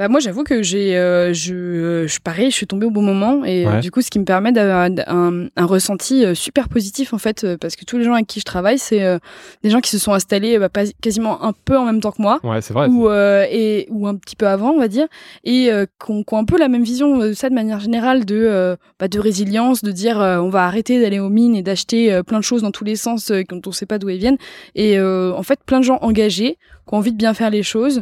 [0.00, 3.02] Bah moi, j'avoue que j'ai, euh, je, euh, je, pareil, je suis tombée au bon
[3.02, 7.12] moment et euh, du coup, ce qui me permet d'avoir un, un, ressenti super positif
[7.12, 9.20] en fait, parce que tous les gens avec qui je travaille, c'est
[9.62, 12.22] des gens qui se sont installés bah, pas, quasiment un peu en même temps que
[12.22, 15.06] moi, ouais, c'est vrai, ou et ou un petit peu avant, on va dire,
[15.44, 15.68] et
[16.02, 19.20] qui ont, un peu la même vision de ça de manière générale de bah, de
[19.20, 22.70] résilience, de dire on va arrêter d'aller aux mines et d'acheter plein de choses dans
[22.70, 24.38] tous les sens quand on sait pas d'où elles viennent,
[24.74, 26.56] et en fait, plein de gens engagés
[26.88, 28.00] qui ont envie de bien faire les choses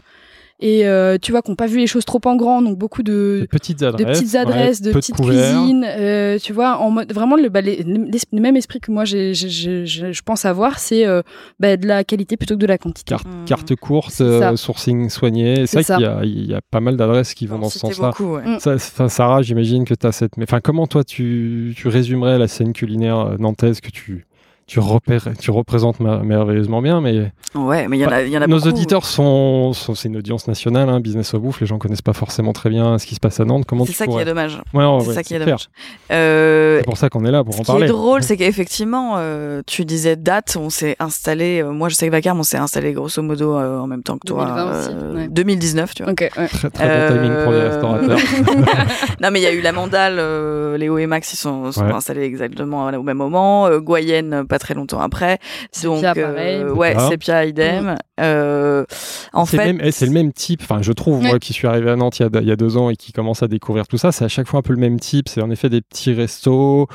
[0.61, 3.39] et euh, tu vois qu'on pas vu les choses trop en grand donc beaucoup de,
[3.43, 7.37] de petites adresses de petites, adresses, de petites cuisines euh, tu vois en mode vraiment
[7.37, 11.23] le, bah, le même esprit que moi j'ai, je pense avoir c'est euh,
[11.61, 13.45] bah, de la qualité plutôt que de la quantité carte, mmh.
[13.45, 16.97] carte courte euh, sourcing soigné c'est ça, qu'il y a, il y a pas mal
[16.97, 18.43] d'adresses qui vont dans ce sens là ouais.
[18.45, 19.09] mmh.
[19.09, 23.37] Sarah j'imagine que tu as cette enfin comment toi tu, tu résumerais la scène culinaire
[23.39, 24.28] nantaise que tu
[24.69, 27.33] tu, repères, tu représentes merveilleusement bien, mais.
[27.55, 30.19] Ouais, mais il y en a, y en a Nos auditeurs sont, sont c'est une
[30.19, 33.15] audience nationale, hein, Business of Bouffe, les gens connaissent pas forcément très bien ce qui
[33.15, 33.65] se passe à Nantes.
[33.67, 34.61] Comment C'est ça qui est dommage.
[34.75, 35.71] Ouais, c'est ça qui est dommage.
[36.13, 37.87] Euh, c'est pour ça qu'on est là, pour en parler.
[37.87, 41.89] Ce qui est drôle, c'est qu'effectivement, euh, tu disais date, on s'est installé, euh, moi
[41.89, 44.91] je sais que Vacarme, on s'est installé grosso modo en même temps que toi.
[45.31, 46.13] 2019, tu vois.
[46.13, 48.19] Okay, Très, très bon timing pour les restaurateurs.
[49.23, 52.25] non, mais il y a eu la Mandale, Léo et Max, ils sont, sont installés
[52.25, 53.71] exactement au même moment.
[53.79, 55.39] Goyenne, pas très longtemps après.
[55.83, 57.87] Donc, euh, ouais, c'est Sepia idem.
[57.87, 57.97] Mm.
[58.21, 58.85] Euh,
[59.33, 60.61] en fait, eh, c'est le même type.
[60.63, 62.97] Enfin, je trouve moi qui suis arrivé à Nantes il y, a, deux ans et
[62.97, 65.29] qui commence à découvrir tout ça, c'est à chaque fois un peu le même type.
[65.29, 66.89] C'est en effet des petits restos.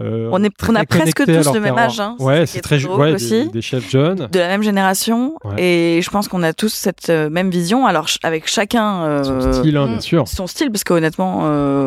[0.00, 2.00] Euh, on, est, on a presque tous le même âge.
[2.00, 3.48] Hein, ouais, c'est très drôle ouais, aussi.
[3.50, 4.28] Des, chefs jeunes.
[4.30, 5.36] De la même génération.
[5.56, 7.86] Et je pense qu'on a tous cette même vision.
[7.86, 9.22] Alors, avec chacun.
[9.24, 10.28] son style, hein, bien sûr.
[10.28, 11.42] Son style, parce qu'honnêtement,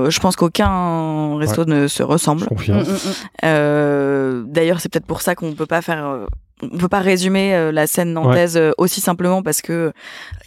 [0.10, 2.48] je pense qu'aucun resto ne se ressemble.
[2.58, 4.52] Je mm, mm, mm.
[4.52, 6.28] D'ailleurs, c'est peut-être pour ça qu'on ne peut pas faire
[6.64, 9.92] on peut pas résumer la scène nantaise aussi simplement parce que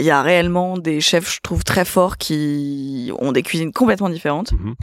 [0.01, 4.09] il y a réellement des chefs, je trouve, très forts qui ont des cuisines complètement
[4.09, 4.53] différentes.
[4.53, 4.75] Mhm.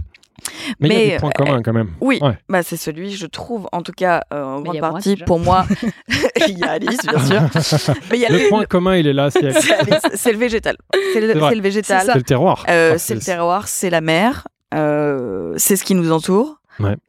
[0.79, 1.91] Mais, il y a des points communs quand même.
[2.01, 2.19] Oui,
[2.49, 5.65] bah, c'est celui, je trouve, en tout cas, euh, en grande partie, pour moi,
[6.47, 7.41] il y a Alice, bien sûr.
[8.09, 9.29] Mais il y a le, point commun, il est là.
[9.31, 10.77] C'est le végétal.
[11.13, 12.05] C'est le, le, végétal.
[12.05, 12.65] C'est le terroir.
[12.69, 16.61] Euh, c'est le terroir, c'est la mer, euh, c'est ce qui nous entoure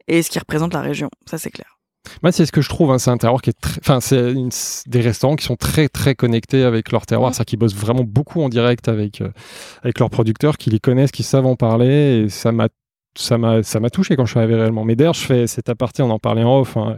[0.07, 1.09] et ce qui représente la région.
[1.29, 1.77] Ça, c'est clair.
[2.23, 2.91] Moi, c'est ce que je trouve.
[2.91, 3.79] Hein, c'est un terroir qui est très.
[3.81, 4.33] Enfin, c'est
[4.87, 7.35] des restaurants qui sont très, très connectés avec leur terroir.
[7.35, 9.21] C'est-à-dire qu'ils bossent vraiment beaucoup en direct avec,
[9.83, 12.23] avec leurs producteurs, qui les connaissent, qui savent en parler.
[12.23, 12.69] Et ça m'a
[13.15, 14.85] ça m'a touché quand je suis arrivé réellement.
[14.85, 16.77] Mais d'ailleurs, je fais cette aparté, on en parlait en off.
[16.77, 16.97] Hein.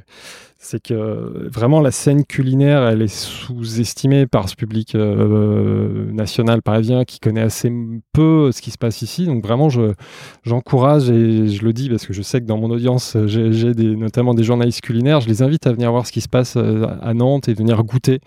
[0.57, 7.03] c'est que vraiment la scène culinaire, elle est sous-estimée par ce public euh, national parisien
[7.03, 7.71] qui connaît assez
[8.13, 9.25] peu ce qui se passe ici.
[9.25, 9.93] Donc vraiment, je
[10.43, 14.33] j'encourage et je le dis parce que je sais que dans mon audience, j'ai notamment
[14.33, 15.21] des journalistes culinaires.
[15.21, 17.83] Je les invite à venir voir ce qui se passe euh, à Nantes et venir
[17.83, 18.19] goûter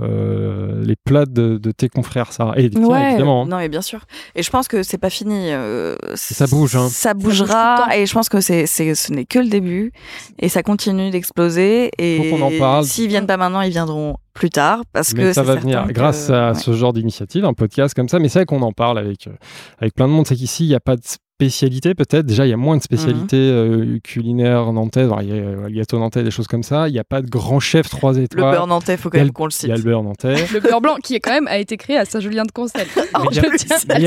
[0.00, 2.52] euh, les plats de, tes confrères, ça.
[2.56, 3.42] Et évidemment.
[3.42, 3.46] Hein.
[3.46, 4.00] Non, mais bien sûr.
[4.34, 5.52] Et je pense que c'est pas fini.
[5.52, 6.76] Euh, ça bouge.
[6.76, 6.88] Hein.
[6.90, 7.96] Ça bougera.
[7.96, 9.92] et je pense que c'est, ce n'est que le début.
[10.38, 11.90] Et ça continue d'exploser.
[11.98, 12.84] Et en parle.
[12.84, 16.54] s'ils viennent pas maintenant, ils viendront plus tard parce que ça va venir grâce à
[16.54, 18.18] ce genre d'initiative, un podcast comme ça.
[18.18, 19.32] Mais c'est vrai qu'on en parle avec euh,
[19.78, 20.26] avec plein de monde.
[20.26, 21.02] C'est qu'ici il n'y a pas de
[21.40, 22.26] spécialité peut-être.
[22.26, 23.94] Déjà, il y a moins de spécialités mhm.
[23.94, 25.10] euh, culinaires nantaises.
[25.22, 26.88] il y a le euh, gâteau nantais, des choses comme ça.
[26.88, 28.44] Il n'y a pas de grand chef trois étoiles.
[28.44, 29.64] Le beurre nantais, il faut quand même qu'on le cite.
[29.64, 30.34] Il y a le beurre nantais.
[30.52, 32.88] le beurre blanc qui est quand même a été créé à Saint-Julien de Compostelle.
[32.94, 33.42] il n'y a,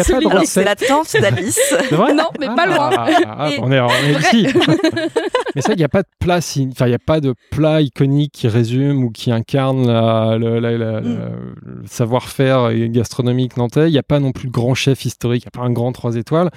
[0.03, 0.47] pas de recette.
[0.47, 1.75] C'est la tante d'Alice.
[1.91, 2.89] non, mais pas loin.
[2.95, 4.47] Ah, ah, ah, on, est, on est ici.
[5.55, 7.81] mais ça, il n'y a pas de plat, enfin, il n'y a pas de plat
[7.81, 11.87] iconique qui résume ou qui incarne le, mm.
[11.87, 13.89] savoir-faire gastronomique nantais.
[13.89, 15.43] Il n'y a pas non plus de grand chef historique.
[15.43, 16.51] Il n'y a pas un grand trois étoiles.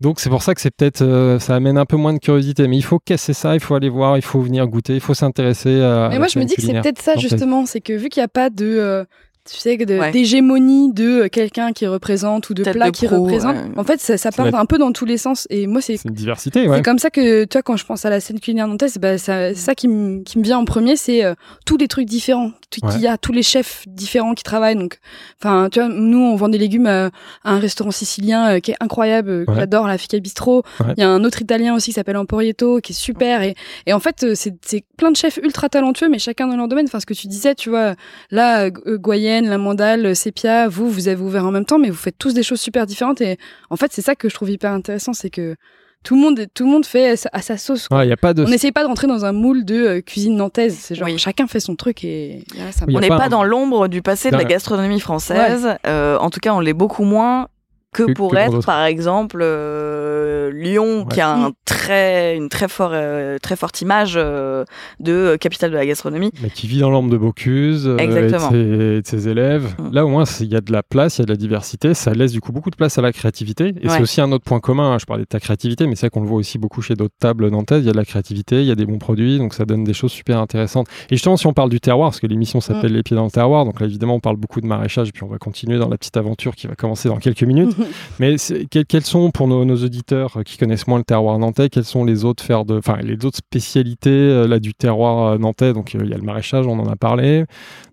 [0.00, 2.68] Donc c'est pour ça que c'est peut-être euh, ça amène un peu moins de curiosité,
[2.68, 5.14] mais il faut casser ça, il faut aller voir, il faut venir goûter, il faut
[5.14, 6.08] s'intéresser à.
[6.10, 8.26] Mais moi je me dis que c'est peut-être ça justement, c'est que vu qu'il n'y
[8.26, 9.04] a pas de euh,
[9.50, 13.56] tu sais, d'hégémonie de, de quelqu'un qui représente ou de plat qui représente.
[13.76, 15.46] En fait, ça, ça part un peu dans tous les sens.
[15.50, 16.68] Et moi, c'est une diversité.
[16.68, 16.78] Ouais.
[16.78, 19.54] C'est comme ça que, toi, quand je pense à la scène culinaire nantaise, bah, ça,
[19.54, 21.34] ça qui, me vient en premier, c'est euh,
[21.64, 24.76] tous les trucs différents qu'il y a, tous les chefs différents qui travaillent.
[24.76, 24.98] Donc,
[25.40, 27.10] enfin, tu vois, nous, on vend des légumes à,
[27.44, 30.62] un restaurant sicilien euh, qui est incroyable, euh, que j'adore, la Fica Bistro.
[30.96, 33.42] Il y a un autre italien aussi qui s'appelle Emporietto, qui est super.
[33.42, 33.54] Et,
[33.86, 36.86] et en fait, c'est plein de chefs ultra talentueux, mais chacun dans leur domaine.
[36.86, 37.94] Enfin, ce que tu disais, tu vois,
[38.30, 41.96] là, Goyen mienne, la mandale, sépia, vous, vous avez ouvert en même temps, mais vous
[41.96, 43.20] faites tous des choses super différentes.
[43.20, 43.38] Et
[43.70, 45.56] en fait, c'est ça que je trouve hyper intéressant, c'est que
[46.04, 47.88] tout le monde, tout le monde fait à sa sauce.
[47.90, 48.44] y a pas de...
[48.44, 50.76] On n'essaye pas de rentrer dans un moule de euh, cuisine nantaise.
[50.78, 52.44] C'est genre chacun fait son truc et
[52.88, 55.76] on n'est pas, dans l'ombre du passé de la gastronomie française.
[55.86, 57.48] Euh, en tout cas, on l'est beaucoup moins
[57.92, 63.38] que, pour être, par exemple, euh, Lyon, qui a un très, une très, fort, euh,
[63.38, 64.64] très forte image euh,
[65.00, 66.30] de capitale de la gastronomie.
[66.42, 69.74] Mais qui vit dans l'ombre de Bocuse et de, ses, élèves.
[69.78, 69.92] Mm.
[69.92, 71.94] Là, au moins, il y a de la place, il y a de la diversité.
[71.94, 73.74] Ça laisse du coup beaucoup de place à la créativité.
[73.80, 74.92] Et c'est aussi un autre point commun.
[74.92, 74.98] Hein.
[74.98, 77.48] Je parlais de ta créativité, mais c'est qu'on le voit aussi beaucoup chez d'autres tables
[77.48, 77.82] nantaises.
[77.82, 79.84] Il y a de la créativité, il y a des bons produits, donc ça donne
[79.84, 80.86] des choses super intéressantes.
[81.10, 82.96] Et justement, si on parle du terroir, parce que l'émission s'appelle mm.
[82.96, 85.22] Les pieds dans le terroir, donc là, évidemment, on parle beaucoup de maraîchage, et puis
[85.22, 87.74] on va continuer dans la petite aventure qui va commencer dans quelques minutes.
[88.18, 88.36] Mais
[88.70, 92.42] quelles sont pour nos, auditeurs qui connaissent moins le terroir nantais, quelles sont les autres
[92.42, 95.72] faire de, enfin les autres spécialités euh, là du terroir euh, nantais?
[95.72, 97.44] Donc euh, il y a le maraîchage, on en a parlé.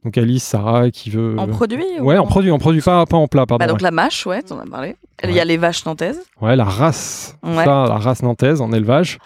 [0.03, 1.36] Donc Alice, Sarah, qui veut.
[1.38, 3.64] En produit Ouais, en, produit, en produit, pas, pas en plat, pardon.
[3.64, 4.95] Bah, donc la mâche, ouais, on en a parlé.
[5.24, 6.20] Il y a les vaches nantaises.
[6.41, 7.38] Ouais, la race.
[7.44, 9.20] Ça, la race nantaise en élevage.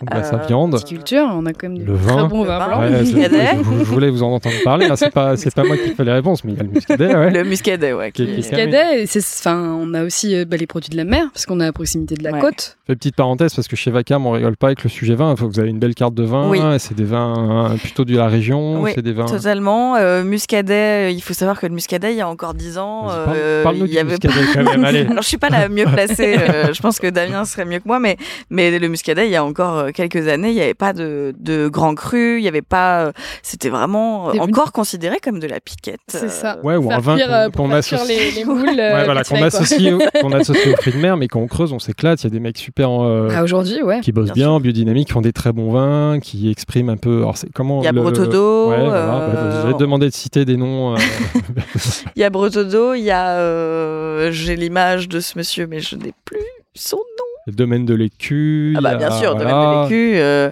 [0.00, 0.82] Donc là, sa viande.
[0.84, 2.16] Culture, on a quand même le vin.
[2.16, 2.82] très bons vins blancs.
[3.04, 4.88] je, voulais vous en entendre parler.
[4.96, 7.14] C'est pas, c'est pas moi qui fais les réponses, mais il y a le muscadet.
[7.14, 7.30] Ouais.
[7.30, 8.12] Le muscadet, ouais.
[8.18, 11.66] Le muscadet, enfin, on a aussi bah, les produits de la mer, parce qu'on est
[11.66, 12.76] à proximité de la côte.
[12.86, 15.34] Fais petite parenthèse, parce que chez Vacam, on rigole pas avec le sujet vin.
[15.34, 16.48] Vous avez une belle carte de vin.
[16.48, 16.60] Oui.
[16.78, 18.82] C'est des vins euh, plutôt de la région.
[18.82, 19.26] Oui, c'est des vins.
[19.26, 19.96] Totalement.
[19.96, 23.06] Euh, muscadet, il faut savoir que le muscadet, il y a encore 10 ans.
[23.10, 24.84] Euh, parle-nous du muscadet quand même.
[24.84, 25.06] Allez.
[25.10, 26.36] Alors, je suis pas la mieux placée.
[26.38, 28.16] Euh, je pense que Damien serait mieux que moi, mais,
[28.50, 31.68] mais le muscadet, il y a encore quelques années, il n'y avait pas de, de
[31.68, 32.38] grand cru.
[32.38, 33.12] Il y avait pas.
[33.42, 36.00] C'était vraiment encore considéré comme de la piquette.
[36.08, 36.58] C'est ça.
[36.62, 38.06] Ouais, ou un vin qu'on associe.
[38.08, 38.68] Les, les moules.
[38.68, 39.80] ouais, voilà, qu'on associe,
[40.20, 42.22] qu'on associe au fruits de mer, mais qu'on creuse, on s'éclate.
[42.22, 42.90] Il y a des mecs super.
[42.90, 44.00] Ah, aujourd'hui, ouais.
[44.00, 47.18] Qui bossent bien, biodynamique, qui font des très bons vins, qui expriment un peu.
[47.18, 48.70] Alors, c'est comment Il y a Brotodo.
[48.70, 49.30] Ouais, voilà.
[49.32, 50.96] Bah, je demandé de citer des noms.
[52.16, 53.38] il y a Brotodo, il y a.
[53.38, 56.38] Euh, j'ai l'image de ce monsieur, mais je n'ai plus
[56.74, 57.02] son nom.
[57.46, 58.74] Le domaine de l'écu.
[58.76, 60.18] Ah, bah, bien sûr, le domaine de l'écu.
[60.18, 60.50] Euh,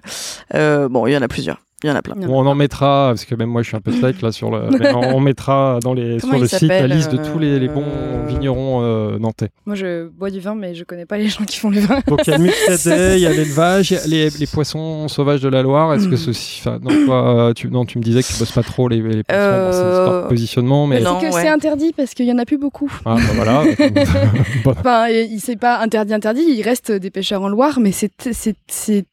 [0.54, 1.58] euh, bon, il y en a plusieurs.
[1.84, 2.14] Il y en a plein.
[2.26, 4.68] on en mettra, parce que même moi je suis un peu sec là sur le.
[4.94, 8.24] on mettra dans les, sur le site la liste de tous les, les bons euh,
[8.26, 9.50] vignerons euh, nantais.
[9.66, 11.98] Moi je bois du vin, mais je connais pas les gens qui font le vin.
[12.06, 15.50] Donc il y a le muscadet, il y a l'élevage, les, les, poissons sauvages de
[15.50, 15.92] la Loire.
[15.92, 16.62] Est-ce que ceci.
[16.66, 19.40] Non, toi, tu, non, tu me disais que tu bosses pas trop les, les poissons.
[19.42, 20.22] Euh...
[20.22, 21.02] c'est positionnement, mais.
[21.04, 22.90] C'est que c'est interdit parce qu'il y en a plus beaucoup.
[23.04, 23.62] Ah, bah voilà.
[24.64, 25.06] enfin,
[25.38, 26.44] c'est pas interdit, interdit.
[26.48, 28.10] Il reste des pêcheurs en Loire, mais c'est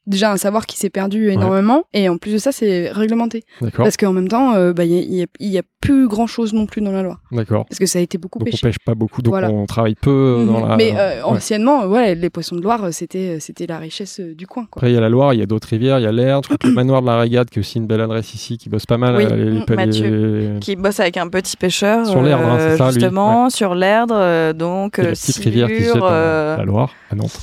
[0.07, 1.84] déjà un savoir qui s'est perdu énormément.
[1.93, 3.44] Et en plus de ça, c'est réglementé.
[3.76, 6.68] Parce qu'en même temps, euh, bah, il n'y a, y a, plus grand chose non
[6.68, 7.20] plus dans la loi.
[7.32, 7.66] D'accord.
[7.66, 8.60] Parce que ça a été beaucoup pêché.
[8.62, 10.70] On pêche pas beaucoup, donc on travaille peu euh, dans mhm.
[10.70, 10.78] la.
[10.78, 14.68] Mais euh, anciennement, ouais, les poissons de Loire, c'était c'était la richesse du coin.
[14.70, 14.82] Quoi.
[14.82, 16.50] Après, il y a la Loire, il y a d'autres rivières, il y a l'Erdre,
[16.64, 19.00] le manoir de la Régate, qui est aussi une belle adresse ici, qui bosse pas
[19.00, 19.16] mal.
[19.16, 22.06] Oui, les, Mathieu, qui bosse avec un petit pêcheur.
[22.06, 25.00] Sur l'Erdre, hein, c'est ça, Justement, sur l'Erdre, donc.
[25.00, 27.40] la petite rivière qui se jette la Loire, à Nantes.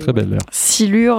[0.00, 0.40] Très belle l'air.
[0.50, 1.18] Silure,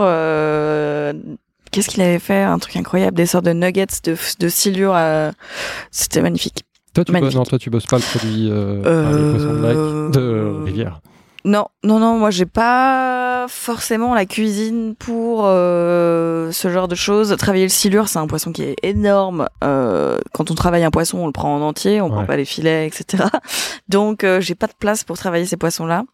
[1.74, 4.94] Qu'est-ce qu'il avait fait Un truc incroyable, des sortes de nuggets de, de silure.
[4.96, 5.32] Euh,
[5.92, 6.64] c'était magnifique.
[6.94, 10.10] Toi, tu Bosses, non, toi, tu bosses pas le produit euh, euh...
[10.10, 11.02] de, de rivière.
[11.46, 17.36] Non, non, non, moi j'ai pas forcément la cuisine pour euh, ce genre de choses.
[17.38, 19.48] Travailler le silure, c'est un poisson qui est énorme.
[19.62, 22.46] Euh, quand on travaille un poisson, on le prend en entier, on prend pas les
[22.46, 23.26] filets, etc.
[23.90, 26.06] Donc euh, j'ai pas de place pour travailler ces poissons-là,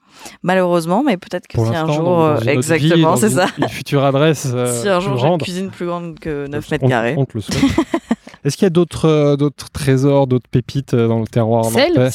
[0.42, 1.04] malheureusement.
[1.06, 3.46] Mais peut-être que si un jour, exactement, c'est ça.
[3.60, 4.48] Une future adresse.
[4.82, 7.16] si un jour j'ai une cuisine plus grande que 9 mètres carrés.
[7.18, 7.60] On te le souhaite.
[8.46, 12.10] Est-ce qu'il y a d'autres d'autres trésors, d'autres pépites dans le terroir Celle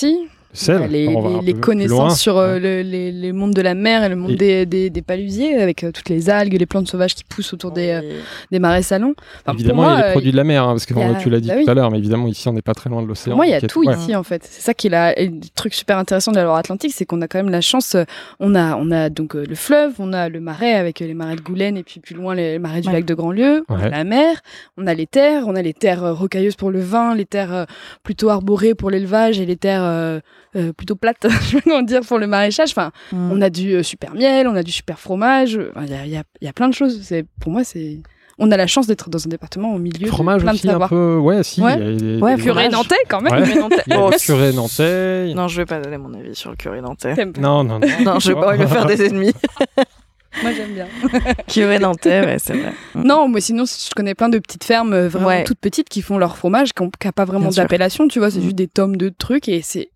[0.54, 4.36] aussi les, connaissances sur euh, le, les, les, mondes de la mer et le monde
[4.36, 7.72] des, des, des, palusiers, avec euh, toutes les algues, les plantes sauvages qui poussent autour
[7.72, 8.20] des, euh,
[8.50, 9.14] des marais salons.
[9.52, 11.48] évidemment, il y a les produits de la mer, hein, parce que tu l'as dit
[11.48, 13.36] bah tout à l'heure, mais évidemment, ici, on n'est pas très loin de l'océan.
[13.36, 14.44] Moi, il y a tout ici, en fait.
[14.44, 17.28] C'est ça qui est la, le truc super intéressant de la Loire-Atlantique, c'est qu'on a
[17.28, 17.96] quand même la chance.
[18.40, 21.40] On a, on a donc le fleuve, on a le marais avec les marais de
[21.40, 24.40] Goulaine, et puis plus loin, les marais du lac de Grandlieu, on a la mer,
[24.76, 27.66] on a les terres, on a les terres rocailleuses pour le vin, les terres
[28.02, 30.20] plutôt arborées pour l'élevage, et les terres
[30.56, 32.70] euh, plutôt plate, je vais dire, pour le maraîchage.
[32.70, 33.32] Enfin, mm.
[33.32, 35.58] on a du euh, super miel, on a du super fromage.
[35.82, 37.00] Il y, a, y, a, y, a, plein de choses.
[37.02, 38.00] C'est pour moi, c'est
[38.38, 40.72] on a la chance d'être dans un département au milieu fromage de plein aussi de
[40.72, 43.54] un peu ouais si ouais, y a, curé nantais quand même ouais.
[43.54, 43.82] nantais.
[43.96, 47.62] Oh, curé nantais non je vais pas donner mon avis sur le curé nantais non
[47.62, 49.32] non non non je vais pas me faire des ennemis
[50.42, 50.86] moi, j'aime bien.
[51.48, 52.72] Curé nantais, ouais, c'est vrai.
[52.94, 56.18] Non, moi, sinon, je connais plein de petites fermes euh, vraiment toutes petites qui font
[56.18, 58.42] leur fromage, qui n'ont pas vraiment d'appellation, tu vois, c'est mm.
[58.42, 59.90] juste des tomes de trucs et c'est.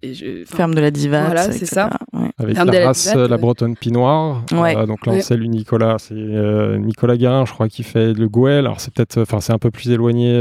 [0.46, 1.24] Ferme de la Diva.
[1.24, 1.90] Voilà, c'est ça.
[2.38, 4.42] Avec la race, la bretonne Pinoir.
[4.52, 4.74] Ouais.
[4.86, 5.96] donc là, on salue Nicolas.
[5.98, 8.66] C'est Nicolas Guérin, je crois, qui fait le Gouel.
[8.66, 10.32] Alors, c'est peut-être, enfin, c'est un peu plus éloigné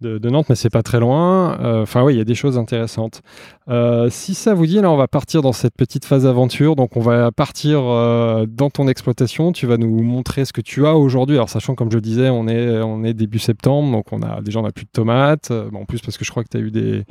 [0.00, 1.82] de, de, Nantes, mais c'est pas très loin.
[1.82, 3.22] Enfin, oui, il y a des choses intéressantes.
[4.10, 6.76] si ça vous dit, là, on va partir dans cette petite phase aventure.
[6.76, 7.80] Donc, on va partir
[8.48, 9.52] dans ton exploitation.
[9.52, 11.36] Tu vas nous montrer ce que tu as aujourd'hui.
[11.36, 14.60] Alors, sachant, comme je disais, on est, on est début septembre, donc on a déjà
[14.60, 15.50] on a plus de tomates.
[15.50, 17.04] en plus, parce que je crois que tu as eu des,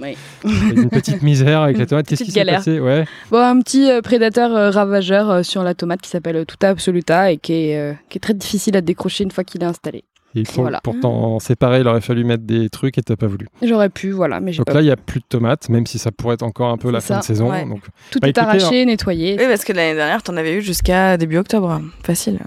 [0.43, 2.07] une petite misère avec les tomates.
[2.07, 2.79] Qu'est-ce qui s'est passé?
[2.79, 3.05] Ouais.
[3.31, 7.37] bon, petit euh, prédateur euh, ravageur euh, sur la tomate qui s'appelle Tuta Absoluta et
[7.37, 10.03] qui est, qui est très difficile à décrocher une fois qu'il est installé.
[10.35, 10.79] Et voilà.
[10.83, 13.47] pourtant séparer, il aurait fallu mettre des trucs et t'as pas voulu.
[13.63, 14.39] J'aurais pu, voilà.
[14.39, 16.69] Mais donc là, il n'y a plus de tomates, même si ça pourrait être encore
[16.69, 17.49] un peu la fin de saison.
[17.65, 17.81] Donc...
[18.11, 18.85] Tout bah, est arraché, hein.
[18.85, 19.35] nettoyé.
[19.39, 21.81] Oui, parce que l'année dernière, tu en avais eu jusqu'à début octobre.
[22.03, 22.35] Facile.
[22.35, 22.39] Et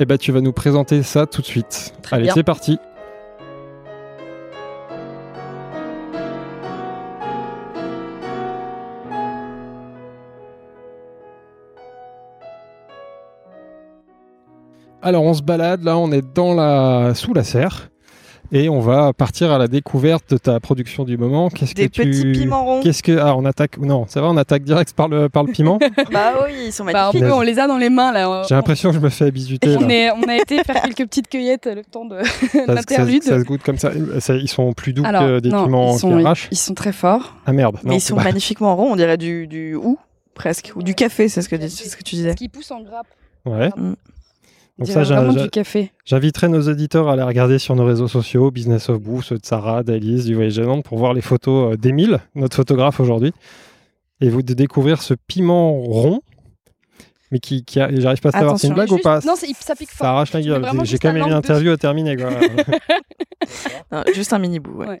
[0.00, 1.94] eh bah, tu vas nous présenter ça tout de suite.
[2.10, 2.78] Allez, c'est parti.
[15.04, 17.90] Alors on se balade, là on est dans la sous la serre
[18.52, 21.48] et on va partir à la découverte de ta production du moment.
[21.48, 22.80] Qu'est-ce Des que petits piments ronds.
[22.82, 25.50] Qu'est-ce que ah on attaque non c'est vrai on attaque direct par le par le
[25.50, 25.80] piment.
[26.12, 27.34] bah oui ils sont bah, magnifiques.
[27.34, 28.44] on les a dans les mains là.
[28.48, 29.58] J'ai l'impression que je me fais habituer.
[29.64, 32.18] On, on, a été faire quelques petites cueillettes le temps de
[32.68, 33.24] l'interlude.
[33.24, 33.90] Ça, se goûte comme ça.
[33.94, 36.48] Ils sont plus doux que des piments ils sont, qui arrachent.
[36.52, 37.34] Ils sont très forts.
[37.44, 37.78] Ah merde.
[37.82, 38.92] Mais ils sont magnifiquement ronds.
[38.92, 39.98] On dirait du du ou
[40.34, 42.36] presque ou du café c'est ce que ce que tu disais.
[42.36, 43.08] Qui pousse en grappe.
[43.44, 43.70] Ouais.
[43.76, 43.94] Mm.
[44.78, 45.92] Donc ça, vraiment du café.
[46.04, 49.44] J'inviterai nos auditeurs à aller regarder sur nos réseaux sociaux, Business of Boo, ceux de
[49.44, 53.32] Sarah, d'Alice, du Voyage Nantes, pour voir les photos euh, d'Emile, notre photographe aujourd'hui,
[54.20, 56.22] et vous de découvrir ce piment rond,
[57.30, 59.20] mais qui, qui j'arrive pas à savoir, c'est une blague ou pas?
[59.24, 60.06] Non, ça pique fort.
[60.06, 60.66] Ça arrache la gueule.
[60.84, 62.16] J'ai quand même une interview à terminer.
[64.14, 64.84] juste un mini bout.
[64.84, 65.00] Ouais.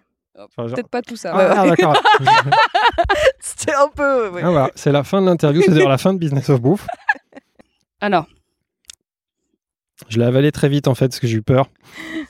[0.56, 1.32] Peut-être pas tout ça.
[1.34, 1.94] Ah, d'accord.
[3.40, 4.30] C'était un peu.
[4.42, 6.86] Ah, c'est la fin de l'interview, c'est-à-dire la fin de Business of Bouffe.
[8.00, 8.26] Alors,
[10.08, 11.68] je l'ai avalé très vite en fait parce que j'ai eu peur.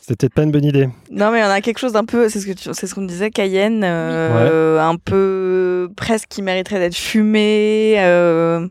[0.01, 0.89] C'était peut-être pas une bonne idée.
[1.11, 3.31] Non mais on a quelque chose d'un peu, c'est ce que c'est ce qu'on disait,
[3.31, 7.97] Cayenne, euh, un peu presque qui mériterait d'être fumé.
[7.99, 8.67] Euh.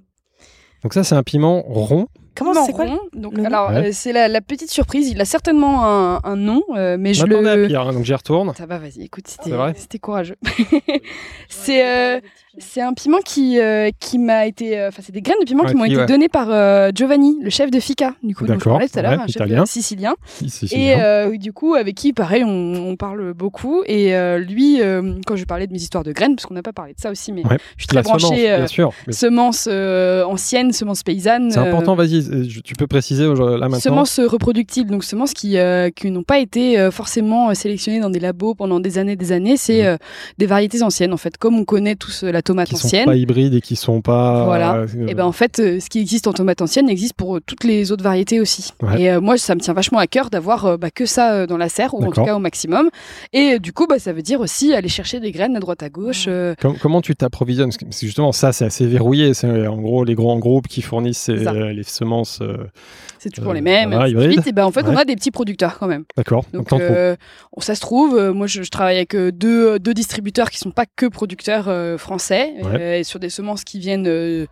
[0.84, 4.72] Donc ça c'est un piment rond Comment c'est quoi Donc, alors, euh, c'est la, petite
[4.72, 5.10] surprise.
[5.10, 5.86] Il a certainement
[6.24, 7.46] un, nom, euh, mais je le.
[7.46, 8.54] À pire, hein, donc j'y retourne.
[8.56, 9.04] Ça va, vas-y.
[9.04, 10.38] Écoute, c'était courageux.
[11.50, 12.22] c'est euh,
[12.58, 13.60] c'est un piment qui
[14.00, 14.86] qui m'a été.
[14.86, 16.48] Enfin, c'est des graines de piment qui m'ont été données par
[16.94, 19.70] Giovanni, le chef de Fika, du coup, dont je parlais tout à l'heure, un chef
[19.70, 20.16] sicilien.
[20.72, 23.84] Et du coup, avec qui, pareil, on, parle beaucoup.
[23.86, 24.80] Et lui,
[25.26, 27.12] quand je parlais de mes histoires de graines, parce qu'on n'a pas parlé de ça
[27.12, 27.44] aussi, mais
[27.78, 28.66] je suis très branchée
[29.10, 31.52] semences anciennes, semences paysannes.
[31.52, 31.96] C'est important.
[31.96, 32.22] Vas-y
[32.64, 36.80] tu peux préciser là maintenant Semences reproductibles, donc semences qui, euh, qui n'ont pas été
[36.80, 39.58] euh, forcément euh, sélectionnées dans des labos pendant des années des années.
[39.58, 39.98] C'est mmh.
[40.38, 41.38] des variétés anciennes, en fait.
[41.38, 42.92] Comme on connaît tous la tomate qui ancienne.
[42.92, 44.46] Qui sont pas hybrides et qui sont pas.
[44.46, 44.86] Voilà.
[45.08, 48.04] et ben en fait, ce qui existe en tomate ancienne existe pour toutes les autres
[48.04, 48.72] variétés aussi.
[48.98, 51.94] Et moi, ça me tient vachement à cœur d'avoir bah, que ça dans la serre,
[51.94, 52.90] ou en tout cas au maximum.
[53.34, 55.90] Et du coup, bah, ça veut dire aussi aller chercher des graines à droite à
[55.90, 56.28] gauche.
[56.82, 57.70] comment tu t'approvisionnes?
[57.70, 59.34] Parce que justement, ça, c'est assez verrouillé.
[59.34, 62.68] C'est en gros les grands groupes qui fournissent les semences euh,
[63.20, 63.94] c'est toujours les mêmes.
[63.94, 66.06] et ben, en fait, on a des petits producteurs quand même.
[66.18, 66.44] D'accord.
[66.54, 67.16] Donc, euh,
[67.60, 71.06] ça se trouve, euh, moi, je, travaille avec deux, deux, distributeurs qui sont pas que
[71.06, 71.70] producteurs
[72.00, 74.48] français, et sur des semences qui viennent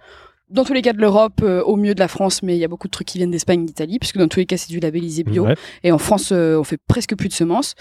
[0.49, 2.65] dans tous les cas de l'Europe, euh, au mieux de la France, mais il y
[2.65, 4.79] a beaucoup de trucs qui viennent d'Espagne, d'Italie, puisque dans tous les cas c'est du
[4.79, 5.47] labellisé bio.
[5.83, 7.75] Et en France, euh, on fait presque plus de semences.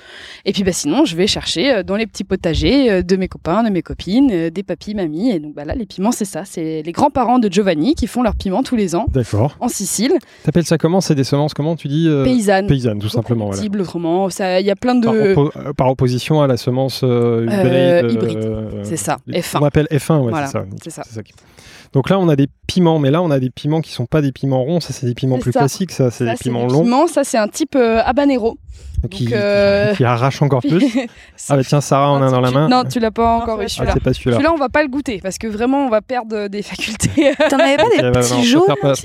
[0.45, 3.63] Et puis bah sinon, je vais chercher euh, dans les petits potagers de mes copains,
[3.63, 5.31] de mes copines, des papis, mamies.
[5.31, 8.23] Et donc bah là, les piments, c'est ça, c'est les grands-parents de Giovanni qui font
[8.23, 9.07] leurs piments tous les ans.
[9.09, 9.57] D'accord.
[9.61, 10.13] En Sicile.
[10.45, 12.67] T'appelles ça comment C'est des semences comment tu dis Paysannes.
[12.67, 13.51] Paysannes, tout simplement.
[13.51, 13.81] Voilà.
[13.81, 14.29] autrement.
[14.29, 15.73] Il y a plein de.
[15.73, 18.11] Par, opposition à la semence hybride.
[18.11, 18.81] hybride.
[18.83, 19.17] c'est ça.
[19.29, 19.59] F1.
[19.61, 20.65] On appelle F1, ouais, c'est ça.
[20.83, 21.03] C'est ça.
[21.05, 21.21] ça.
[21.93, 24.21] Donc là, on a des piments, mais là, on a des piments qui sont pas
[24.21, 26.83] des piments ronds, ça, c'est des piments plus classiques, ça, c'est des piments longs.
[26.83, 28.59] Piments, ça, c'est un type euh, habanero.
[29.11, 30.85] Qui, euh, qui, arrache encore plus.
[31.49, 32.69] ah bah tiens, Sarah, on a dans la main.
[32.69, 33.95] Non, tu l'as pas encore eu celui-là.
[33.95, 34.37] Ah, celui-là.
[34.37, 37.33] celui-là, on va pas le goûter parce que vraiment, on va perdre des facultés.
[37.49, 38.65] T'en avais pas des petits jaunes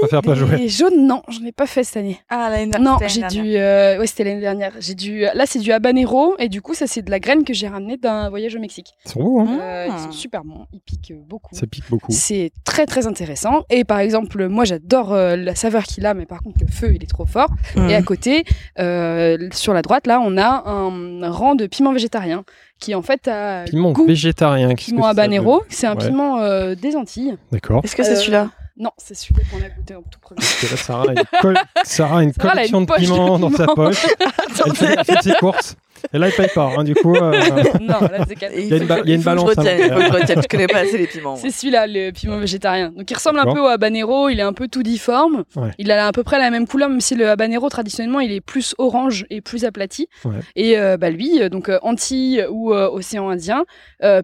[0.10, 0.58] faire pas jouer.
[0.58, 2.20] Les jaunes, non, j'en ai pas fait cette année.
[2.30, 2.92] Ah, l'année dernière.
[2.92, 3.56] Non, j'ai dû.
[3.56, 4.00] Euh...
[4.00, 4.74] Ouais, c'était l'année dernière.
[4.80, 5.22] J'ai dû.
[5.22, 7.98] Là, c'est du habanero et du coup, ça, c'est de la graine que j'ai ramenée
[7.98, 8.94] d'un voyage au Mexique.
[9.06, 10.66] Ils sont beaux, hein euh, Ils sont super bons.
[10.74, 11.56] Ils piquent beaucoup.
[11.56, 12.12] Ça pique beaucoup.
[12.12, 13.64] C'est très, très intéressant.
[13.70, 16.94] Et par exemple, moi, j'adore euh, la saveur qu'il a, mais par contre, le feu,
[16.96, 17.50] il est trop fort.
[17.76, 17.90] Mm.
[17.90, 18.44] Et à côté,
[18.80, 22.44] euh, sur la droite, là, on a un rang de piment végétarien
[22.80, 24.06] qui en fait a piment goût.
[24.06, 27.38] végétarien piment habanero c'est un piment euh, des Antilles.
[27.52, 27.82] D'accord.
[27.84, 28.50] Est-ce que c'est euh, celui-là?
[28.76, 30.42] non c'est celui qu'on a goûté en tout premier.
[30.42, 34.06] Là, Sarah a une, Sarah a une collection de piments dans sa poche.
[34.66, 34.74] Elle
[35.06, 35.76] fait, ses courses
[36.12, 37.16] Et là, il paye pas, hein, du coup.
[37.16, 37.32] Euh,
[37.82, 39.52] non, là, c'est Il y a une, il y a une balance.
[39.54, 40.42] Je, retiens, hein.
[40.42, 41.36] je, connais pas assez les piments.
[41.38, 42.92] C'est celui-là, le piment végétarien.
[42.92, 45.44] Donc, il ressemble un peu au habanero, il est un peu tout difforme.
[45.78, 48.42] Il a à peu près la même couleur, même si le habanero, traditionnellement, il est
[48.42, 50.08] plus orange et plus aplati.
[50.56, 53.66] Et euh, bah, lui, euh, donc Antilles ou Océan Indien,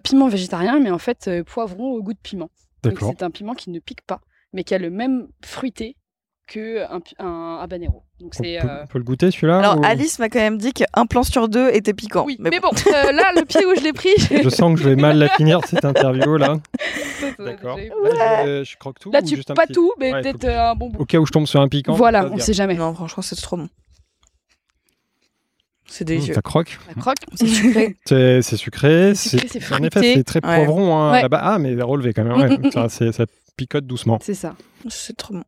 [0.02, 2.50] piment végétarien, mais en fait, poivron au goût de piment.
[2.82, 4.20] Donc, c'est un piment qui ne pique pas,
[4.52, 5.96] mais qui a le même fruité
[6.46, 8.04] qu'un un habanero.
[8.20, 8.62] Donc c'est.
[8.62, 11.70] On, peut le goûter celui-là Alors Alice m'a quand même dit qu'un plan sur deux
[11.70, 12.24] était piquant.
[12.26, 14.10] Oui, mais, bon, euh, là le pied où je l'ai pris.
[14.18, 16.58] je sens que je vais mal la finir cette interview là.
[17.38, 17.78] D'accord.
[17.78, 19.10] je, croque tout.
[19.10, 21.00] Là tu juste pas tout, mais peut-être euh, un bon bout.
[21.00, 21.94] Au cas où je tombe sur un piquant.
[21.94, 22.74] Voilà, on sait jamais.
[22.74, 23.68] Non, franchement c'est trop bon.
[25.86, 26.34] C'est mmh, délicieux.
[26.34, 26.78] ça croque.
[26.86, 27.96] Ça croque, c'est sucré.
[28.06, 29.14] c'est sucré.
[29.16, 31.40] C'est En effet, c'est très poivron hein, là-bas.
[31.42, 32.36] Ah, mais relevé quand même.
[32.38, 32.70] Ouais.
[32.88, 33.24] Ça, ça
[33.56, 34.18] picote doucement.
[34.22, 34.54] C'est ça.
[34.88, 35.42] C'est trop bon.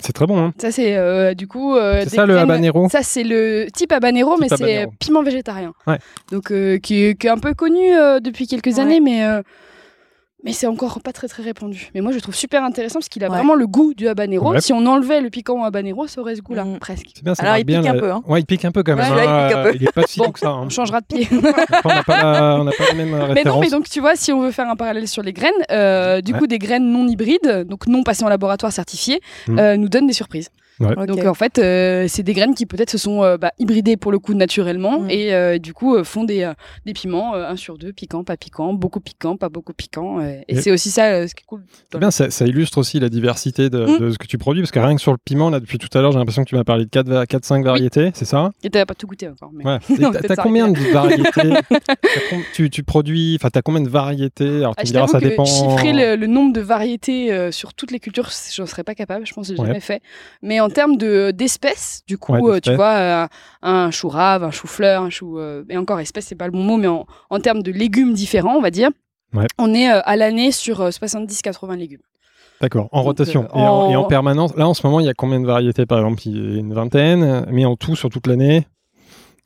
[0.00, 0.38] C'est très bon.
[0.38, 0.54] Hein.
[0.58, 1.74] Ça, c'est euh, du coup.
[1.74, 5.72] Euh, c'est ça le habanero Ça, c'est le type habanero, mais c'est piment végétarien.
[5.86, 5.98] Ouais.
[6.30, 9.24] Donc, euh, qui, est, un peu connu depuis quelques années, mais
[10.44, 11.90] mais c'est encore pas très très répandu.
[11.94, 14.58] Mais moi je trouve super intéressant parce qu'il a vraiment le goût du habanero.
[14.60, 16.78] Si on enlevait le piquant au habanero, ça aurait ce goût-là, mm.
[16.78, 17.06] presque.
[17.22, 18.12] Bien, Alors il pique un peu.
[18.12, 18.22] Hein.
[18.26, 19.12] Ouais, il pique un peu quand même.
[19.12, 19.48] Ouais, hein.
[19.48, 19.74] il, pique un peu.
[19.74, 20.50] il est pas si bon, que ça.
[20.50, 20.62] Hein.
[20.66, 21.28] On changera de pied.
[21.32, 23.34] on n'a pas, la, pas même référence.
[23.34, 25.52] Mais non, mais donc tu vois, si on veut faire un parallèle sur les graines,
[25.70, 29.58] euh, du coup des graines non hybrides, donc non passées en laboratoire certifié, mm.
[29.58, 30.50] euh, nous donnent des surprises.
[30.80, 34.12] Donc en fait, euh, c'est des graines qui peut-être se sont euh, bah, hybridées pour
[34.12, 36.50] le coup naturellement et euh, du coup font des,
[36.86, 40.20] des piments un sur deux, piquant, pas piquant, beaucoup piquant, pas beaucoup piquant.
[40.20, 41.62] et, c'est aussi ça ce qui est cool.
[41.98, 43.98] Bien, ça, illustre aussi la diversité de, mm.
[43.98, 45.88] de, ce que tu produis parce que rien que sur le piment, là depuis tout
[45.96, 48.50] à l'heure, j'ai l'impression que tu m'as parlé de 4-5 variétés, c'est ça?
[48.62, 49.50] Et t'as pas tout goûté encore.
[49.52, 49.64] Mais...
[49.64, 49.78] Ouais.
[50.28, 51.54] t'as combien de variétés?
[52.54, 54.58] Tu, tu, produis, enfin t'as combien de variétés?
[54.58, 55.44] Alors tu ah, diras, ça dépend.
[55.44, 59.26] Chiffrer le, le, nombre de variétés sur toutes les cultures, je ne serais pas capable,
[59.26, 60.02] je pense que j'ai jamais fait.
[60.42, 62.02] Mais en termes de espèces.
[62.06, 63.26] Du coup, euh, tu vois, euh,
[63.62, 65.38] un chou rave, un chou fleur, un chou.
[65.38, 68.56] Euh, et encore, espèce, c'est pas le bon mot, mais en, termes de légumes différents,
[68.56, 68.90] on va dire,
[69.58, 72.00] on est à l'année sur 70-80 légumes.
[72.60, 73.90] D'accord, en rotation et en...
[73.90, 74.56] et, en, permanence.
[74.56, 76.58] Là, en ce moment, il y a combien de variétés Par exemple, il y a
[76.58, 78.66] une vingtaine, mais en tout, sur toute l'année?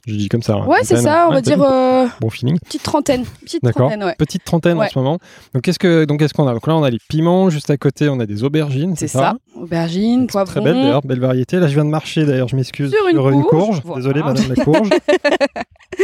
[0.06, 0.54] Je dis comme ça.
[0.54, 0.66] Hein.
[0.66, 1.62] Ouais, c'est ça, on va dire.
[1.62, 2.58] Euh, bon feeling.
[2.58, 3.24] Petite trentaine.
[3.40, 4.14] Petite trentaine, ouais.
[4.18, 5.18] Petite trentaine en ce moment.
[5.54, 6.54] Donc, qu'est-ce que, donc, qu'est-ce qu'on a?
[6.54, 7.50] Donc là, on a les piments.
[7.50, 8.96] Juste à côté, on a des aubergines.
[8.96, 10.52] C'est ça, Aubergines, poivrons.
[10.52, 11.58] Très belle d'ailleurs, belle variété.
[11.58, 12.90] Là, je viens de marcher d'ailleurs, je m'excuse.
[12.90, 13.82] Sur une, courge.
[13.96, 14.90] Désolé, madame la courge.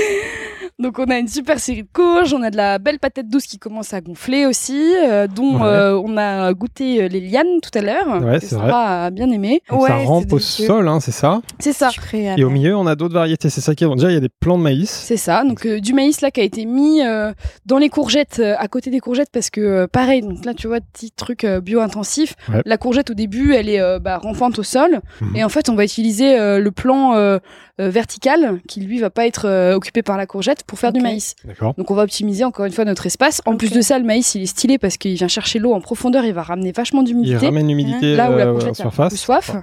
[0.80, 3.46] Donc on a une super série de courges, on a de la belle patate douce
[3.46, 7.76] qui commence à gonfler aussi, euh, dont euh, on a goûté euh, les lianes tout
[7.76, 8.22] à l'heure.
[8.22, 8.70] Ouais, c'est vrai.
[8.72, 9.60] a bien aimé.
[9.68, 11.90] ça rampe au sol, hein, c'est ça C'est ça.
[12.14, 13.50] Et au milieu, on a d'autres variétés.
[13.50, 13.96] C'est ça qui est bon.
[13.96, 14.88] Déjà, il y a des plants de maïs.
[14.88, 15.42] C'est ça.
[15.42, 17.00] Donc du maïs là qui a été mis
[17.66, 20.22] dans les courgettes, à côté des courgettes, parce que pareil.
[20.22, 22.36] Donc là, tu vois, petit truc bio-intensif.
[22.64, 25.34] La courgette au début, elle est bah, rampante au sol, mhm.
[25.34, 27.40] et en fait, on va utiliser le plan
[27.78, 31.34] vertical qui lui va pas être occupé par la courgette pour faire du maïs.
[31.76, 33.40] Donc on va optimiser encore une fois notre espace.
[33.46, 35.80] En plus de ça, le maïs il est stylé parce qu'il vient chercher l'eau en
[35.80, 37.38] profondeur, il va ramener vachement d'humidité.
[37.42, 39.14] Il ramène l'humidité là où la euh, courgette surface.
[39.14, 39.56] soif.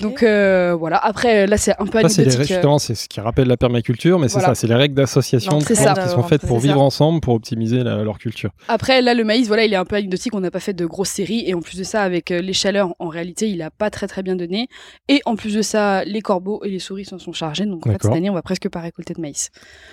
[0.00, 0.98] Donc euh, voilà.
[0.98, 2.52] Après là c'est un peu anecdotique.
[2.52, 2.78] Euh.
[2.78, 6.22] C'est ce qui rappelle la permaculture, mais c'est ça, c'est les règles d'association qui sont
[6.22, 8.50] faites pour vivre ensemble, pour optimiser leur culture.
[8.68, 10.34] Après là le maïs, voilà, il est un peu anecdotique.
[10.34, 12.94] On n'a pas fait de grosses séries et en plus de ça, avec les chaleurs,
[12.98, 14.68] en réalité, il a pas très très bien donné.
[15.08, 17.66] Et en plus de ça, les corbeaux et les souris s'en sont chargés.
[17.66, 19.50] Donc en fait cette année, on va presque pas récolter de maïs.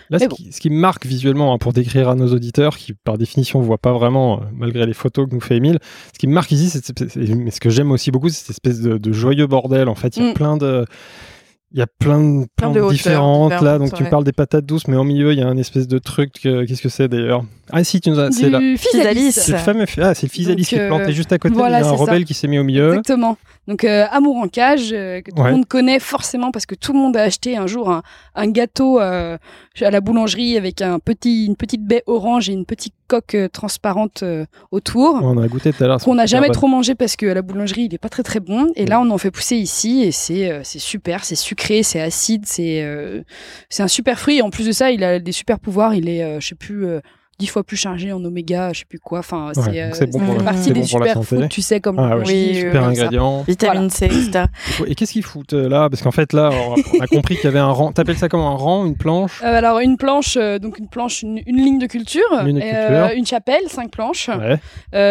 [0.10, 3.66] Là, ce qui marque visuellement, hein, pour décrire à nos auditeurs qui, par définition, ne
[3.66, 5.80] voient pas vraiment, euh, malgré les photos que nous fait Emile,
[6.14, 8.82] ce qui me marque ici, c'est, mais ce que j'aime aussi beaucoup, c'est cette espèce
[8.82, 9.88] de, joyeux bordel.
[9.88, 10.34] En fait, il y a mm.
[10.34, 10.86] plein de.
[11.72, 14.88] Il y a plein de plantes différentes, là, donc tu me parles des patates douces,
[14.88, 16.44] mais au milieu il y a un espèce de truc.
[16.48, 17.44] Euh, qu'est-ce que c'est d'ailleurs?
[17.72, 18.60] Ah si, tu nous as, c'est là.
[18.78, 19.32] Physalis.
[19.34, 19.86] C'est le fameux.
[20.02, 21.56] Ah, c'est le physalis qui est planté euh, juste à côté.
[21.56, 22.90] il y a un rebelle qui s'est mis au milieu.
[22.90, 23.38] Exactement.
[23.70, 26.92] Donc euh, Amour en cage, euh, que tout le monde connaît forcément parce que tout
[26.92, 28.02] le monde a acheté un jour
[28.34, 29.38] un, gâteau euh,
[29.80, 34.24] à la boulangerie avec un petit, une petite baie orange et une petite coque transparente
[34.72, 35.20] autour.
[35.22, 36.00] On a goûté tout à l'heure.
[36.00, 38.72] Qu'on n'a jamais trop mangé parce que la boulangerie il est pas très très bon.
[38.76, 42.48] Et là on en fait pousser ici et c'est c'est super, c'est sucré, c'est acide,
[42.48, 42.84] c'est
[43.70, 44.38] c'est un super fruit.
[44.38, 45.94] Et en plus de ça il a des super pouvoirs.
[45.94, 46.88] Il est je sais plus
[47.40, 49.20] dix fois plus chargé en oméga, je sais plus quoi.
[49.20, 52.84] Enfin, c'est euh, bon pour partie des super foods, tu sais, comme ah, oui, super
[52.84, 53.44] ingrédients.
[53.48, 54.46] Vitamine C, etc.
[54.86, 55.90] Et qu'est-ce qu'ils foutent euh, là?
[55.90, 56.52] Parce qu'en fait, là,
[56.94, 57.94] on a compris qu'il y avait un rang.
[57.94, 59.42] T'appelles ça comme un rang, une planche?
[59.42, 62.22] Euh, Alors, une planche, donc une planche, une, ligne de culture.
[62.46, 63.10] Une, culture.
[63.16, 64.30] une chapelle, cinq planches.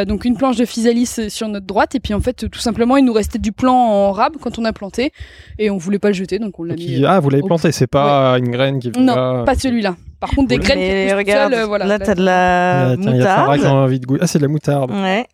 [0.06, 1.94] donc, une planche de physalis sur notre droite.
[1.94, 4.64] Et puis, en fait, tout simplement, il nous restait du plan en rab quand on
[4.66, 5.12] a planté.
[5.58, 7.04] Et on voulait pas le jeter, donc on l'a mis.
[7.06, 8.90] Ah, vous l'avez planté, c'est pas une graine qui.
[8.90, 9.96] Non, pas celui-là.
[10.20, 13.64] Par contre, des graines qui regarde, Là, t'as de la moutarde.
[13.64, 14.20] envie de goûter.
[14.22, 14.90] Ah, c'est de la moutarde.
[14.90, 15.26] Ouais.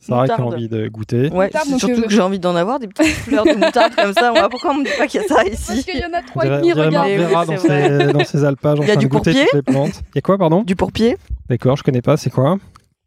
[0.00, 1.30] Sarah qui a envie de goûter.
[1.30, 4.32] Ouais, surtout que j'ai envie d'en avoir des petites fleurs de moutarde comme ça.
[4.50, 6.22] pourquoi on me dit pas qu'il y a ça ici Parce qu'il y en a
[6.22, 7.08] trois et demi, regarde.
[7.08, 10.02] verra dans, ces, dans ces alpages en train de goûter toutes les plantes.
[10.12, 11.16] Il y a quoi, pardon Du pourpier.
[11.48, 12.16] D'accord, je connais pas.
[12.18, 12.58] C'est quoi?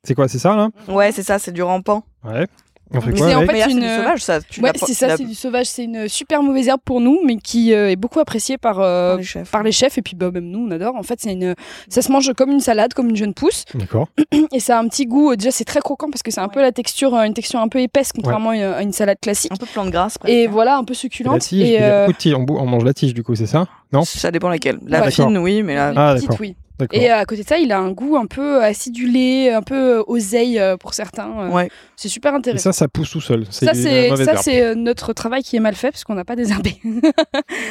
[0.04, 0.70] C'est quoi C'est ça là?
[0.88, 1.38] Ouais, c'est ça.
[1.38, 2.04] C'est du rampant.
[2.24, 2.48] Ouais.
[2.92, 3.80] On fait quoi en fait une...
[3.80, 4.40] du sauvage, ça.
[4.62, 5.66] ouais, c'est ça, c'est du sauvage.
[5.68, 9.18] C'est une super mauvaise herbe pour nous, mais qui euh, est beaucoup appréciée par, euh,
[9.52, 9.98] par, les chefs.
[9.98, 10.96] Et puis bah, même nous, on adore.
[10.96, 11.56] En fait, c'est une,
[11.90, 13.66] ça se mange comme une salade, comme une jeune pousse.
[13.74, 14.08] D'accord.
[14.54, 15.36] Et ça a un petit goût.
[15.36, 17.80] Déjà, c'est très croquant parce que c'est un peu la texture, une texture un peu
[17.80, 19.52] épaisse, contrairement à une salade classique.
[19.52, 20.18] Un peu plante grasse.
[20.26, 21.42] Et voilà, un peu succulente.
[21.42, 23.66] tige, et euh, on, mange la tige du coup, c'est ça?
[23.92, 24.04] Non?
[24.04, 24.80] Ça dépend laquelle.
[24.86, 26.56] La fine, oui, mais la ah, petite, oui.
[26.92, 30.60] Et à côté de ça, il a un goût un peu acidulé, un peu oseille
[30.60, 31.32] euh, pour certains.
[31.40, 31.50] Euh.
[31.50, 31.70] Ouais.
[31.96, 32.70] C'est super intéressant.
[32.70, 33.46] Et ça, ça pousse tout seul.
[33.50, 36.36] Ça, c'est ça, c'est euh, notre travail qui est mal fait parce qu'on n'a pas
[36.36, 36.80] désherbé.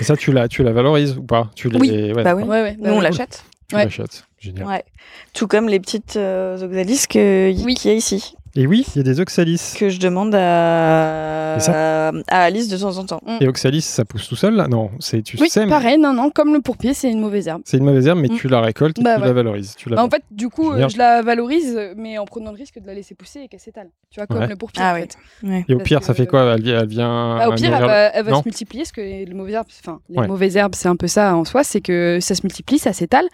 [0.01, 1.51] et ça, tu la, tu la valorises ou pas?
[1.55, 1.79] Tu les...
[1.79, 2.13] Oui.
[2.13, 2.43] Ouais, bah oui.
[2.45, 3.45] Ouais, Nous, on l'achète.
[3.69, 4.25] Tu l'achètes.
[4.39, 4.67] Génial.
[4.67, 4.85] Ouais.
[5.33, 8.37] Tout comme les petites oxalis qu'il y a ici.
[8.59, 9.75] Et oui, il y a des oxalis.
[9.79, 13.21] Que je demande à, à Alice de temps en temps.
[13.41, 15.69] Et oxalis, ça pousse tout seul là Non, c'est tu oui, sèmes.
[15.69, 17.63] pareil, non, non, comme le pourpier, c'est une mauvaise herbe.
[17.67, 18.37] C'est une mauvaise herbe, mais mm.
[18.37, 19.75] tu la récoltes et bah tu la valorises.
[19.77, 19.97] Tu la...
[19.97, 22.95] Bah, en fait, du coup, je la valorise, mais en prenant le risque de la
[22.95, 23.91] laisser pousser et qu'elle s'étale.
[24.11, 24.83] Tu vois, comme le pourpier.
[24.83, 25.17] Ah, en fait.
[25.43, 25.65] ouais.
[25.69, 26.55] Et au pire, ça fait quoi?
[26.55, 27.37] Elle, vient.
[27.37, 30.57] Bah, au pire, elle va, se multiplier, parce que les mauvaises herbes, enfin, les mauvaises
[30.57, 33.27] herbes, c'est un peu ça en soi, c'est que ça se multiplie, ça s'étale.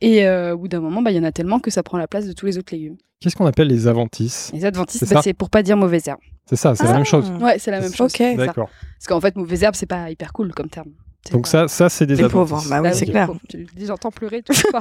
[0.00, 2.08] Et euh, au bout d'un moment, il y en a tellement que ça prend la
[2.08, 2.96] place de tous les autres légumes.
[3.20, 4.50] Qu'est-ce qu'on appelle les adventices?
[4.54, 6.20] Les adventices, c'est bah, pour pas dire mauvaise herbe.
[6.46, 7.30] C'est ça, c'est la même chose.
[7.40, 8.10] Ouais, c'est la même chose.
[8.12, 8.70] Ok, d'accord.
[8.98, 10.88] Parce qu'en fait, mauvaise herbe, c'est pas hyper cool comme terme.
[11.30, 12.32] Donc ça, ça c'est des adventices.
[12.32, 13.30] pauvre, bah oui, c'est clair.
[13.78, 14.80] J'entends pleurer tout pas.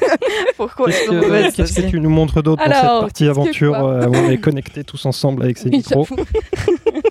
[0.56, 4.38] Pourquoi Qu'est-ce que, tu nous montres d'autre dans cette partie aventure euh, où on est
[4.38, 6.08] connectés tous ensemble avec ces micros?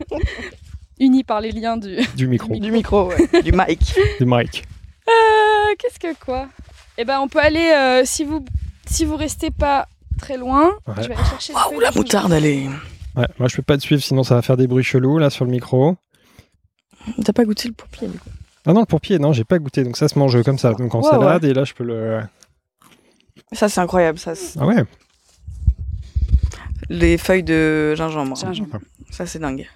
[1.00, 2.56] Unis par les liens du, du micro.
[2.56, 3.42] Du micro, ouais.
[3.44, 3.96] du mic.
[4.20, 4.64] Du mic.
[5.08, 6.48] Euh, Qu'est-ce que quoi?
[6.98, 8.44] Eh ben, on peut aller, euh, si, vous,
[8.88, 9.88] si vous restez pas
[10.18, 10.72] très loin.
[10.98, 11.54] Je vais aller chercher.
[11.54, 12.68] Waouh, la moutarde, elle est.
[13.16, 15.30] Ouais, moi je peux pas te suivre, sinon ça va faire des bruits chelous là
[15.30, 15.96] sur le micro.
[17.24, 18.30] T'as pas goûté le pourpier du coup
[18.66, 19.84] Ah non, le pourpier, non, j'ai pas goûté.
[19.84, 22.22] Donc ça se mange comme ça, donc en salade, et là je peux le.
[23.52, 24.34] Ça c'est incroyable, ça.
[24.60, 24.84] Ah ouais
[26.90, 28.36] Les feuilles de gingembre.
[28.36, 28.80] gingembre.
[29.12, 29.68] Ça c'est dingue.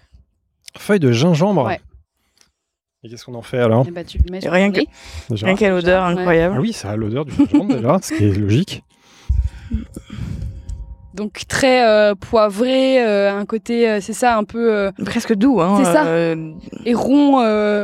[0.78, 1.80] Feuilles de gingembre Ouais.
[3.04, 3.86] Et qu'est-ce qu'on en fait alors?
[3.88, 4.80] Eh ben, tu le mets Rien que,
[5.30, 6.56] rien qu'à l'odeur incroyable.
[6.58, 8.84] Ah oui, ça a l'odeur du gingembre déjà, ce qui est logique.
[11.18, 15.60] Donc très euh, poivré, euh, un côté, euh, c'est ça, un peu presque doux.
[15.60, 16.36] Hein, c'est ça.
[16.86, 17.38] Et rond.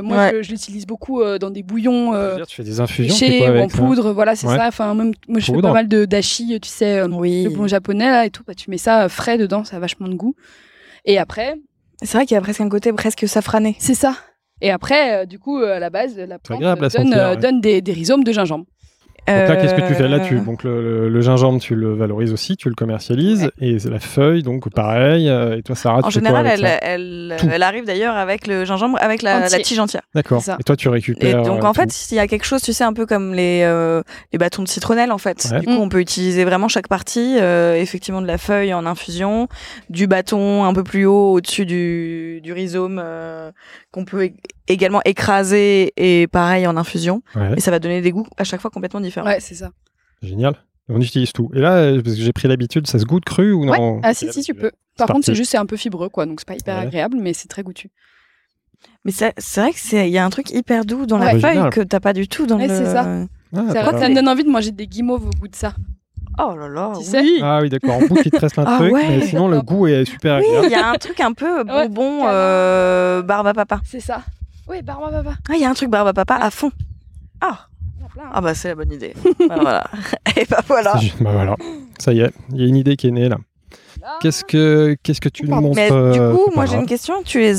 [0.03, 2.13] moi, je, l'utilise beaucoup dans des bouillons.
[2.47, 4.67] Tu fais des infusions chez, en poudre, voilà, c'est ça.
[4.67, 7.43] Enfin, même moi, je fais pas mal de dashi, tu sais, oui.
[7.45, 8.43] le bon japonais là et tout.
[8.45, 10.35] Bah, tu mets ça frais dedans, ça a vachement de goût.
[11.05, 11.55] Et après.
[12.01, 13.77] C'est vrai qu'il y a presque un côté presque safrané.
[13.79, 14.15] C'est ça.
[14.59, 18.31] Et après, du coup, à la base, la plante donne, donne des, des rhizomes de
[18.31, 18.65] gingembre.
[19.27, 20.07] Donc là, qu'est-ce que tu fais?
[20.07, 24.43] Là tu, Donc le, gingembre, tu le valorises aussi, tu le commercialises, et la feuille,
[24.43, 25.29] donc pareil.
[25.29, 29.47] Euh, et toi, Sarah, en général, elle, elle, arrive d'ailleurs avec le gingembre, avec la,
[29.49, 30.01] tige entière.
[30.13, 30.43] D'accord.
[30.59, 31.39] Et toi, tu récupères.
[31.39, 33.61] Et donc en fait, s'il y a quelque chose, tu sais, un peu comme les,
[33.63, 34.01] euh,
[34.31, 35.47] les bâtons de citronnelle, en fait.
[35.59, 39.47] Du coup, on peut utiliser vraiment chaque partie, euh, effectivement, de la feuille en infusion,
[39.89, 43.01] du bâton un peu plus haut au-dessus du, du rhizome
[43.91, 44.31] qu'on peut
[44.67, 47.21] également écraser et pareil en infusion.
[47.55, 49.27] Et ça va donner des goûts à chaque fois complètement différents.
[49.27, 49.71] Ouais, c'est ça.
[50.21, 50.55] Génial.
[50.89, 51.49] On utilise tout.
[51.53, 54.01] Et là, parce que j'ai pris l'habitude, ça se goûte cru ou non?
[54.03, 54.71] Ah si, si, tu peux.
[54.97, 56.25] Par contre, c'est juste, c'est un peu fibreux, quoi.
[56.25, 57.89] Donc, c'est pas hyper agréable, mais c'est très goûtu.
[59.05, 61.99] Mais c'est vrai qu'il y a un truc hyper doux dans la feuille que t'as
[61.99, 62.67] pas du tout dans le...
[62.67, 63.25] c'est ça.
[63.55, 65.73] Ah, ça me donne envie de manger des guimauves au goût de ça.
[66.39, 67.39] Oh là là, tu oui.
[67.43, 67.93] Ah oui, d'accord.
[67.93, 70.57] En bouche, il te reste un ah truc, mais sinon, le goût est super agréable.
[70.61, 73.81] Oui, il y a un truc un peu bonbon euh, barbe à papa.
[73.85, 74.23] C'est ça.
[74.67, 75.35] Oui, barbe à papa.
[75.49, 76.71] Ah, il y a un truc barbe à papa à fond.
[77.41, 77.67] Ah.
[78.31, 79.13] Ah bah c'est la bonne idée.
[79.49, 79.83] bah, voilà.
[80.37, 80.93] Et bah voilà.
[81.19, 81.55] Bah voilà.
[81.97, 83.37] Ça y est, il y a une idée qui est née là.
[84.21, 87.23] Qu'est-ce que qu'est-ce que tu nous montres Mais du euh, coup, moi j'ai une question.
[87.23, 87.53] Tu es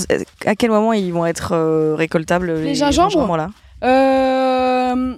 [0.44, 3.48] à quel moment ils vont être euh, récoltables les, les gingembres là?
[3.82, 5.16] Euh...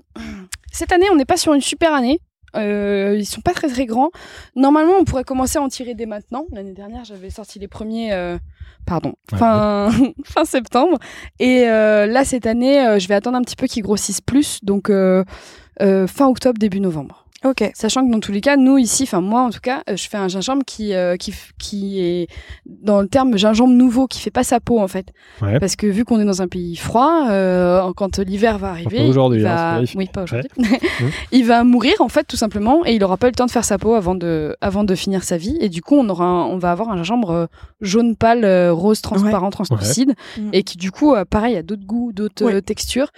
[0.73, 2.21] Cette année, on n'est pas sur une super année.
[2.57, 4.11] Euh, ils sont pas très très grands.
[4.55, 6.47] Normalement, on pourrait commencer à en tirer dès maintenant.
[6.53, 8.39] L'année dernière, j'avais sorti les premiers, euh,
[8.87, 9.91] pardon, fin,
[10.25, 10.99] fin septembre.
[11.39, 14.61] Et euh, là, cette année, euh, je vais attendre un petit peu qu'ils grossissent plus.
[14.63, 17.26] Donc, fin octobre, début novembre.
[17.45, 17.71] Ok.
[17.75, 20.09] Sachant que dans tous les cas, nous ici, enfin moi en tout cas, euh, je
[20.09, 22.29] fais un gingembre qui, euh, qui, qui est
[22.65, 25.13] dans le terme gingembre nouveau, qui fait pas sa peau en fait.
[25.41, 29.41] Parce que vu qu'on est dans un pays froid, euh, quand l'hiver va arriver, aujourd'hui,
[29.41, 29.77] il va...
[29.77, 30.49] Hein, oui pas aujourd'hui,
[31.33, 33.51] il va mourir en fait tout simplement et il aura pas eu le temps de
[33.51, 35.57] faire sa peau avant de, avant de finir sa vie.
[35.61, 37.49] Et du coup on aura, on va avoir un gingembre
[37.81, 40.15] jaune pâle, rose transparent, translucide
[40.53, 43.11] et qui du coup, pareil, a d'autres goûts, d'autres textures,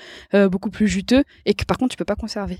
[0.50, 2.58] beaucoup plus juteux et que par contre tu peux pas conserver.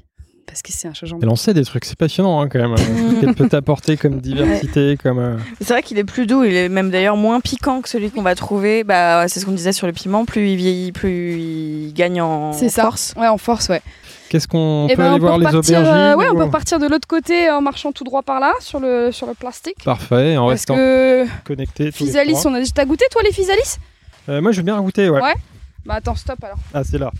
[0.49, 1.19] Parce que c'est un changeant.
[1.20, 2.75] Et lancer des trucs, c'est passionnant hein, quand même.
[3.20, 5.19] Qu'elle peut t'apporter comme diversité, comme.
[5.19, 8.11] Euh, c'est vrai qu'il est plus doux, il est même d'ailleurs moins piquant que celui
[8.11, 8.83] qu'on va trouver.
[8.83, 12.53] Bah, c'est ce qu'on disait sur le piment, plus il vieillit, plus il gagne en
[12.53, 13.15] force.
[13.16, 13.83] Ouais, en force, ouais.
[14.29, 16.87] Qu'est-ce qu'on eh peut ben, aller voir les aubergines euh, Ouais, on peut partir de
[16.87, 19.83] l'autre côté en marchant tout droit par là sur le sur le plastique.
[19.85, 21.27] Parfait, en restant que...
[21.45, 21.93] connecté.
[21.93, 23.77] Physalis, on a déjà goûté toi les physalis
[24.29, 25.23] euh, Moi, je veux bien goûter, ouais.
[25.23, 25.35] Ouais.
[25.87, 26.59] Bah attends, stop alors.
[26.75, 27.11] Ah, c'est là.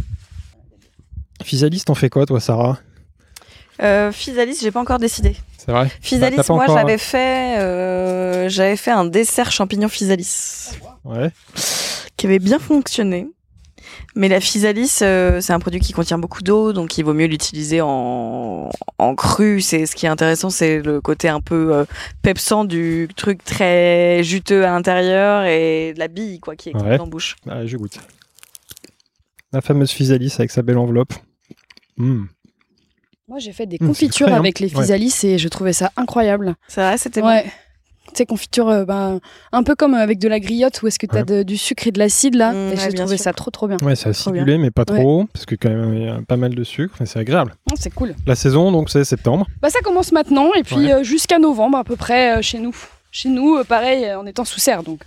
[1.43, 2.79] Physalis, t'en fais quoi, toi, Sarah?
[3.83, 5.37] Euh, Physalis, j'ai pas encore décidé.
[5.57, 5.91] C'est vrai.
[6.01, 10.79] Physalis, bah, moi, j'avais fait, euh, j'avais fait un dessert champignon Physalis.
[11.05, 11.31] Ouais.
[12.17, 13.29] Qui avait bien fonctionné.
[14.15, 17.27] Mais la physalis, euh, c'est un produit qui contient beaucoup d'eau, donc il vaut mieux
[17.27, 19.61] l'utiliser en, en cru.
[19.61, 21.85] C'est ce qui est intéressant, c'est le côté un peu euh,
[22.23, 26.99] pepsant du truc très juteux à l'intérieur et de la bille quoi qui est ouais.
[26.99, 27.37] en bouche.
[27.47, 27.99] je goûte.
[29.53, 31.13] La fameuse physalis avec sa belle enveloppe.
[31.97, 32.25] Mmh.
[33.29, 34.39] Moi, j'ai fait des mmh, confitures hein.
[34.39, 36.55] avec les physalis et je trouvais ça incroyable.
[36.67, 37.43] C'est vrai, c'était ouais.
[37.43, 37.51] bon.
[38.07, 39.21] Tu sais, confiture, euh, ben,
[39.53, 41.91] un peu comme avec de la griotte où est-ce que tu as du sucre et
[41.93, 42.55] de l'acide là.
[42.55, 43.77] Mmh, et j'ai trouvé ça trop trop bien.
[43.83, 46.55] Ouais, c'est acidulé, mais pas trop, parce que quand même, il y a pas mal
[46.55, 47.55] de sucre, mais c'est agréable.
[47.75, 48.15] c'est cool.
[48.27, 49.47] La saison, donc, c'est septembre.
[49.61, 52.75] Bah, ça commence maintenant, et puis euh, jusqu'à novembre à peu près euh, chez nous.
[53.11, 54.83] Chez nous, pareil, en étant sous serre.
[54.83, 55.01] Donc,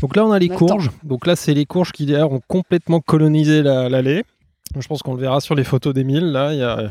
[0.00, 0.90] donc là, on a les courges.
[1.04, 4.24] Donc là, c'est les courges qui d'ailleurs ont complètement colonisé l'allée.
[4.74, 6.32] La, Je pense qu'on le verra sur les photos d'Emile.
[6.32, 6.88] Là, il y a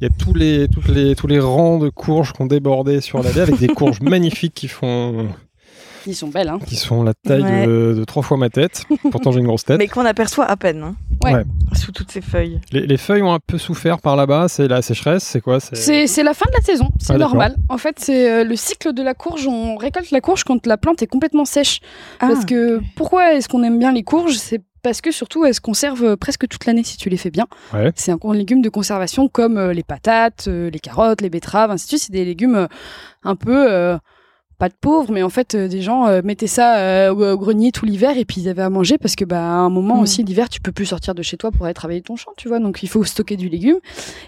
[0.00, 3.00] il y a tous les, toutes les, tous les rangs de courges qui ont débordé
[3.00, 5.28] sur la baie avec des courges magnifiques qui font.
[6.04, 6.60] Qui sont belles, hein.
[6.64, 8.84] Qui sont la taille de, trois fois ma tête.
[9.10, 9.78] Pourtant, j'ai une grosse tête.
[9.78, 10.82] Mais qu'on aperçoit à peine.
[10.82, 10.96] Hein.
[11.24, 11.42] Ouais.
[11.74, 12.60] Sous toutes ces feuilles.
[12.70, 14.46] Les, feuilles ont un peu souffert par là-bas.
[14.48, 15.58] C'est la sécheresse, c'est quoi?
[15.60, 16.88] C'est la fin de la saison.
[16.98, 17.56] C'est ah, normal.
[17.68, 19.46] En fait, c'est euh, le cycle de la courge.
[19.48, 21.80] On récolte la courge quand la plante est complètement sèche.
[22.20, 24.36] Ah, Parce que pourquoi est-ce qu'on aime bien les courges?
[24.36, 27.46] C'est parce que surtout elles se conservent presque toute l'année si tu les fais bien.
[27.94, 31.86] C'est un légume de conservation comme euh, les patates, euh, les carottes, les betteraves, ainsi
[31.86, 32.02] de suite.
[32.02, 32.66] C'est des légumes euh,
[33.24, 33.98] un peu
[34.58, 38.24] pas de pauvres, mais en fait des gens mettaient ça au, grenier tout l'hiver et
[38.24, 40.00] puis ils avaient à manger parce que bah à un moment mm.
[40.00, 42.48] aussi l'hiver tu peux plus sortir de chez toi pour aller travailler ton champ, tu
[42.48, 42.58] vois.
[42.58, 43.78] Donc il faut stocker du légume.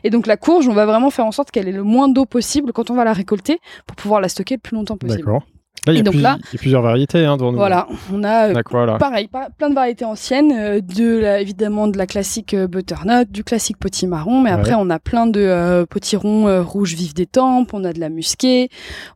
[0.04, 2.26] Et donc la courge, on va vraiment faire en sorte qu'elle ait le moins d'eau
[2.26, 5.18] possible quand on va la récolter pour pouvoir la stocker le plus longtemps possible.
[5.24, 5.42] D'accord.
[5.86, 7.58] Là, il, y a donc là, il y a plusieurs variétés hein, devant nous.
[7.58, 12.06] Voilà, on a euh, pareil, plein de variétés anciennes, euh, de la, évidemment de la
[12.06, 17.14] classique euh, butternut, du classique potimarron, mais après on a plein de potirons rouges vifs
[17.14, 18.68] des tempes, on a de la musquée,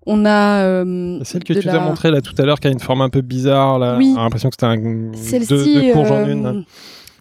[0.07, 0.85] on a
[1.25, 3.21] celle que tu as montré là tout à l'heure qui a une forme un peu
[3.21, 4.13] bizarre là, oui.
[4.15, 6.65] j'ai l'impression que c'était un deux, deux courges en une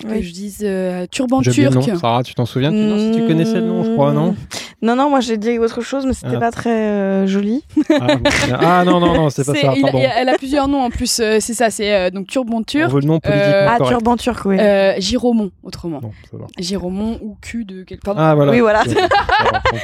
[0.06, 1.56] que je dise euh, turban turc.
[2.00, 2.72] Sarah, tu t'en souviens?
[2.72, 4.36] Si tu connaissais le nom, je crois, non?
[4.82, 6.40] Non, non, moi j'ai dit autre chose, mais c'était ah.
[6.40, 7.64] pas très euh, joli.
[7.90, 8.18] Ah,
[8.60, 9.74] ah, non, non, non, c'est pas ça.
[9.82, 10.00] Pardon.
[10.00, 12.90] elle a plusieurs noms en plus, euh, c'est ça, c'est donc turban turc.
[12.90, 13.46] On veut le nom politique.
[13.46, 14.58] ah, turban turc, oui.
[15.00, 16.02] Giromont, autrement.
[16.02, 16.12] Non,
[16.60, 18.16] Giromont ou cul de quelque part.
[18.18, 18.52] Ah, voilà.
[18.52, 18.84] Oui, voilà.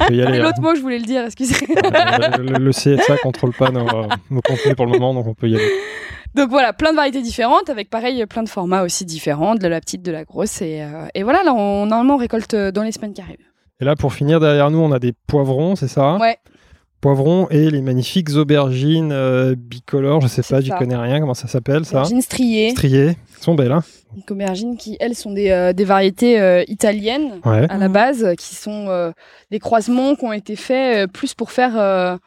[0.09, 1.65] L'autre mot, je voulais le dire, excusez.
[1.67, 3.85] le, le, CSA contrôle pas nos,
[4.29, 5.71] nos contenus pour le moment, donc on peut y aller.
[6.35, 9.79] Donc voilà, plein de variétés différentes, avec pareil plein de formats aussi différents, de la
[9.79, 10.61] petite, de la grosse.
[10.61, 13.37] Et, euh, voilà, là, on, normalement, on récolte euh, dans les semaines qui arrivent.
[13.81, 16.17] Et là, pour finir, derrière nous, on a des poivrons, c'est ça?
[16.17, 16.37] Ouais.
[17.01, 21.47] Poivrons et les magnifiques aubergines euh, bicolores, je sais pas, j'y connais rien, comment ça
[21.47, 21.99] s'appelle ça?
[21.99, 22.71] Aubergines striées.
[22.71, 23.83] Striées, elles sont belles, hein
[24.13, 29.13] Donc aubergines qui, elles, sont des, des variétés italiennes à la base, qui sont
[29.49, 32.19] des croisements qui ont été faits plus pour faire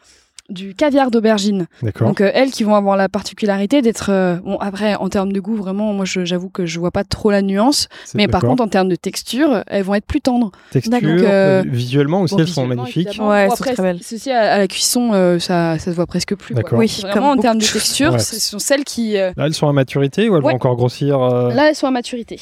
[0.52, 1.66] du caviar d'aubergine.
[2.00, 5.40] Donc euh, elles qui vont avoir la particularité d'être euh, bon après en termes de
[5.40, 8.68] goût vraiment moi j'avoue que je vois pas trop la nuance mais par contre en
[8.68, 10.52] termes de texture elles vont être plus tendres.
[10.70, 13.18] Texture euh, visuellement aussi elles sont magnifiques.
[13.20, 14.00] Ouais, elles sont très belles.
[14.02, 17.66] Ceci à, la cuisson ça ça se voit presque plus Oui, vraiment en termes de
[17.66, 21.18] texture, ce sont celles qui Là elles sont à maturité ou elles vont encore grossir
[21.18, 22.40] Là elles sont à maturité.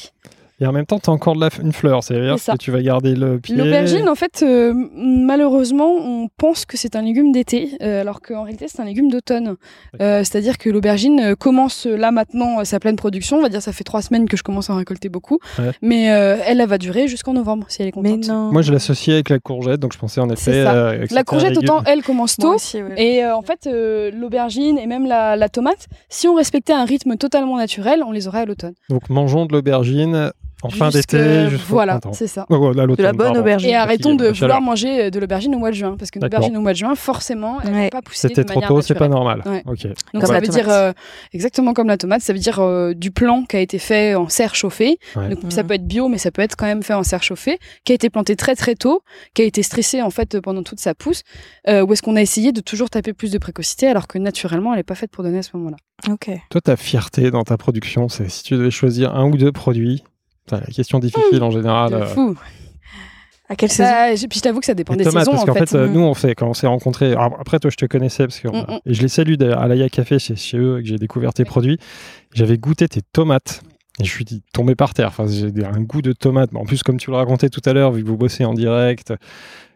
[0.61, 2.83] Et en même temps, tu as encore de la, une fleur, c'est-à-dire que tu vas
[2.83, 3.55] garder le pied.
[3.55, 8.43] L'aubergine, en fait, euh, malheureusement, on pense que c'est un légume d'été, euh, alors qu'en
[8.43, 9.55] réalité, c'est un légume d'automne.
[9.99, 13.37] Euh, c'est-à-dire que l'aubergine commence là maintenant sa pleine production.
[13.37, 15.39] On va dire, ça fait trois semaines que je commence à en récolter beaucoup.
[15.81, 18.29] Mais elle, elle va durer jusqu'en novembre, si elle est contente.
[18.29, 20.63] Moi, je l'associais avec la courgette, donc je pensais en effet.
[20.63, 22.57] la courgette, autant elle commence tôt.
[22.97, 23.67] Et en fait,
[24.13, 28.27] l'aubergine et même la, la tomate, si on respectait un rythme totalement naturel, on les
[28.27, 28.73] aurait à l'automne.
[28.89, 30.31] Donc mangeons de l'aubergine
[30.63, 32.45] en fin d'été, Voilà, c'est ça.
[32.49, 33.69] de la bonne aubergine.
[33.69, 36.61] Et arrêtons de vouloir manger de l'aubergine au mois de juin, parce que l'aubergine au
[36.61, 39.43] mois de juin, forcément, elle va pas pousser C'était trop tôt, c'est pas normal.
[40.13, 40.91] Donc ça veut dire euh,
[41.33, 44.29] exactement comme la tomate, ça veut dire euh, du plan qui a été fait en
[44.29, 44.97] serre chauffée.
[45.15, 47.59] Donc ça peut être bio, mais ça peut être quand même fait en serre chauffée,
[47.83, 49.01] qui a été planté très très tôt,
[49.33, 51.23] qui a été stressé en fait pendant toute sa pousse.
[51.67, 54.73] Euh, où est-ce qu'on a essayé de toujours taper plus de précocité, alors que naturellement,
[54.73, 55.77] elle n'est pas faite pour donner à ce moment-là.
[56.09, 56.29] Ok.
[56.49, 60.03] Toi, ta fierté dans ta production, c'est si tu devais choisir un ou deux produits
[60.49, 61.93] la question difficile en général.
[61.93, 62.33] Euh.
[63.49, 65.33] À quelle saison bah, Puis je t'avoue que ça dépend des tomates, saisons.
[65.33, 67.85] Parce qu'en fait, fait, nous, on fait, quand on s'est rencontrés, après, toi, je te
[67.85, 68.79] connaissais, parce que Mm, mm.
[68.85, 71.77] et je les salue à l'Aya Café, c'est chez eux que j'ai découvert tes produits.
[72.33, 73.61] J'avais goûté tes tomates.
[73.99, 75.09] Et je suis tombé par terre.
[75.09, 76.49] Enfin, j'ai un goût de tomate.
[76.55, 79.13] En plus, comme tu le racontais tout à l'heure, vu que vous bossez en direct,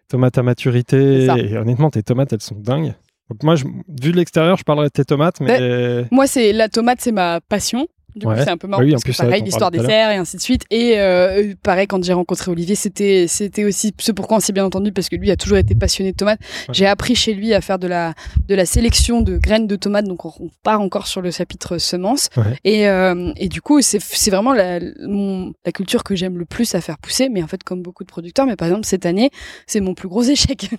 [0.08, 1.26] tomates à maturité.
[1.26, 2.94] Et honnêtement, tes tomates, elles sont dingues.
[3.30, 6.06] Donc moi, je, vu de l'extérieur, je parlerais de tes tomates, mais...
[6.12, 7.88] Moi, c'est la tomate, c'est ma passion.
[8.16, 10.12] Du coup, c'est un peu marrant oui, parce en plus, que pareil, l'histoire des serres
[10.12, 10.64] et ainsi de suite.
[10.72, 14.64] Et euh, pareil, quand j'ai rencontré Olivier, c'était c'était aussi ce pourquoi on s'est bien
[14.64, 16.40] entendu parce que lui a toujours été passionné de tomates.
[16.40, 16.74] Ouais.
[16.74, 18.14] J'ai appris chez lui à faire de la
[18.48, 21.78] de la sélection de graines de tomates, donc on, on part encore sur le chapitre
[21.78, 22.30] semences.
[22.64, 26.46] Et euh, et du coup, c'est c'est vraiment la mon, la culture que j'aime le
[26.46, 27.28] plus à faire pousser.
[27.28, 29.30] Mais en fait, comme beaucoup de producteurs, mais par exemple cette année,
[29.68, 30.70] c'est mon plus gros échec.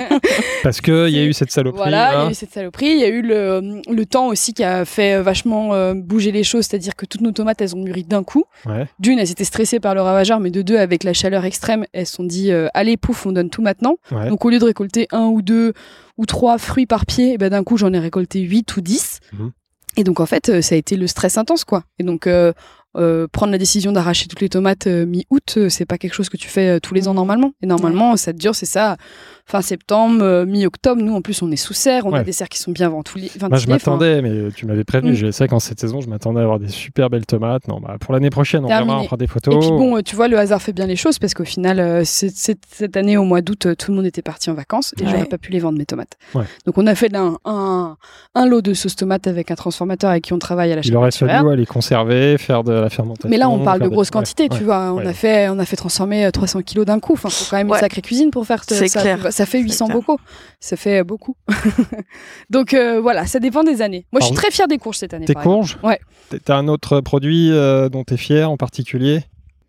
[0.62, 1.78] parce que il y a eu cette saloperie.
[1.78, 2.24] Voilà, il hein.
[2.24, 2.90] y a eu cette saloperie.
[2.90, 6.44] Il y a eu le le temps aussi qui a fait vachement euh, bouger les
[6.44, 8.44] choses, c'est-à-dire que toutes nos tomates elles ont mûri d'un coup.
[8.66, 8.86] Ouais.
[8.98, 12.06] D'une, elles étaient stressées par le ravageur, mais de deux, avec la chaleur extrême, elles
[12.06, 13.96] se sont dit euh, allez, pouf, on donne tout maintenant.
[14.10, 14.28] Ouais.
[14.28, 15.72] Donc au lieu de récolter un ou deux
[16.18, 19.20] ou trois fruits par pied, eh ben, d'un coup, j'en ai récolté huit ou dix.
[19.32, 19.52] Mhm.
[19.96, 21.84] Et donc en fait, euh, ça a été le stress intense, quoi.
[21.98, 22.52] Et donc euh,
[22.96, 26.28] euh, prendre la décision d'arracher toutes les tomates euh, mi-août, euh, c'est pas quelque chose
[26.28, 27.52] que tu fais tous les ans normalement.
[27.62, 28.96] Et normalement, ça dure, c'est ça,
[29.44, 31.02] fin septembre, mi-octobre.
[31.02, 32.20] Nous, en plus, on est sous serre, on Ouais.
[32.20, 33.30] a des serres qui sont bien ventilées.
[33.48, 35.12] Moi, je m'attendais, mais tu m'avais prévenu.
[35.12, 35.16] Mm.
[35.16, 37.68] Je sais qu'en cette saison, je m'attendais à avoir des super belles tomates.
[37.68, 39.54] Non, bah, pour l'année prochaine, on verra, on fera des photos.
[39.54, 42.96] Et puis bon, tu vois, le hasard fait bien les choses parce qu'au final, cette
[42.96, 45.10] année, au mois d'août, tout le monde était parti en vacances et Ouais.
[45.10, 46.14] j'aurais pas pu les vendre mes tomates.
[46.34, 46.44] Ouais.
[46.64, 47.96] Donc on a fait un, un,
[48.34, 50.84] un lot de sauce tomate avec un transformateur avec qui on travaille à la Il
[50.84, 51.36] chaîne aurait naturelle.
[51.44, 53.28] fallu les conserver, faire de la fermentation.
[53.28, 54.64] Mais là, on parle de grosses quantités, tu ouais.
[54.64, 54.92] vois.
[54.92, 55.06] On ouais.
[55.06, 57.12] a fait, on a fait transformer euh, 300 kilos d'un coup.
[57.14, 57.76] Enfin, faut quand même Ouais.
[57.78, 59.00] une sacrée cuisine pour faire C'est ça.
[59.00, 59.18] clair.
[59.32, 59.96] Ça fait C'est 800 clair.
[59.98, 60.18] bocaux.
[60.60, 61.36] Ça fait euh, beaucoup.
[62.50, 64.06] Donc euh, voilà, ça dépend des années.
[64.12, 65.24] Moi, je suis très fière des courges cette année.
[65.24, 65.42] Exemple.
[65.42, 66.00] courges Ouais.
[66.44, 69.24] T'as un autre produit euh, dont t'es fier en particulier?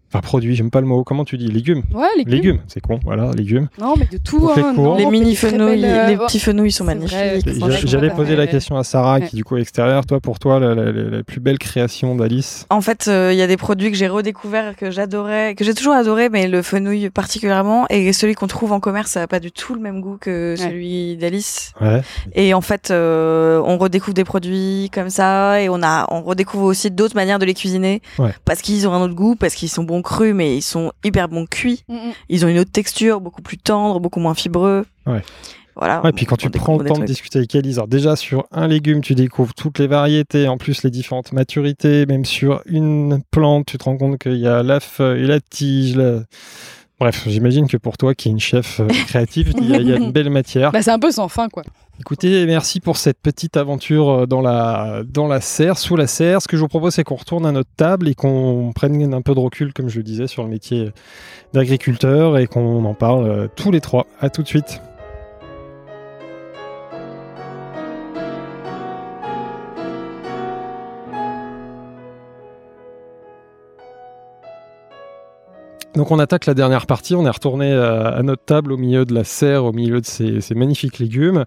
[0.09, 1.03] Enfin, produit, j'aime pas le mot.
[1.03, 1.47] Comment tu dis?
[1.47, 3.67] Légumes Ouais, les Légumes, c'est con, voilà, légumes.
[3.79, 4.49] Non, mais de tout.
[4.55, 7.45] Hein, non, Les mini fenouilles, euh, les petits fenouilles sont magnifiques.
[7.85, 9.27] J'allais poser la question à Sarah, Ouais.
[9.27, 10.05] qui du coup est extérieure.
[10.05, 12.65] Toi, pour toi, la, la- la- la plus belle création d'Alice?
[12.69, 15.73] En fait, euh, il y a des produits que j'ai redécouverts, que j'adorais, que j'ai
[15.73, 19.39] toujours adoré, mais le fenouil particulièrement, et celui qu'on trouve en commerce, ça n'a pas
[19.41, 21.73] du tout le même goût que celui d'Alice.
[21.81, 22.01] Ouais.
[22.33, 26.65] Et en fait, euh, on redécouvre des produits comme ça, et on a, on redécouvre
[26.65, 28.31] aussi d'autres manières de les cuisiner, Ouais.
[28.45, 31.27] parce qu'ils ont un autre goût, parce qu'ils sont bons crus, mais ils sont hyper
[31.29, 31.83] bons cuits.
[31.87, 32.11] Mm, mm.
[32.29, 34.85] Ils ont une autre texture, beaucoup plus tendre, beaucoup moins fibreux.
[35.05, 35.21] Ouais.
[35.75, 36.01] Voilà.
[36.03, 38.67] Ouais, puis quand tu prends le temps de discuter avec Alice, alors déjà sur un
[38.67, 43.67] légume, tu découvres toutes les variétés, en plus les différentes maturités, même sur une plante,
[43.67, 46.21] tu te rends compte qu'il y a la feuille, la tige, la-
[46.99, 49.87] Bref, j'imagine que pour toi, qui est une chef euh, créative, il y, a- il
[49.87, 50.71] y a une belle matière.
[50.71, 51.61] Bah, c'est un peu sans fin, quoi.
[51.99, 56.41] Écoutez, merci pour cette petite aventure euh, dans la, dans la serre, sous la serre.
[56.41, 59.21] Ce que je vous propose, c'est qu'on retourne à notre table et qu'on prenne un
[59.21, 60.91] peu de recul, comme je le disais, sur le métier
[61.53, 64.07] d'agriculteur et qu'on en parle euh, tous les trois.
[64.19, 64.81] À tout de suite.
[75.97, 79.03] Donc on attaque la dernière partie, on est retourné à, à notre table au milieu
[79.03, 81.45] de la serre, au milieu de ces, magnifiques légumes.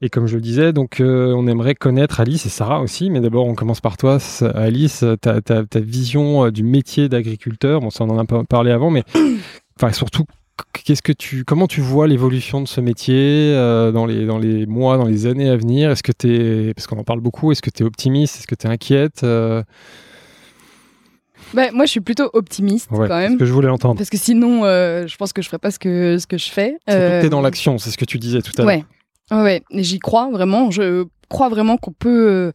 [0.00, 3.20] Et comme je le disais, donc euh, on aimerait connaître Alice et Sarah aussi, mais
[3.20, 4.16] d'abord on commence par toi,
[4.54, 7.80] Alice, ta, ta, vision euh, du métier d'agriculteur.
[7.82, 9.04] Bon, ça on en a parlé avant, mais
[9.78, 10.24] enfin surtout,
[10.72, 14.64] qu'est-ce que tu, comment tu vois l'évolution de ce métier euh, dans les dans les
[14.64, 15.90] mois, dans les années à venir?
[15.90, 18.38] Est-ce que tu parce qu'on en parle beaucoup, est-ce que tu es optimiste?
[18.38, 19.62] Est-ce que tu es inquiète Euh,
[21.54, 23.38] Bah, moi, je suis plutôt optimiste Ouais, quand c'est ce même.
[23.38, 23.96] que je voulais entendre.
[23.96, 26.50] Parce que sinon, euh, je pense que je ferais pas ce que, ce que je
[26.50, 26.76] fais.
[26.88, 28.66] Euh, t'es dans l'action, c'est ce que tu disais tout à l'heure.
[28.68, 28.84] Ouais,
[29.32, 29.62] ouais, ouais.
[29.82, 30.70] J'y crois vraiment.
[30.70, 32.52] Je crois vraiment qu'on peut euh,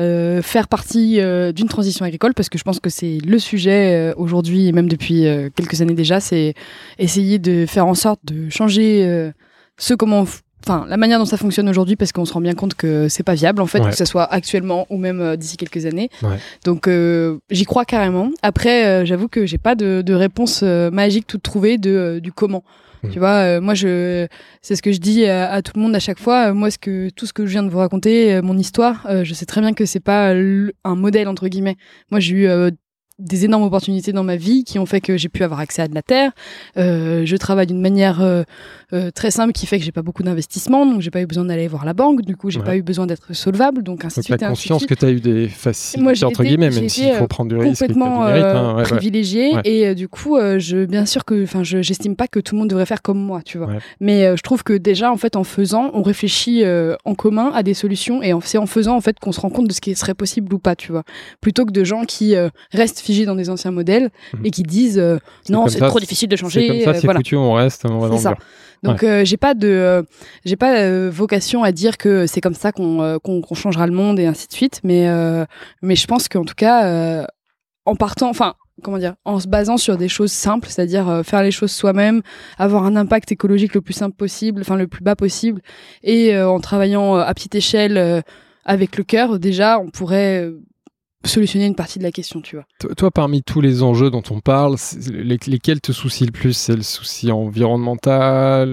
[0.00, 3.94] euh, faire partie euh, d'une transition agricole parce que je pense que c'est le sujet
[3.94, 5.24] euh, aujourd'hui et même depuis
[5.56, 6.20] quelques années déjà.
[6.20, 6.54] C'est
[6.98, 9.30] essayer de faire en sorte de changer
[9.76, 10.20] ce comment.
[10.20, 10.26] on
[10.64, 13.22] Enfin, la manière dont ça fonctionne aujourd'hui, parce qu'on se rend bien compte que c'est
[13.22, 13.90] pas viable en fait, Ouais.
[13.90, 16.10] que ce soit actuellement ou même euh, d'ici quelques années.
[16.22, 16.36] Ouais.
[16.64, 18.30] Donc, euh, j'y crois carrément.
[18.42, 22.32] Après, euh, j'avoue que j'ai pas de, de réponse euh, magique toute trouvée de du
[22.32, 22.64] comment.
[23.04, 23.10] Mm.
[23.10, 24.26] Tu vois, moi, je,
[24.60, 26.52] c'est ce que je dis à, à tout le monde à chaque fois.
[26.52, 29.46] Moi, ce que tout ce que je viens de vous raconter, mon histoire, je sais
[29.46, 31.76] très bien que c'est pas un modèle entre guillemets.
[32.10, 32.70] Moi, j'ai eu euh,
[33.18, 35.88] des énormes opportunités dans ma vie qui ont fait que j'ai pu avoir accès à
[35.88, 36.30] de la terre.
[36.76, 38.44] Euh, je travaille d'une manière euh,
[38.92, 41.44] euh, très simple qui fait que j'ai pas beaucoup d'investissement, donc j'ai pas eu besoin
[41.44, 42.22] d'aller voir la banque.
[42.22, 42.64] Du coup, j'ai Ouais.
[42.64, 44.40] pas eu besoin d'être solvable, donc ainsi de suite.
[44.40, 47.26] la conscience que tu as eu des facilités Moi, entre été- guillemets, même s'il faut
[47.26, 49.62] prendre du risque complètement euh, hein, ouais, privilégié Ouais.
[49.64, 52.68] et du coup je bien sûr que enfin je j'estime pas que tout le monde
[52.70, 53.68] devrait faire comme moi tu vois
[54.00, 56.64] mais je trouve que déjà en fait en faisant on réfléchit
[57.04, 59.68] en commun à des solutions et c'est en faisant en fait qu'on se rend compte
[59.68, 61.04] de ce qui serait possible ou pas tu vois
[61.40, 62.34] plutôt que de gens qui
[62.72, 64.46] restent figés dans des anciens modèles mhm.
[64.46, 65.02] et qui disent
[65.48, 66.60] non, c'est trop difficile de changer.
[66.60, 68.34] C'est comme ça, c'est foutu, on reste, on va ça.
[68.82, 70.04] Donc j'ai pas de
[70.44, 74.26] j'ai pas vocation à dire que c'est comme ça qu'on qu'on changera le monde et
[74.26, 75.08] ainsi de suite mais
[75.82, 77.26] mais je pense qu'en tout cas
[77.84, 81.42] en partant enfin comment dire, en se basant sur des choses simples, c'est-à-dire euh, faire
[81.42, 82.22] les choses soi-même,
[82.58, 85.60] avoir un impact écologique le plus simple possible, enfin le plus bas possible,
[86.02, 88.22] et euh, en travaillant euh, à petite échelle
[88.64, 90.50] avec le cœur, déjà, on pourrait
[91.24, 92.64] solutionner une partie de la question, tu vois.
[92.94, 94.76] Toi, parmi tous les enjeux dont on parle,
[95.10, 96.52] lesquels te soucient le plus?
[96.52, 98.70] C'est le souci environnemental,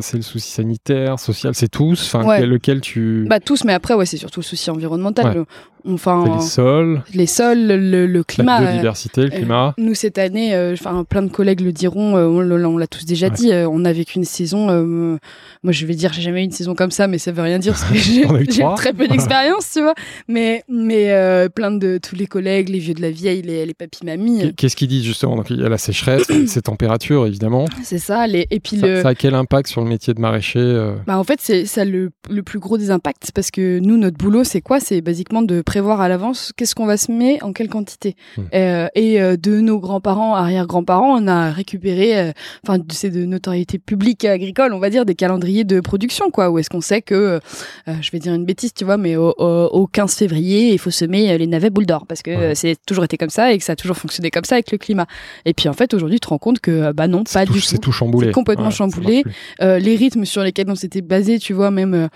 [0.00, 2.14] c'est le souci sanitaire, social, c'est tous?
[2.14, 3.26] Enfin, lequel tu...
[3.28, 5.44] Bah tous, mais après, ouais, c'est surtout le souci environnemental.
[5.86, 9.74] Enfin, les sols, les sols, le, climat, la biodiversité, le climat.
[9.78, 10.74] nous cette année, euh,
[11.08, 14.18] plein de collègues le diront, euh, on, l'a tous déjà dit, euh, on a vécu
[14.18, 14.66] une saison.
[15.62, 17.58] moi, je vais dire, j'ai jamais eu une saison comme ça, mais ça veut rien
[17.58, 17.94] dire parce que
[18.50, 19.94] j'ai très peu d'expérience, tu vois.
[20.28, 24.04] Mais mais plein de tous les collègues, les vieux de la vieille, les, les papis
[24.04, 24.54] mamies.
[24.56, 25.36] Qu'est-ce qu'ils disent justement?
[25.36, 27.66] Donc il y a la sécheresse, ces températures évidemment.
[27.82, 28.26] C'est ça.
[28.26, 29.02] Les, et puis ça, le...
[29.02, 32.10] ça, a quel impact sur le métier de maraîcher Bah en fait, c'est ça le,
[32.28, 34.80] le plus gros des impacts parce que nous, notre boulot, c'est quoi?
[34.80, 38.16] C'est basiquement de prévoir à l'avance qu'est-ce qu'on va se mettre en quelle quantité.
[38.36, 38.42] Mmh.
[38.54, 42.32] Euh, et euh, de nos grands-parents, arrière-grands-parents, on a récupéré, euh,
[42.66, 46.58] enfin, c'est de notoriété publique agricole, on va dire, des calendriers de production, quoi, où
[46.58, 47.38] est-ce qu'on sait que,
[47.86, 51.46] je vais dire une bêtise, tu vois, mais au, 15 février, il faut semer les
[51.46, 53.96] navets boules d'or, parce que c'est toujours été comme ça et que ça a toujours
[53.96, 55.06] fonctionné comme ça avec le climat.
[55.44, 57.58] Et puis, en fait, aujourd'hui, tu te rends compte que, bah non, pas du tout.
[57.60, 58.28] C'est tout chamboulé.
[58.28, 59.22] C'est complètement chamboulé.
[59.60, 62.08] les rythmes sur lesquels on s'était basé, tu vois, même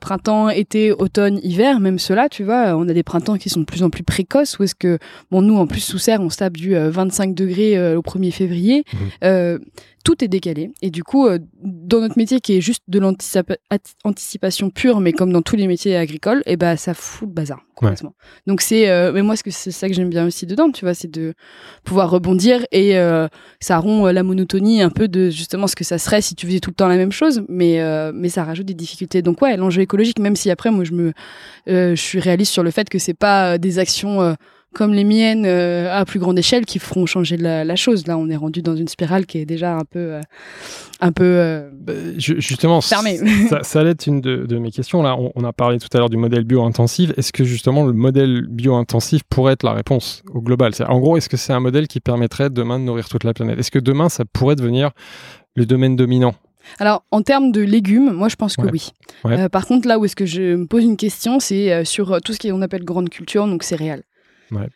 [0.00, 3.64] printemps, été, automne, hiver, même cela, tu vois, on a des printemps qui sont de
[3.64, 4.98] plus en plus précoces ou est-ce que,
[5.30, 8.02] bon, nous, en plus, sous serre, on se tape du 25 euh, degrés euh, au
[8.02, 8.84] 1er février.
[8.92, 9.26] Mmh.
[10.02, 10.72] Euh, tout est décalé.
[10.82, 11.28] Et du coup,
[11.62, 15.96] dans notre métier qui est juste de l'anticipation pure, mais comme dans tous les métiers
[15.96, 18.14] agricoles, et eh ben ça fout le bazar complètement.
[18.46, 21.34] Donc c'est, mais moi, c'est ça que j'aime bien aussi dedans, tu vois, c'est de
[21.84, 22.94] pouvoir rebondir et
[23.60, 26.60] ça rompt la monotonie un peu de justement ce que ça serait si tu faisais
[26.60, 27.80] tout le temps la même chose, mais
[28.12, 29.22] mais ça rajoute des difficultés.
[29.22, 31.12] Donc ouais, l'enjeu écologique, même si après moi je me,
[31.66, 34.36] je suis réaliste sur le fait que c'est pas des actions
[34.72, 38.06] comme les miennes euh, à plus grande échelle qui feront changer la, chose.
[38.06, 40.20] Là, on est rendu dans une spirale qui est déjà un peu, euh,
[41.00, 43.18] un peu euh, bah, justement fermée.
[43.48, 45.02] ça, ça allait être une de, mes questions.
[45.02, 47.12] Là, on, a parlé tout à l'heure du modèle bio-intensif.
[47.16, 50.72] Est-ce que justement le modèle bio-intensif pourrait être la réponse au global?
[50.88, 53.58] En gros, est-ce que c'est un modèle qui permettrait demain de nourrir toute la planète?
[53.58, 54.90] Est-ce que demain, ça pourrait devenir
[55.54, 56.34] le domaine dominant?
[56.78, 58.92] Alors, en termes de légumes, moi je pense que oui.
[59.50, 62.38] par contre, là où est-ce que je me pose une question, c'est sur tout ce
[62.38, 64.04] qu'on appelle grande culture, donc céréales.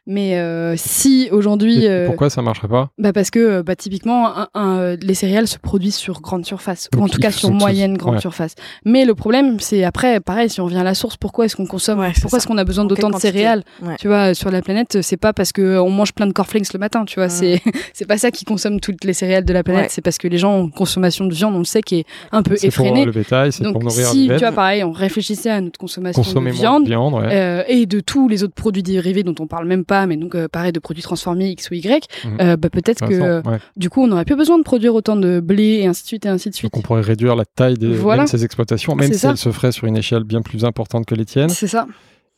[0.06, 1.86] Mais euh, si aujourd'hui.
[1.86, 2.90] Euh, pourquoi ça marcherait pas?
[2.98, 7.18] bah Parce que bah, typiquement, les céréales se produisent sur grande surface, ou en tout
[7.18, 8.54] cas sur moyenne grande surface.
[8.84, 11.66] Mais le problème, c'est après, pareil, si on revient à la source, pourquoi est-ce qu'on
[11.66, 13.62] consomme Pourquoi est-ce qu'on a besoin d'autant de céréales?
[13.98, 17.04] Tu vois, sur la planète, c'est pas parce qu'on mange plein de cornflakes le matin,
[17.04, 17.28] tu vois.
[17.28, 17.60] C'est
[17.92, 20.38] c'est pas ça qui consomme toutes les céréales de la planète, c'est parce que les
[20.38, 23.04] gens ont une consommation de viande, on le sait, qui est un peu effrénée.
[23.04, 26.22] Pour le bétail, c'est pour nourrir si, tu vois, pareil, on réfléchissait à notre consommation
[26.22, 30.06] de viande, euh, et de tous les autres produits dérivés dont on parle même pas,
[30.06, 32.38] mais donc euh, pareil de produits transformés X ou Y, mhm.
[32.40, 33.42] euh, bah, peut-être que
[33.76, 36.26] du coup on n'aurait plus besoin de produire autant de blé et ainsi de suite
[36.26, 36.72] et ainsi de suite.
[36.72, 39.86] Donc on pourrait réduire la taille de ces exploitations, même si elles se feraient sur
[39.86, 41.48] une échelle bien plus importante que les tiennes.
[41.48, 41.86] C'est ça.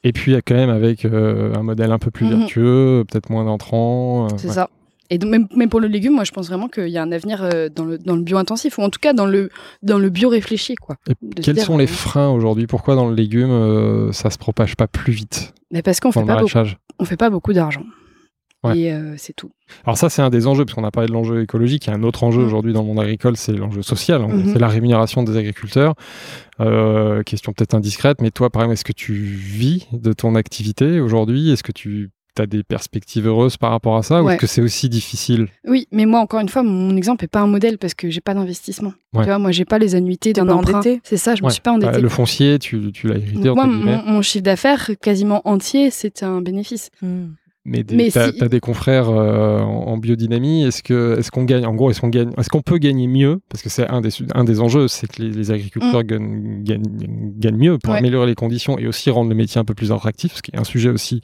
[0.05, 2.38] Et puis quand même avec euh, un modèle un peu plus mhm.
[2.38, 4.28] vertueux, peut-être moins d'entrants.
[4.36, 4.70] C'est ça.
[5.10, 7.12] Et donc, même, même, pour le légume, moi, je pense vraiment qu'il y a un
[7.12, 9.51] avenir dans le, dans le bio-intensif, ou en tout cas dans le,
[9.82, 10.74] dans le bio-réfléchi.
[10.74, 10.97] Quoi,
[11.43, 12.66] quels sont les freins aujourd'hui?
[12.66, 15.55] Pourquoi dans le légume, ça se propage pas plus vite?
[15.70, 16.43] Mais Parce qu'on fait, pas
[16.98, 17.85] on fait pas beaucoup d'argent.
[18.74, 19.52] Et euh, c'est tout.
[19.85, 21.86] Alors ça, c'est un des enjeux, parce qu'on a parlé de l'enjeu écologique.
[21.86, 22.47] Il y a un autre enjeu mm.
[22.47, 24.22] aujourd'hui dans le monde agricole, c'est l'enjeu social.
[24.22, 24.28] Hein.
[24.28, 24.52] Mm-hmm.
[24.52, 25.94] C'est la rémunération des agriculteurs.
[26.60, 31.01] Euh, question peut-être indiscrète, mais toi, par exemple, est-ce que tu vis de ton activité
[31.01, 31.52] aujourd'hui?
[31.52, 32.10] Est-ce que tu
[32.40, 35.89] as des perspectives heureuses par rapport à ça ou est-ce que c'est aussi difficile Oui,
[35.93, 38.35] mais moi encore une fois, mon exemple n'est pas un modèle parce que j'ai pas
[38.35, 38.93] d'investissement.
[39.15, 40.81] Tu vois, moi j'ai pas les annuités d'un emprunt.
[41.02, 41.93] C'est ça, je me suis pas endetté.
[41.93, 43.51] Bah, le foncier, tu, tu l'as hérité.
[43.51, 46.90] Moi, mon, chiffre d'affaires quasiment entier, c'est un bénéfice.
[47.02, 47.28] Hmm.
[47.68, 50.64] Mais, tu as, des confrères euh, en, biodynamie.
[50.64, 53.40] Est-ce que est-ce qu'on gagne En gros, est-ce qu'on gagne Est-ce qu'on peut gagner mieux?
[53.48, 56.62] Parce que c'est un des un des enjeux, c'est que les, agriculteurs mm.
[56.62, 56.82] gagnent,
[57.38, 60.36] gagnent, mieux pour améliorer les conditions et aussi rendre le métier un peu plus attractif,
[60.36, 61.20] ce qui est un sujet aussi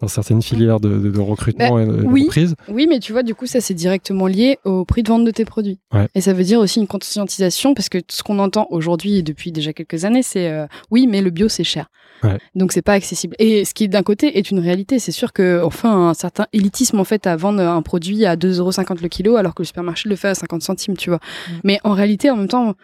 [0.00, 2.28] dans certaines filières de, recrutement bah, et de, oui,
[2.68, 5.30] Oui, mais tu vois, du coup, ça c'est directement lié au prix de vente de
[5.30, 5.78] tes produits.
[6.14, 9.52] Et ça veut dire aussi une conscientisation parce que ce qu'on entend aujourd'hui et depuis
[9.52, 11.88] déjà quelques années, c'est euh, oui, mais le bio c'est cher.
[12.54, 13.34] Donc c'est pas accessible.
[13.38, 17.00] Et ce qui d'un côté est une réalité, c'est sûr que enfin un certain élitisme
[17.00, 20.16] en fait à vendre un produit à 2,50€ le kilo alors que le supermarché le
[20.16, 21.18] fait à 50 centimes, tu vois.
[21.18, 21.52] Mm.
[21.64, 22.74] Mais en réalité, en même temps,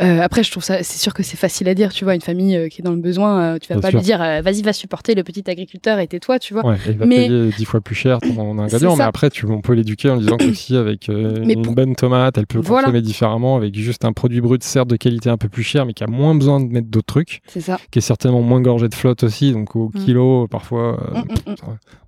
[0.00, 2.20] Euh, après, je trouve ça, c'est sûr que c'est facile à dire, tu vois, une
[2.20, 4.72] famille euh, qui est dans le besoin, euh, tu vas pas lui dire, vas-y, va
[4.72, 6.66] supporter le petit agriculteur et tais-toi, tu vois.
[6.66, 9.60] Ouais, il va mais payer dix fois plus cher ton ingrédient, mais après, tu, on
[9.60, 14.04] peut l'éduquer en disant qu'aussi avec une bonne tomate, elle peut consommer différemment, avec juste
[14.04, 16.60] un produit brut, certes de qualité un peu plus cher, mais qui a moins besoin
[16.60, 17.40] de mettre d'autres trucs.
[17.46, 17.78] C'est ça.
[17.90, 20.04] Qui est certainement moins gorgé de flotte aussi, donc au mm.
[20.04, 21.56] kilo, parfois, mm, mm,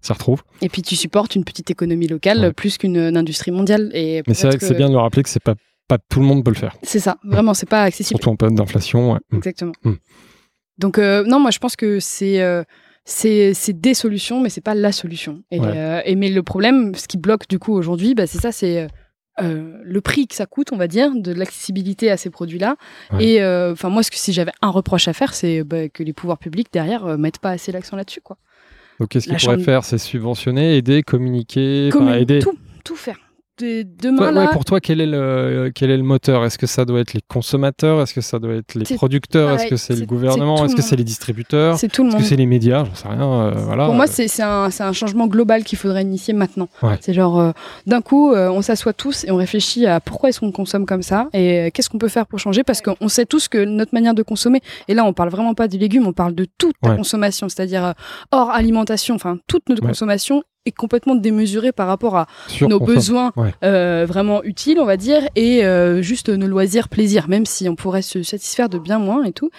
[0.00, 0.42] ça, retrouve.
[0.60, 3.90] Et puis tu supportes une petite économie locale plus qu'une industrie mondiale.
[3.94, 5.54] Et mais c'est vrai que, c'est bien de le rappeler que c'est pas
[5.88, 6.76] pas tout le monde peut le faire.
[6.82, 8.18] C'est ça, vraiment, c'est pas accessible.
[8.18, 9.14] Surtout en période d'inflation.
[9.30, 9.36] Mm.
[9.36, 9.72] Exactement.
[9.84, 9.92] Mm.
[10.78, 12.62] Donc, euh, non, moi, je pense que c'est euh,
[13.04, 15.42] c'est des solutions, mais c'est pas la solution.
[15.52, 18.88] Euh, et, mais le problème, ce qui bloque du coup aujourd'hui, bah, c'est ça, c'est
[19.38, 22.76] le prix que ça coûte, on va dire, de l'accessibilité à ces produits-là.
[23.20, 26.12] Et enfin, moi, ce que, si j'avais un reproche à faire, c'est bah, que les
[26.12, 28.38] pouvoirs publics derrière mettent pas assez l'accent là-dessus, quoi.
[28.98, 29.84] Donc, qu'est-ce qu'ils pourraient faire?
[29.84, 32.40] C'est subventionner, aider, communiquer, aider.
[32.40, 33.18] Tout, tout faire
[33.58, 36.44] demain pour toi, quel est le, quel est le moteur?
[36.44, 38.00] Est-ce que ça doit être les consommateurs?
[38.02, 39.50] Est-ce que ça doit être les producteurs?
[39.54, 40.64] Est-ce que c'est le gouvernement?
[40.64, 41.78] Est-ce que c'est les distributeurs?
[41.78, 42.20] C'est tout le monde.
[42.20, 42.84] Est-ce que c'est les médias?
[42.84, 43.32] J'en sais rien.
[43.32, 43.86] Euh, voilà.
[43.86, 46.68] Pour moi, c'est un, un, changement global qu'il faudrait initier maintenant.
[47.00, 47.52] C'est genre, euh,
[47.86, 51.02] d'un coup, euh, on s'assoit tous et on réfléchit à pourquoi est-ce qu'on consomme comme
[51.02, 54.14] ça et qu'est-ce qu'on peut faire pour changer parce qu'on sait tous que notre manière
[54.14, 56.96] de consommer, et là, on parle vraiment pas des légumes, on parle de toute la
[56.96, 57.94] consommation, c'est-à-dire
[58.32, 62.26] hors alimentation, enfin, toute notre consommation est complètement démesuré par rapport à
[62.60, 63.32] nos besoins
[63.64, 67.76] euh, vraiment utiles, on va dire, et euh, juste nos loisirs plaisir, même si on
[67.76, 69.50] pourrait se satisfaire de bien moins et tout.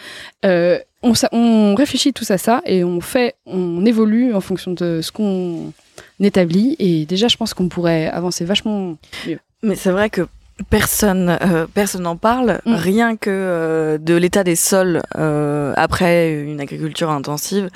[0.46, 5.00] Euh, on, on, réfléchit tous à ça et on fait, on évolue en fonction de
[5.02, 5.72] ce qu'on
[6.20, 6.76] établit.
[6.80, 8.98] Et déjà, je pense qu'on pourrait avancer vachement
[9.28, 9.40] mieux.
[9.64, 10.28] Mais c'est vrai que
[10.72, 11.38] personne
[11.76, 12.74] personne n'en parle mm.
[12.74, 17.70] rien que de l'état des sols après une agriculture intensive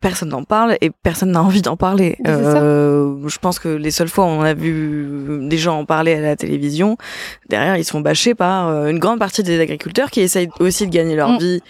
[0.00, 2.16] personne n'en parle et personne n'a envie d'en parler.
[2.26, 6.14] Euh, je pense que les seules fois où on a vu des gens en parler
[6.14, 6.96] à la télévision,
[7.48, 10.86] derrière ils se font bâcher par euh, une grande partie des agriculteurs qui essayent aussi
[10.86, 11.38] de gagner leur mm.
[11.38, 11.62] vie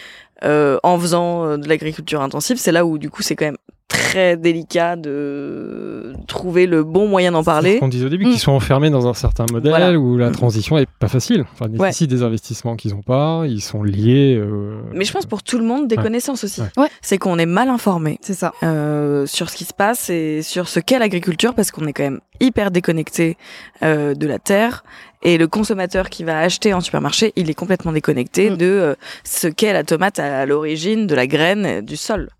[0.44, 2.56] euh, en faisant euh, de l'agriculture intensive.
[2.58, 3.58] C'est là où du coup c'est quand même
[3.90, 7.78] très délicat de trouver le bon moyen d'en parler.
[7.82, 8.38] On disait au début qu'ils mm.
[8.38, 10.32] sont enfermés dans un certain modèle où la mm.
[10.32, 11.44] transition est pas facile.
[11.52, 14.36] Enfin, nécessite des investissements qu'ils n'ont pas, ils sont liés.
[14.36, 14.80] Euh...
[14.92, 16.62] Mais je pense pour tout le monde des connaissances aussi.
[16.76, 16.88] Ouais.
[17.02, 18.18] C'est qu'on est mal informé.
[18.22, 18.52] C'est ça.
[18.62, 22.04] Euh, sur ce qui se passe et sur ce qu'est l'agriculture parce qu'on est quand
[22.04, 23.36] même hyper déconnecté
[23.82, 24.84] euh, de la terre
[25.22, 28.56] et le consommateur qui va acheter en supermarché, il est complètement déconnecté mm.
[28.56, 28.94] de euh,
[29.24, 32.30] ce qu'est la tomate à l'origine de la graine du sol.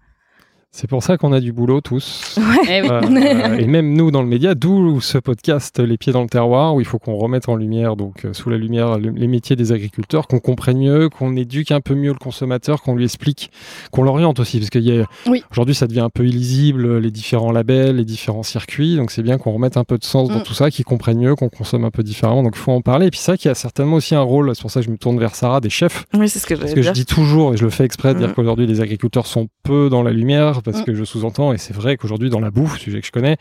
[0.73, 2.39] C'est pour ça qu'on a du boulot tous.
[2.69, 3.01] Eh euh,
[3.59, 6.81] et même nous dans le média, d'où ce podcast Les pieds dans le terroir, où
[6.81, 10.29] il faut qu'on remette en lumière, donc euh, sous la lumière, les métiers des agriculteurs,
[10.29, 13.51] qu'on comprenne mieux, qu'on éduque un peu mieux le consommateur, qu'on lui explique,
[13.91, 15.43] qu'on l'oriente aussi, parce qu'aujourd'hui oui.
[15.51, 19.39] aujourd'hui ça devient un peu illisible, les différents labels, les différents circuits, donc c'est bien
[19.39, 20.45] qu'on remette un peu de sens dans mm.
[20.45, 23.07] tout ça, qu'ils comprennent mieux, qu'on consomme un peu différemment, donc il faut en parler.
[23.07, 24.99] Et puis ça qui a certainement aussi un rôle, c'est pour ça que je me
[24.99, 26.05] tourne vers Sarah, des chefs.
[26.15, 28.21] Oui, c'est ce que, parce que je dis toujours, et je le fais exprès, de
[28.21, 28.35] dire mm.
[28.35, 30.85] qu'aujourd'hui les agriculteurs sont peu dans la lumière parce mm.
[30.85, 33.37] que je sous-entends, et c'est vrai qu'aujourd'hui dans la bouffe, sujet que je connais,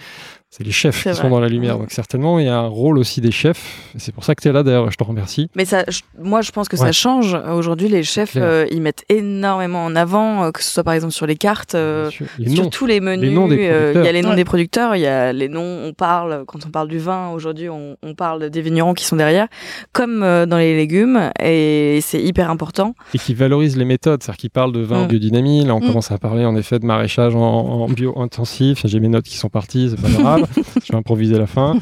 [0.52, 1.78] c'est les chefs qui sont dans la lumière.
[1.78, 3.92] Donc certainement, il y a un rôle aussi des chefs.
[3.98, 5.48] C'est pour ça que tu es là d'ailleurs, je te remercie.
[5.56, 5.86] Mais ça,
[6.20, 7.38] moi, je pense que ça change.
[7.54, 11.14] Aujourd'hui, les chefs, euh, ils mettent énormément en avant, euh, que ce soit par exemple
[11.14, 13.32] sur les cartes, euh, sur tous les menus.
[13.32, 16.66] Il y a les noms des producteurs, il y a les noms, on parle, quand
[16.66, 19.48] on parle du vin, aujourd'hui, on, on, parle des vignerons qui sont derrière,
[19.94, 22.96] comme dans les légumes, et c'est hyper important.
[23.14, 25.10] Et qui valorisent les méthodes, c'est-à-dire qu'ils parlent de vin en mm.
[25.10, 25.66] biodynamie.
[25.66, 25.88] Là, on mm.
[25.88, 28.82] commence à parler en effet de maraîchage en, en bio-intensif.
[28.86, 30.39] J'ai mes notes qui sont parties, c'est pas grave.
[30.86, 31.78] je vais improviser la fin.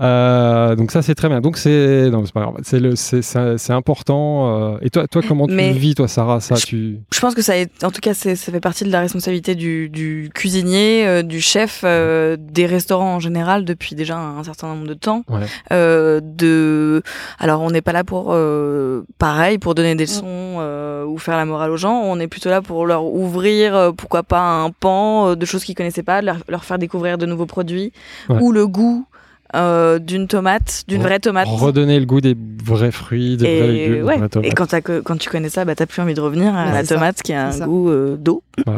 [0.00, 1.40] Euh, donc ça c'est très bien.
[1.40, 2.56] Donc c'est non c'est pas grave.
[2.62, 4.74] C'est le c'est important.
[4.74, 4.78] Euh.
[4.82, 6.98] Et toi toi comment tu vis toi Sarah ça je, tu.
[7.12, 9.88] Je pense que ça est, en tout cas ça fait partie de la responsabilité du,
[9.88, 14.94] du cuisinier, euh, du chef, des restaurants en général depuis déjà un certain nombre de
[14.94, 15.24] temps.
[15.70, 17.02] de
[17.38, 18.36] alors on n'est pas là pour
[19.18, 20.58] pareil pour donner des leçons
[21.06, 22.00] ou faire la morale aux gens.
[22.04, 26.02] On est plutôt là pour leur ouvrir pourquoi pas un pan de choses qu'ils connaissaient
[26.02, 27.92] pas, leur, leur faire découvrir de nouveaux produits
[28.28, 29.06] ou le goût
[29.54, 31.46] euh, d'une tomate, d'une vraie tomate.
[31.46, 32.34] Redonner le goût des
[32.64, 34.04] vrais fruits, des vrais légumes.
[34.04, 34.18] Ouais.
[34.42, 34.74] Et quand,
[35.04, 37.48] quand, tu connais ça, bah, t'as plus envie de revenir à la tomate qui a
[37.48, 38.42] un goût euh, d'eau.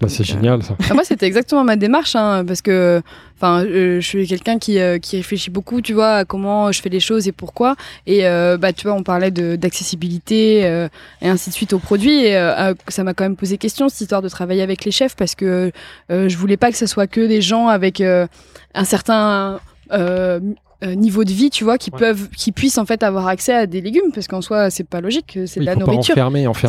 [0.00, 0.76] Bah, c'est génial ça.
[0.90, 3.00] Ah, moi, c'était exactement ma démarche, hein, parce que
[3.36, 6.88] enfin, je suis quelqu'un qui, euh, qui réfléchit beaucoup, tu vois, à comment je fais
[6.88, 7.76] les choses et pourquoi.
[8.06, 8.22] Et
[8.58, 10.60] bah, tu vois, on parlait d'accessibilité
[11.22, 12.24] et ainsi de suite aux produits.
[12.24, 12.34] Et
[12.88, 15.70] ça m'a quand même posé question cette histoire de travailler avec les chefs, parce que
[16.08, 19.60] je voulais pas que ce soit que des gens avec un certain
[19.92, 20.40] euh,
[20.84, 23.80] niveau de vie, tu vois, qui peuvent, qui puissent en fait avoir accès à des
[23.80, 26.14] légumes, parce qu'en soi, c'est pas logique, c'est de la nourriture.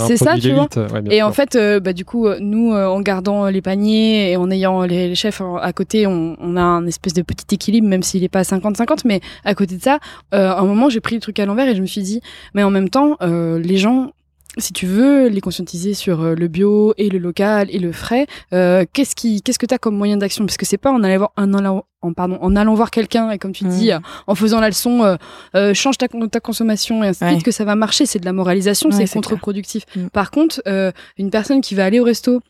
[0.08, 0.68] C'est ça, tu vois.
[1.10, 5.16] et en fait, bah, du coup, nous, en gardant les paniers et en ayant les,
[5.16, 8.42] chefs à côté, on, on, a un espèce de petit équilibre, même s'il est pas
[8.42, 10.00] 50-50, mais à côté de ça,
[10.32, 12.22] à un moment, j'ai pris le truc à l'envers et je me suis dit,
[12.54, 14.12] mais en même temps, les gens
[14.58, 18.28] si tu veux les conscientiser sur euh, le bio et le local et le frais,
[18.54, 20.46] euh, qu'est-ce qui, qu'est-ce que t'as comme moyen d'action?
[20.46, 23.38] Parce que c'est pas en allant voir, allant, en, pardon, en allant voir quelqu'un et
[23.38, 24.00] comme tu dis, mmh.
[24.28, 25.18] en faisant la leçon,
[25.56, 28.06] euh, change ta, ta consommation et ainsi de suite que ça va marcher.
[28.06, 29.86] C'est de la moralisation, c'est contre-productif.
[29.96, 30.08] Mmh.
[30.08, 30.62] Par contre,
[31.18, 32.42] une personne qui va aller au resto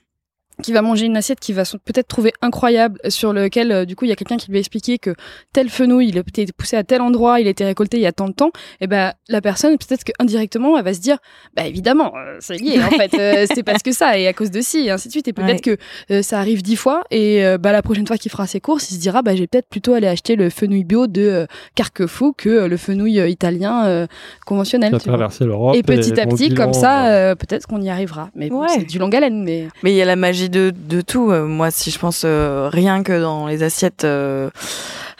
[0.63, 4.05] qui va manger une assiette qui va peut-être trouver incroyable, sur lequel euh, du coup
[4.05, 5.13] il y a quelqu'un qui lui a expliqué que
[5.53, 8.05] tel fenouil il a été poussé à tel endroit, il a été récolté il y
[8.05, 11.17] a tant de temps, et ben la personne peut-être qu'indirectement elle va se dire
[11.55, 14.51] bah évidemment euh, c'est lié en fait euh, c'est parce que ça et à cause
[14.51, 15.77] de ci et ainsi de suite et peut-être que
[16.21, 18.99] ça arrive dix fois et bah la prochaine fois qu'il fera ses courses il se
[18.99, 23.19] dira bah j'ai peut-être plutôt aller acheter le fenouil bio de Carquefou que le fenouil
[23.29, 24.07] italien
[24.45, 24.91] conventionnel.
[25.45, 25.75] l'Europe.
[25.75, 29.43] Et petit à petit comme ça peut-être qu'on y arrivera mais c'est du long haleine
[29.43, 31.31] mais mais il y a la magie de, de tout.
[31.31, 34.49] Euh, moi, si je pense euh, rien que dans les assiettes, euh,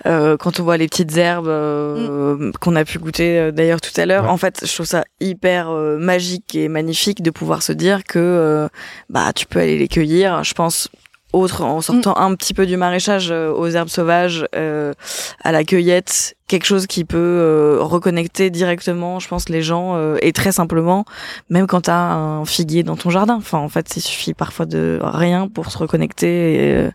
[0.03, 2.51] quand on voit les petites herbes mm.
[2.59, 6.55] qu'on a pu goûter d'ailleurs tout à l'heure, en fait, je trouve ça hyper magique
[6.55, 8.69] et magnifique de pouvoir se dire que
[9.09, 10.43] bah tu peux aller les cueillir.
[10.43, 10.89] Je pense
[11.33, 16.65] autre en sortant un petit peu du maraîchage aux herbes sauvages, à la cueillette quelque
[16.65, 21.05] chose qui peut euh, reconnecter directement, je pense, les gens euh, et très simplement,
[21.49, 23.35] même quand tu as un figuier dans ton jardin.
[23.35, 26.55] Enfin, en fait, il suffit parfois de rien pour se reconnecter.
[26.55, 26.89] Et,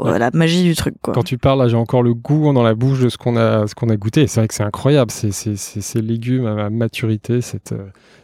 [0.00, 0.94] euh, la magie du truc.
[1.02, 1.14] Quoi.
[1.14, 3.66] Quand tu parles, là, j'ai encore le goût dans la bouche de ce qu'on a,
[3.66, 4.26] ce qu'on a goûté.
[4.26, 5.10] C'est vrai que c'est incroyable.
[5.10, 7.74] C'est, ces légumes à maturité, cette,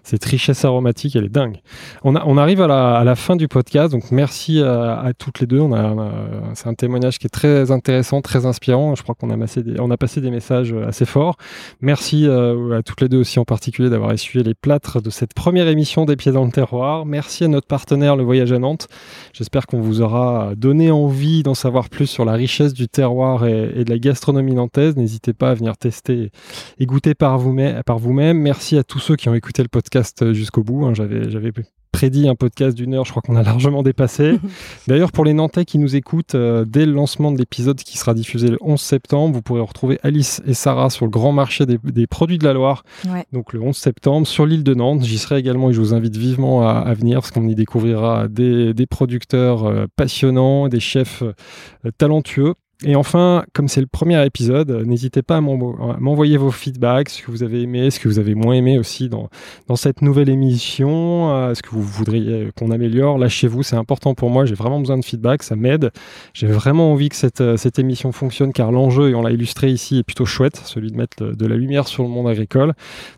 [0.02, 1.60] cette richesse aromatique, elle est dingue.
[2.02, 5.12] On, a, on arrive à la, à la, fin du podcast, donc merci à, à
[5.12, 5.60] toutes les deux.
[5.60, 6.10] On a,
[6.54, 8.94] c'est un témoignage qui est très intéressant, très inspirant.
[8.94, 11.36] Je crois qu'on a, massé des, on a passé des messages assez forts.
[11.80, 15.34] Merci euh, à toutes les deux aussi en particulier d'avoir essuyé les plâtres de cette
[15.34, 17.06] première émission des Pieds dans le terroir.
[17.06, 18.88] Merci à notre partenaire Le Voyage à Nantes.
[19.32, 23.84] J'espère qu'on vous aura donné envie d'en savoir plus sur la richesse du terroir et,
[23.84, 24.96] de la gastronomie nantaise.
[24.96, 26.30] N'hésitez pas à venir tester
[26.78, 28.38] et goûter par vous-même.
[28.38, 30.84] Merci à tous ceux qui ont écouté le podcast podcast jusqu'au bout.
[30.86, 30.94] Hein.
[30.94, 31.52] J'avais
[31.92, 34.40] prédit un podcast d'une heure, je crois qu'on a largement dépassé.
[34.88, 38.14] D'ailleurs, pour les Nantais qui nous écoutent, euh, dès le lancement de l'épisode qui sera
[38.14, 42.06] diffusé le 11 septembre, vous pourrez retrouver Alice et Sarah sur le grand marché des,
[42.06, 42.84] produits de la Loire,
[43.32, 45.04] donc le 11 septembre, sur l'île de Nantes.
[45.04, 48.74] J'y serai également et je vous invite vivement à, venir parce qu'on y découvrira des,
[48.88, 52.54] producteurs euh, passionnants, des chefs euh, talentueux.
[52.84, 57.30] Et enfin, comme c'est le premier épisode, n'hésitez pas à m'envoyer vos feedbacks, ce que
[57.30, 59.28] vous avez aimé, ce que vous avez moins aimé aussi dans,
[59.68, 63.18] dans cette nouvelle émission, euh, ce que vous voudriez qu'on améliore.
[63.18, 65.90] Lâchez-vous, c'est important pour moi, j'ai vraiment besoin de feedback, ça m'aide.
[66.34, 69.70] J'ai vraiment envie que cette, euh, cette émission fonctionne car l'enjeu, et on l'a illustré
[69.70, 72.72] ici, est plutôt chouette, celui de mettre de la lumière sur le monde agricole.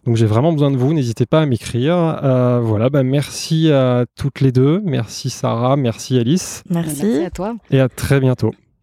[0.05, 2.21] Donc j'ai vraiment besoin de vous, n'hésitez pas à m'écrire.
[2.23, 6.63] Euh, voilà, bah, merci à toutes les deux, merci Sarah, merci Alice.
[6.71, 7.57] merci à toi.
[7.71, 8.55] Et à très bientôt.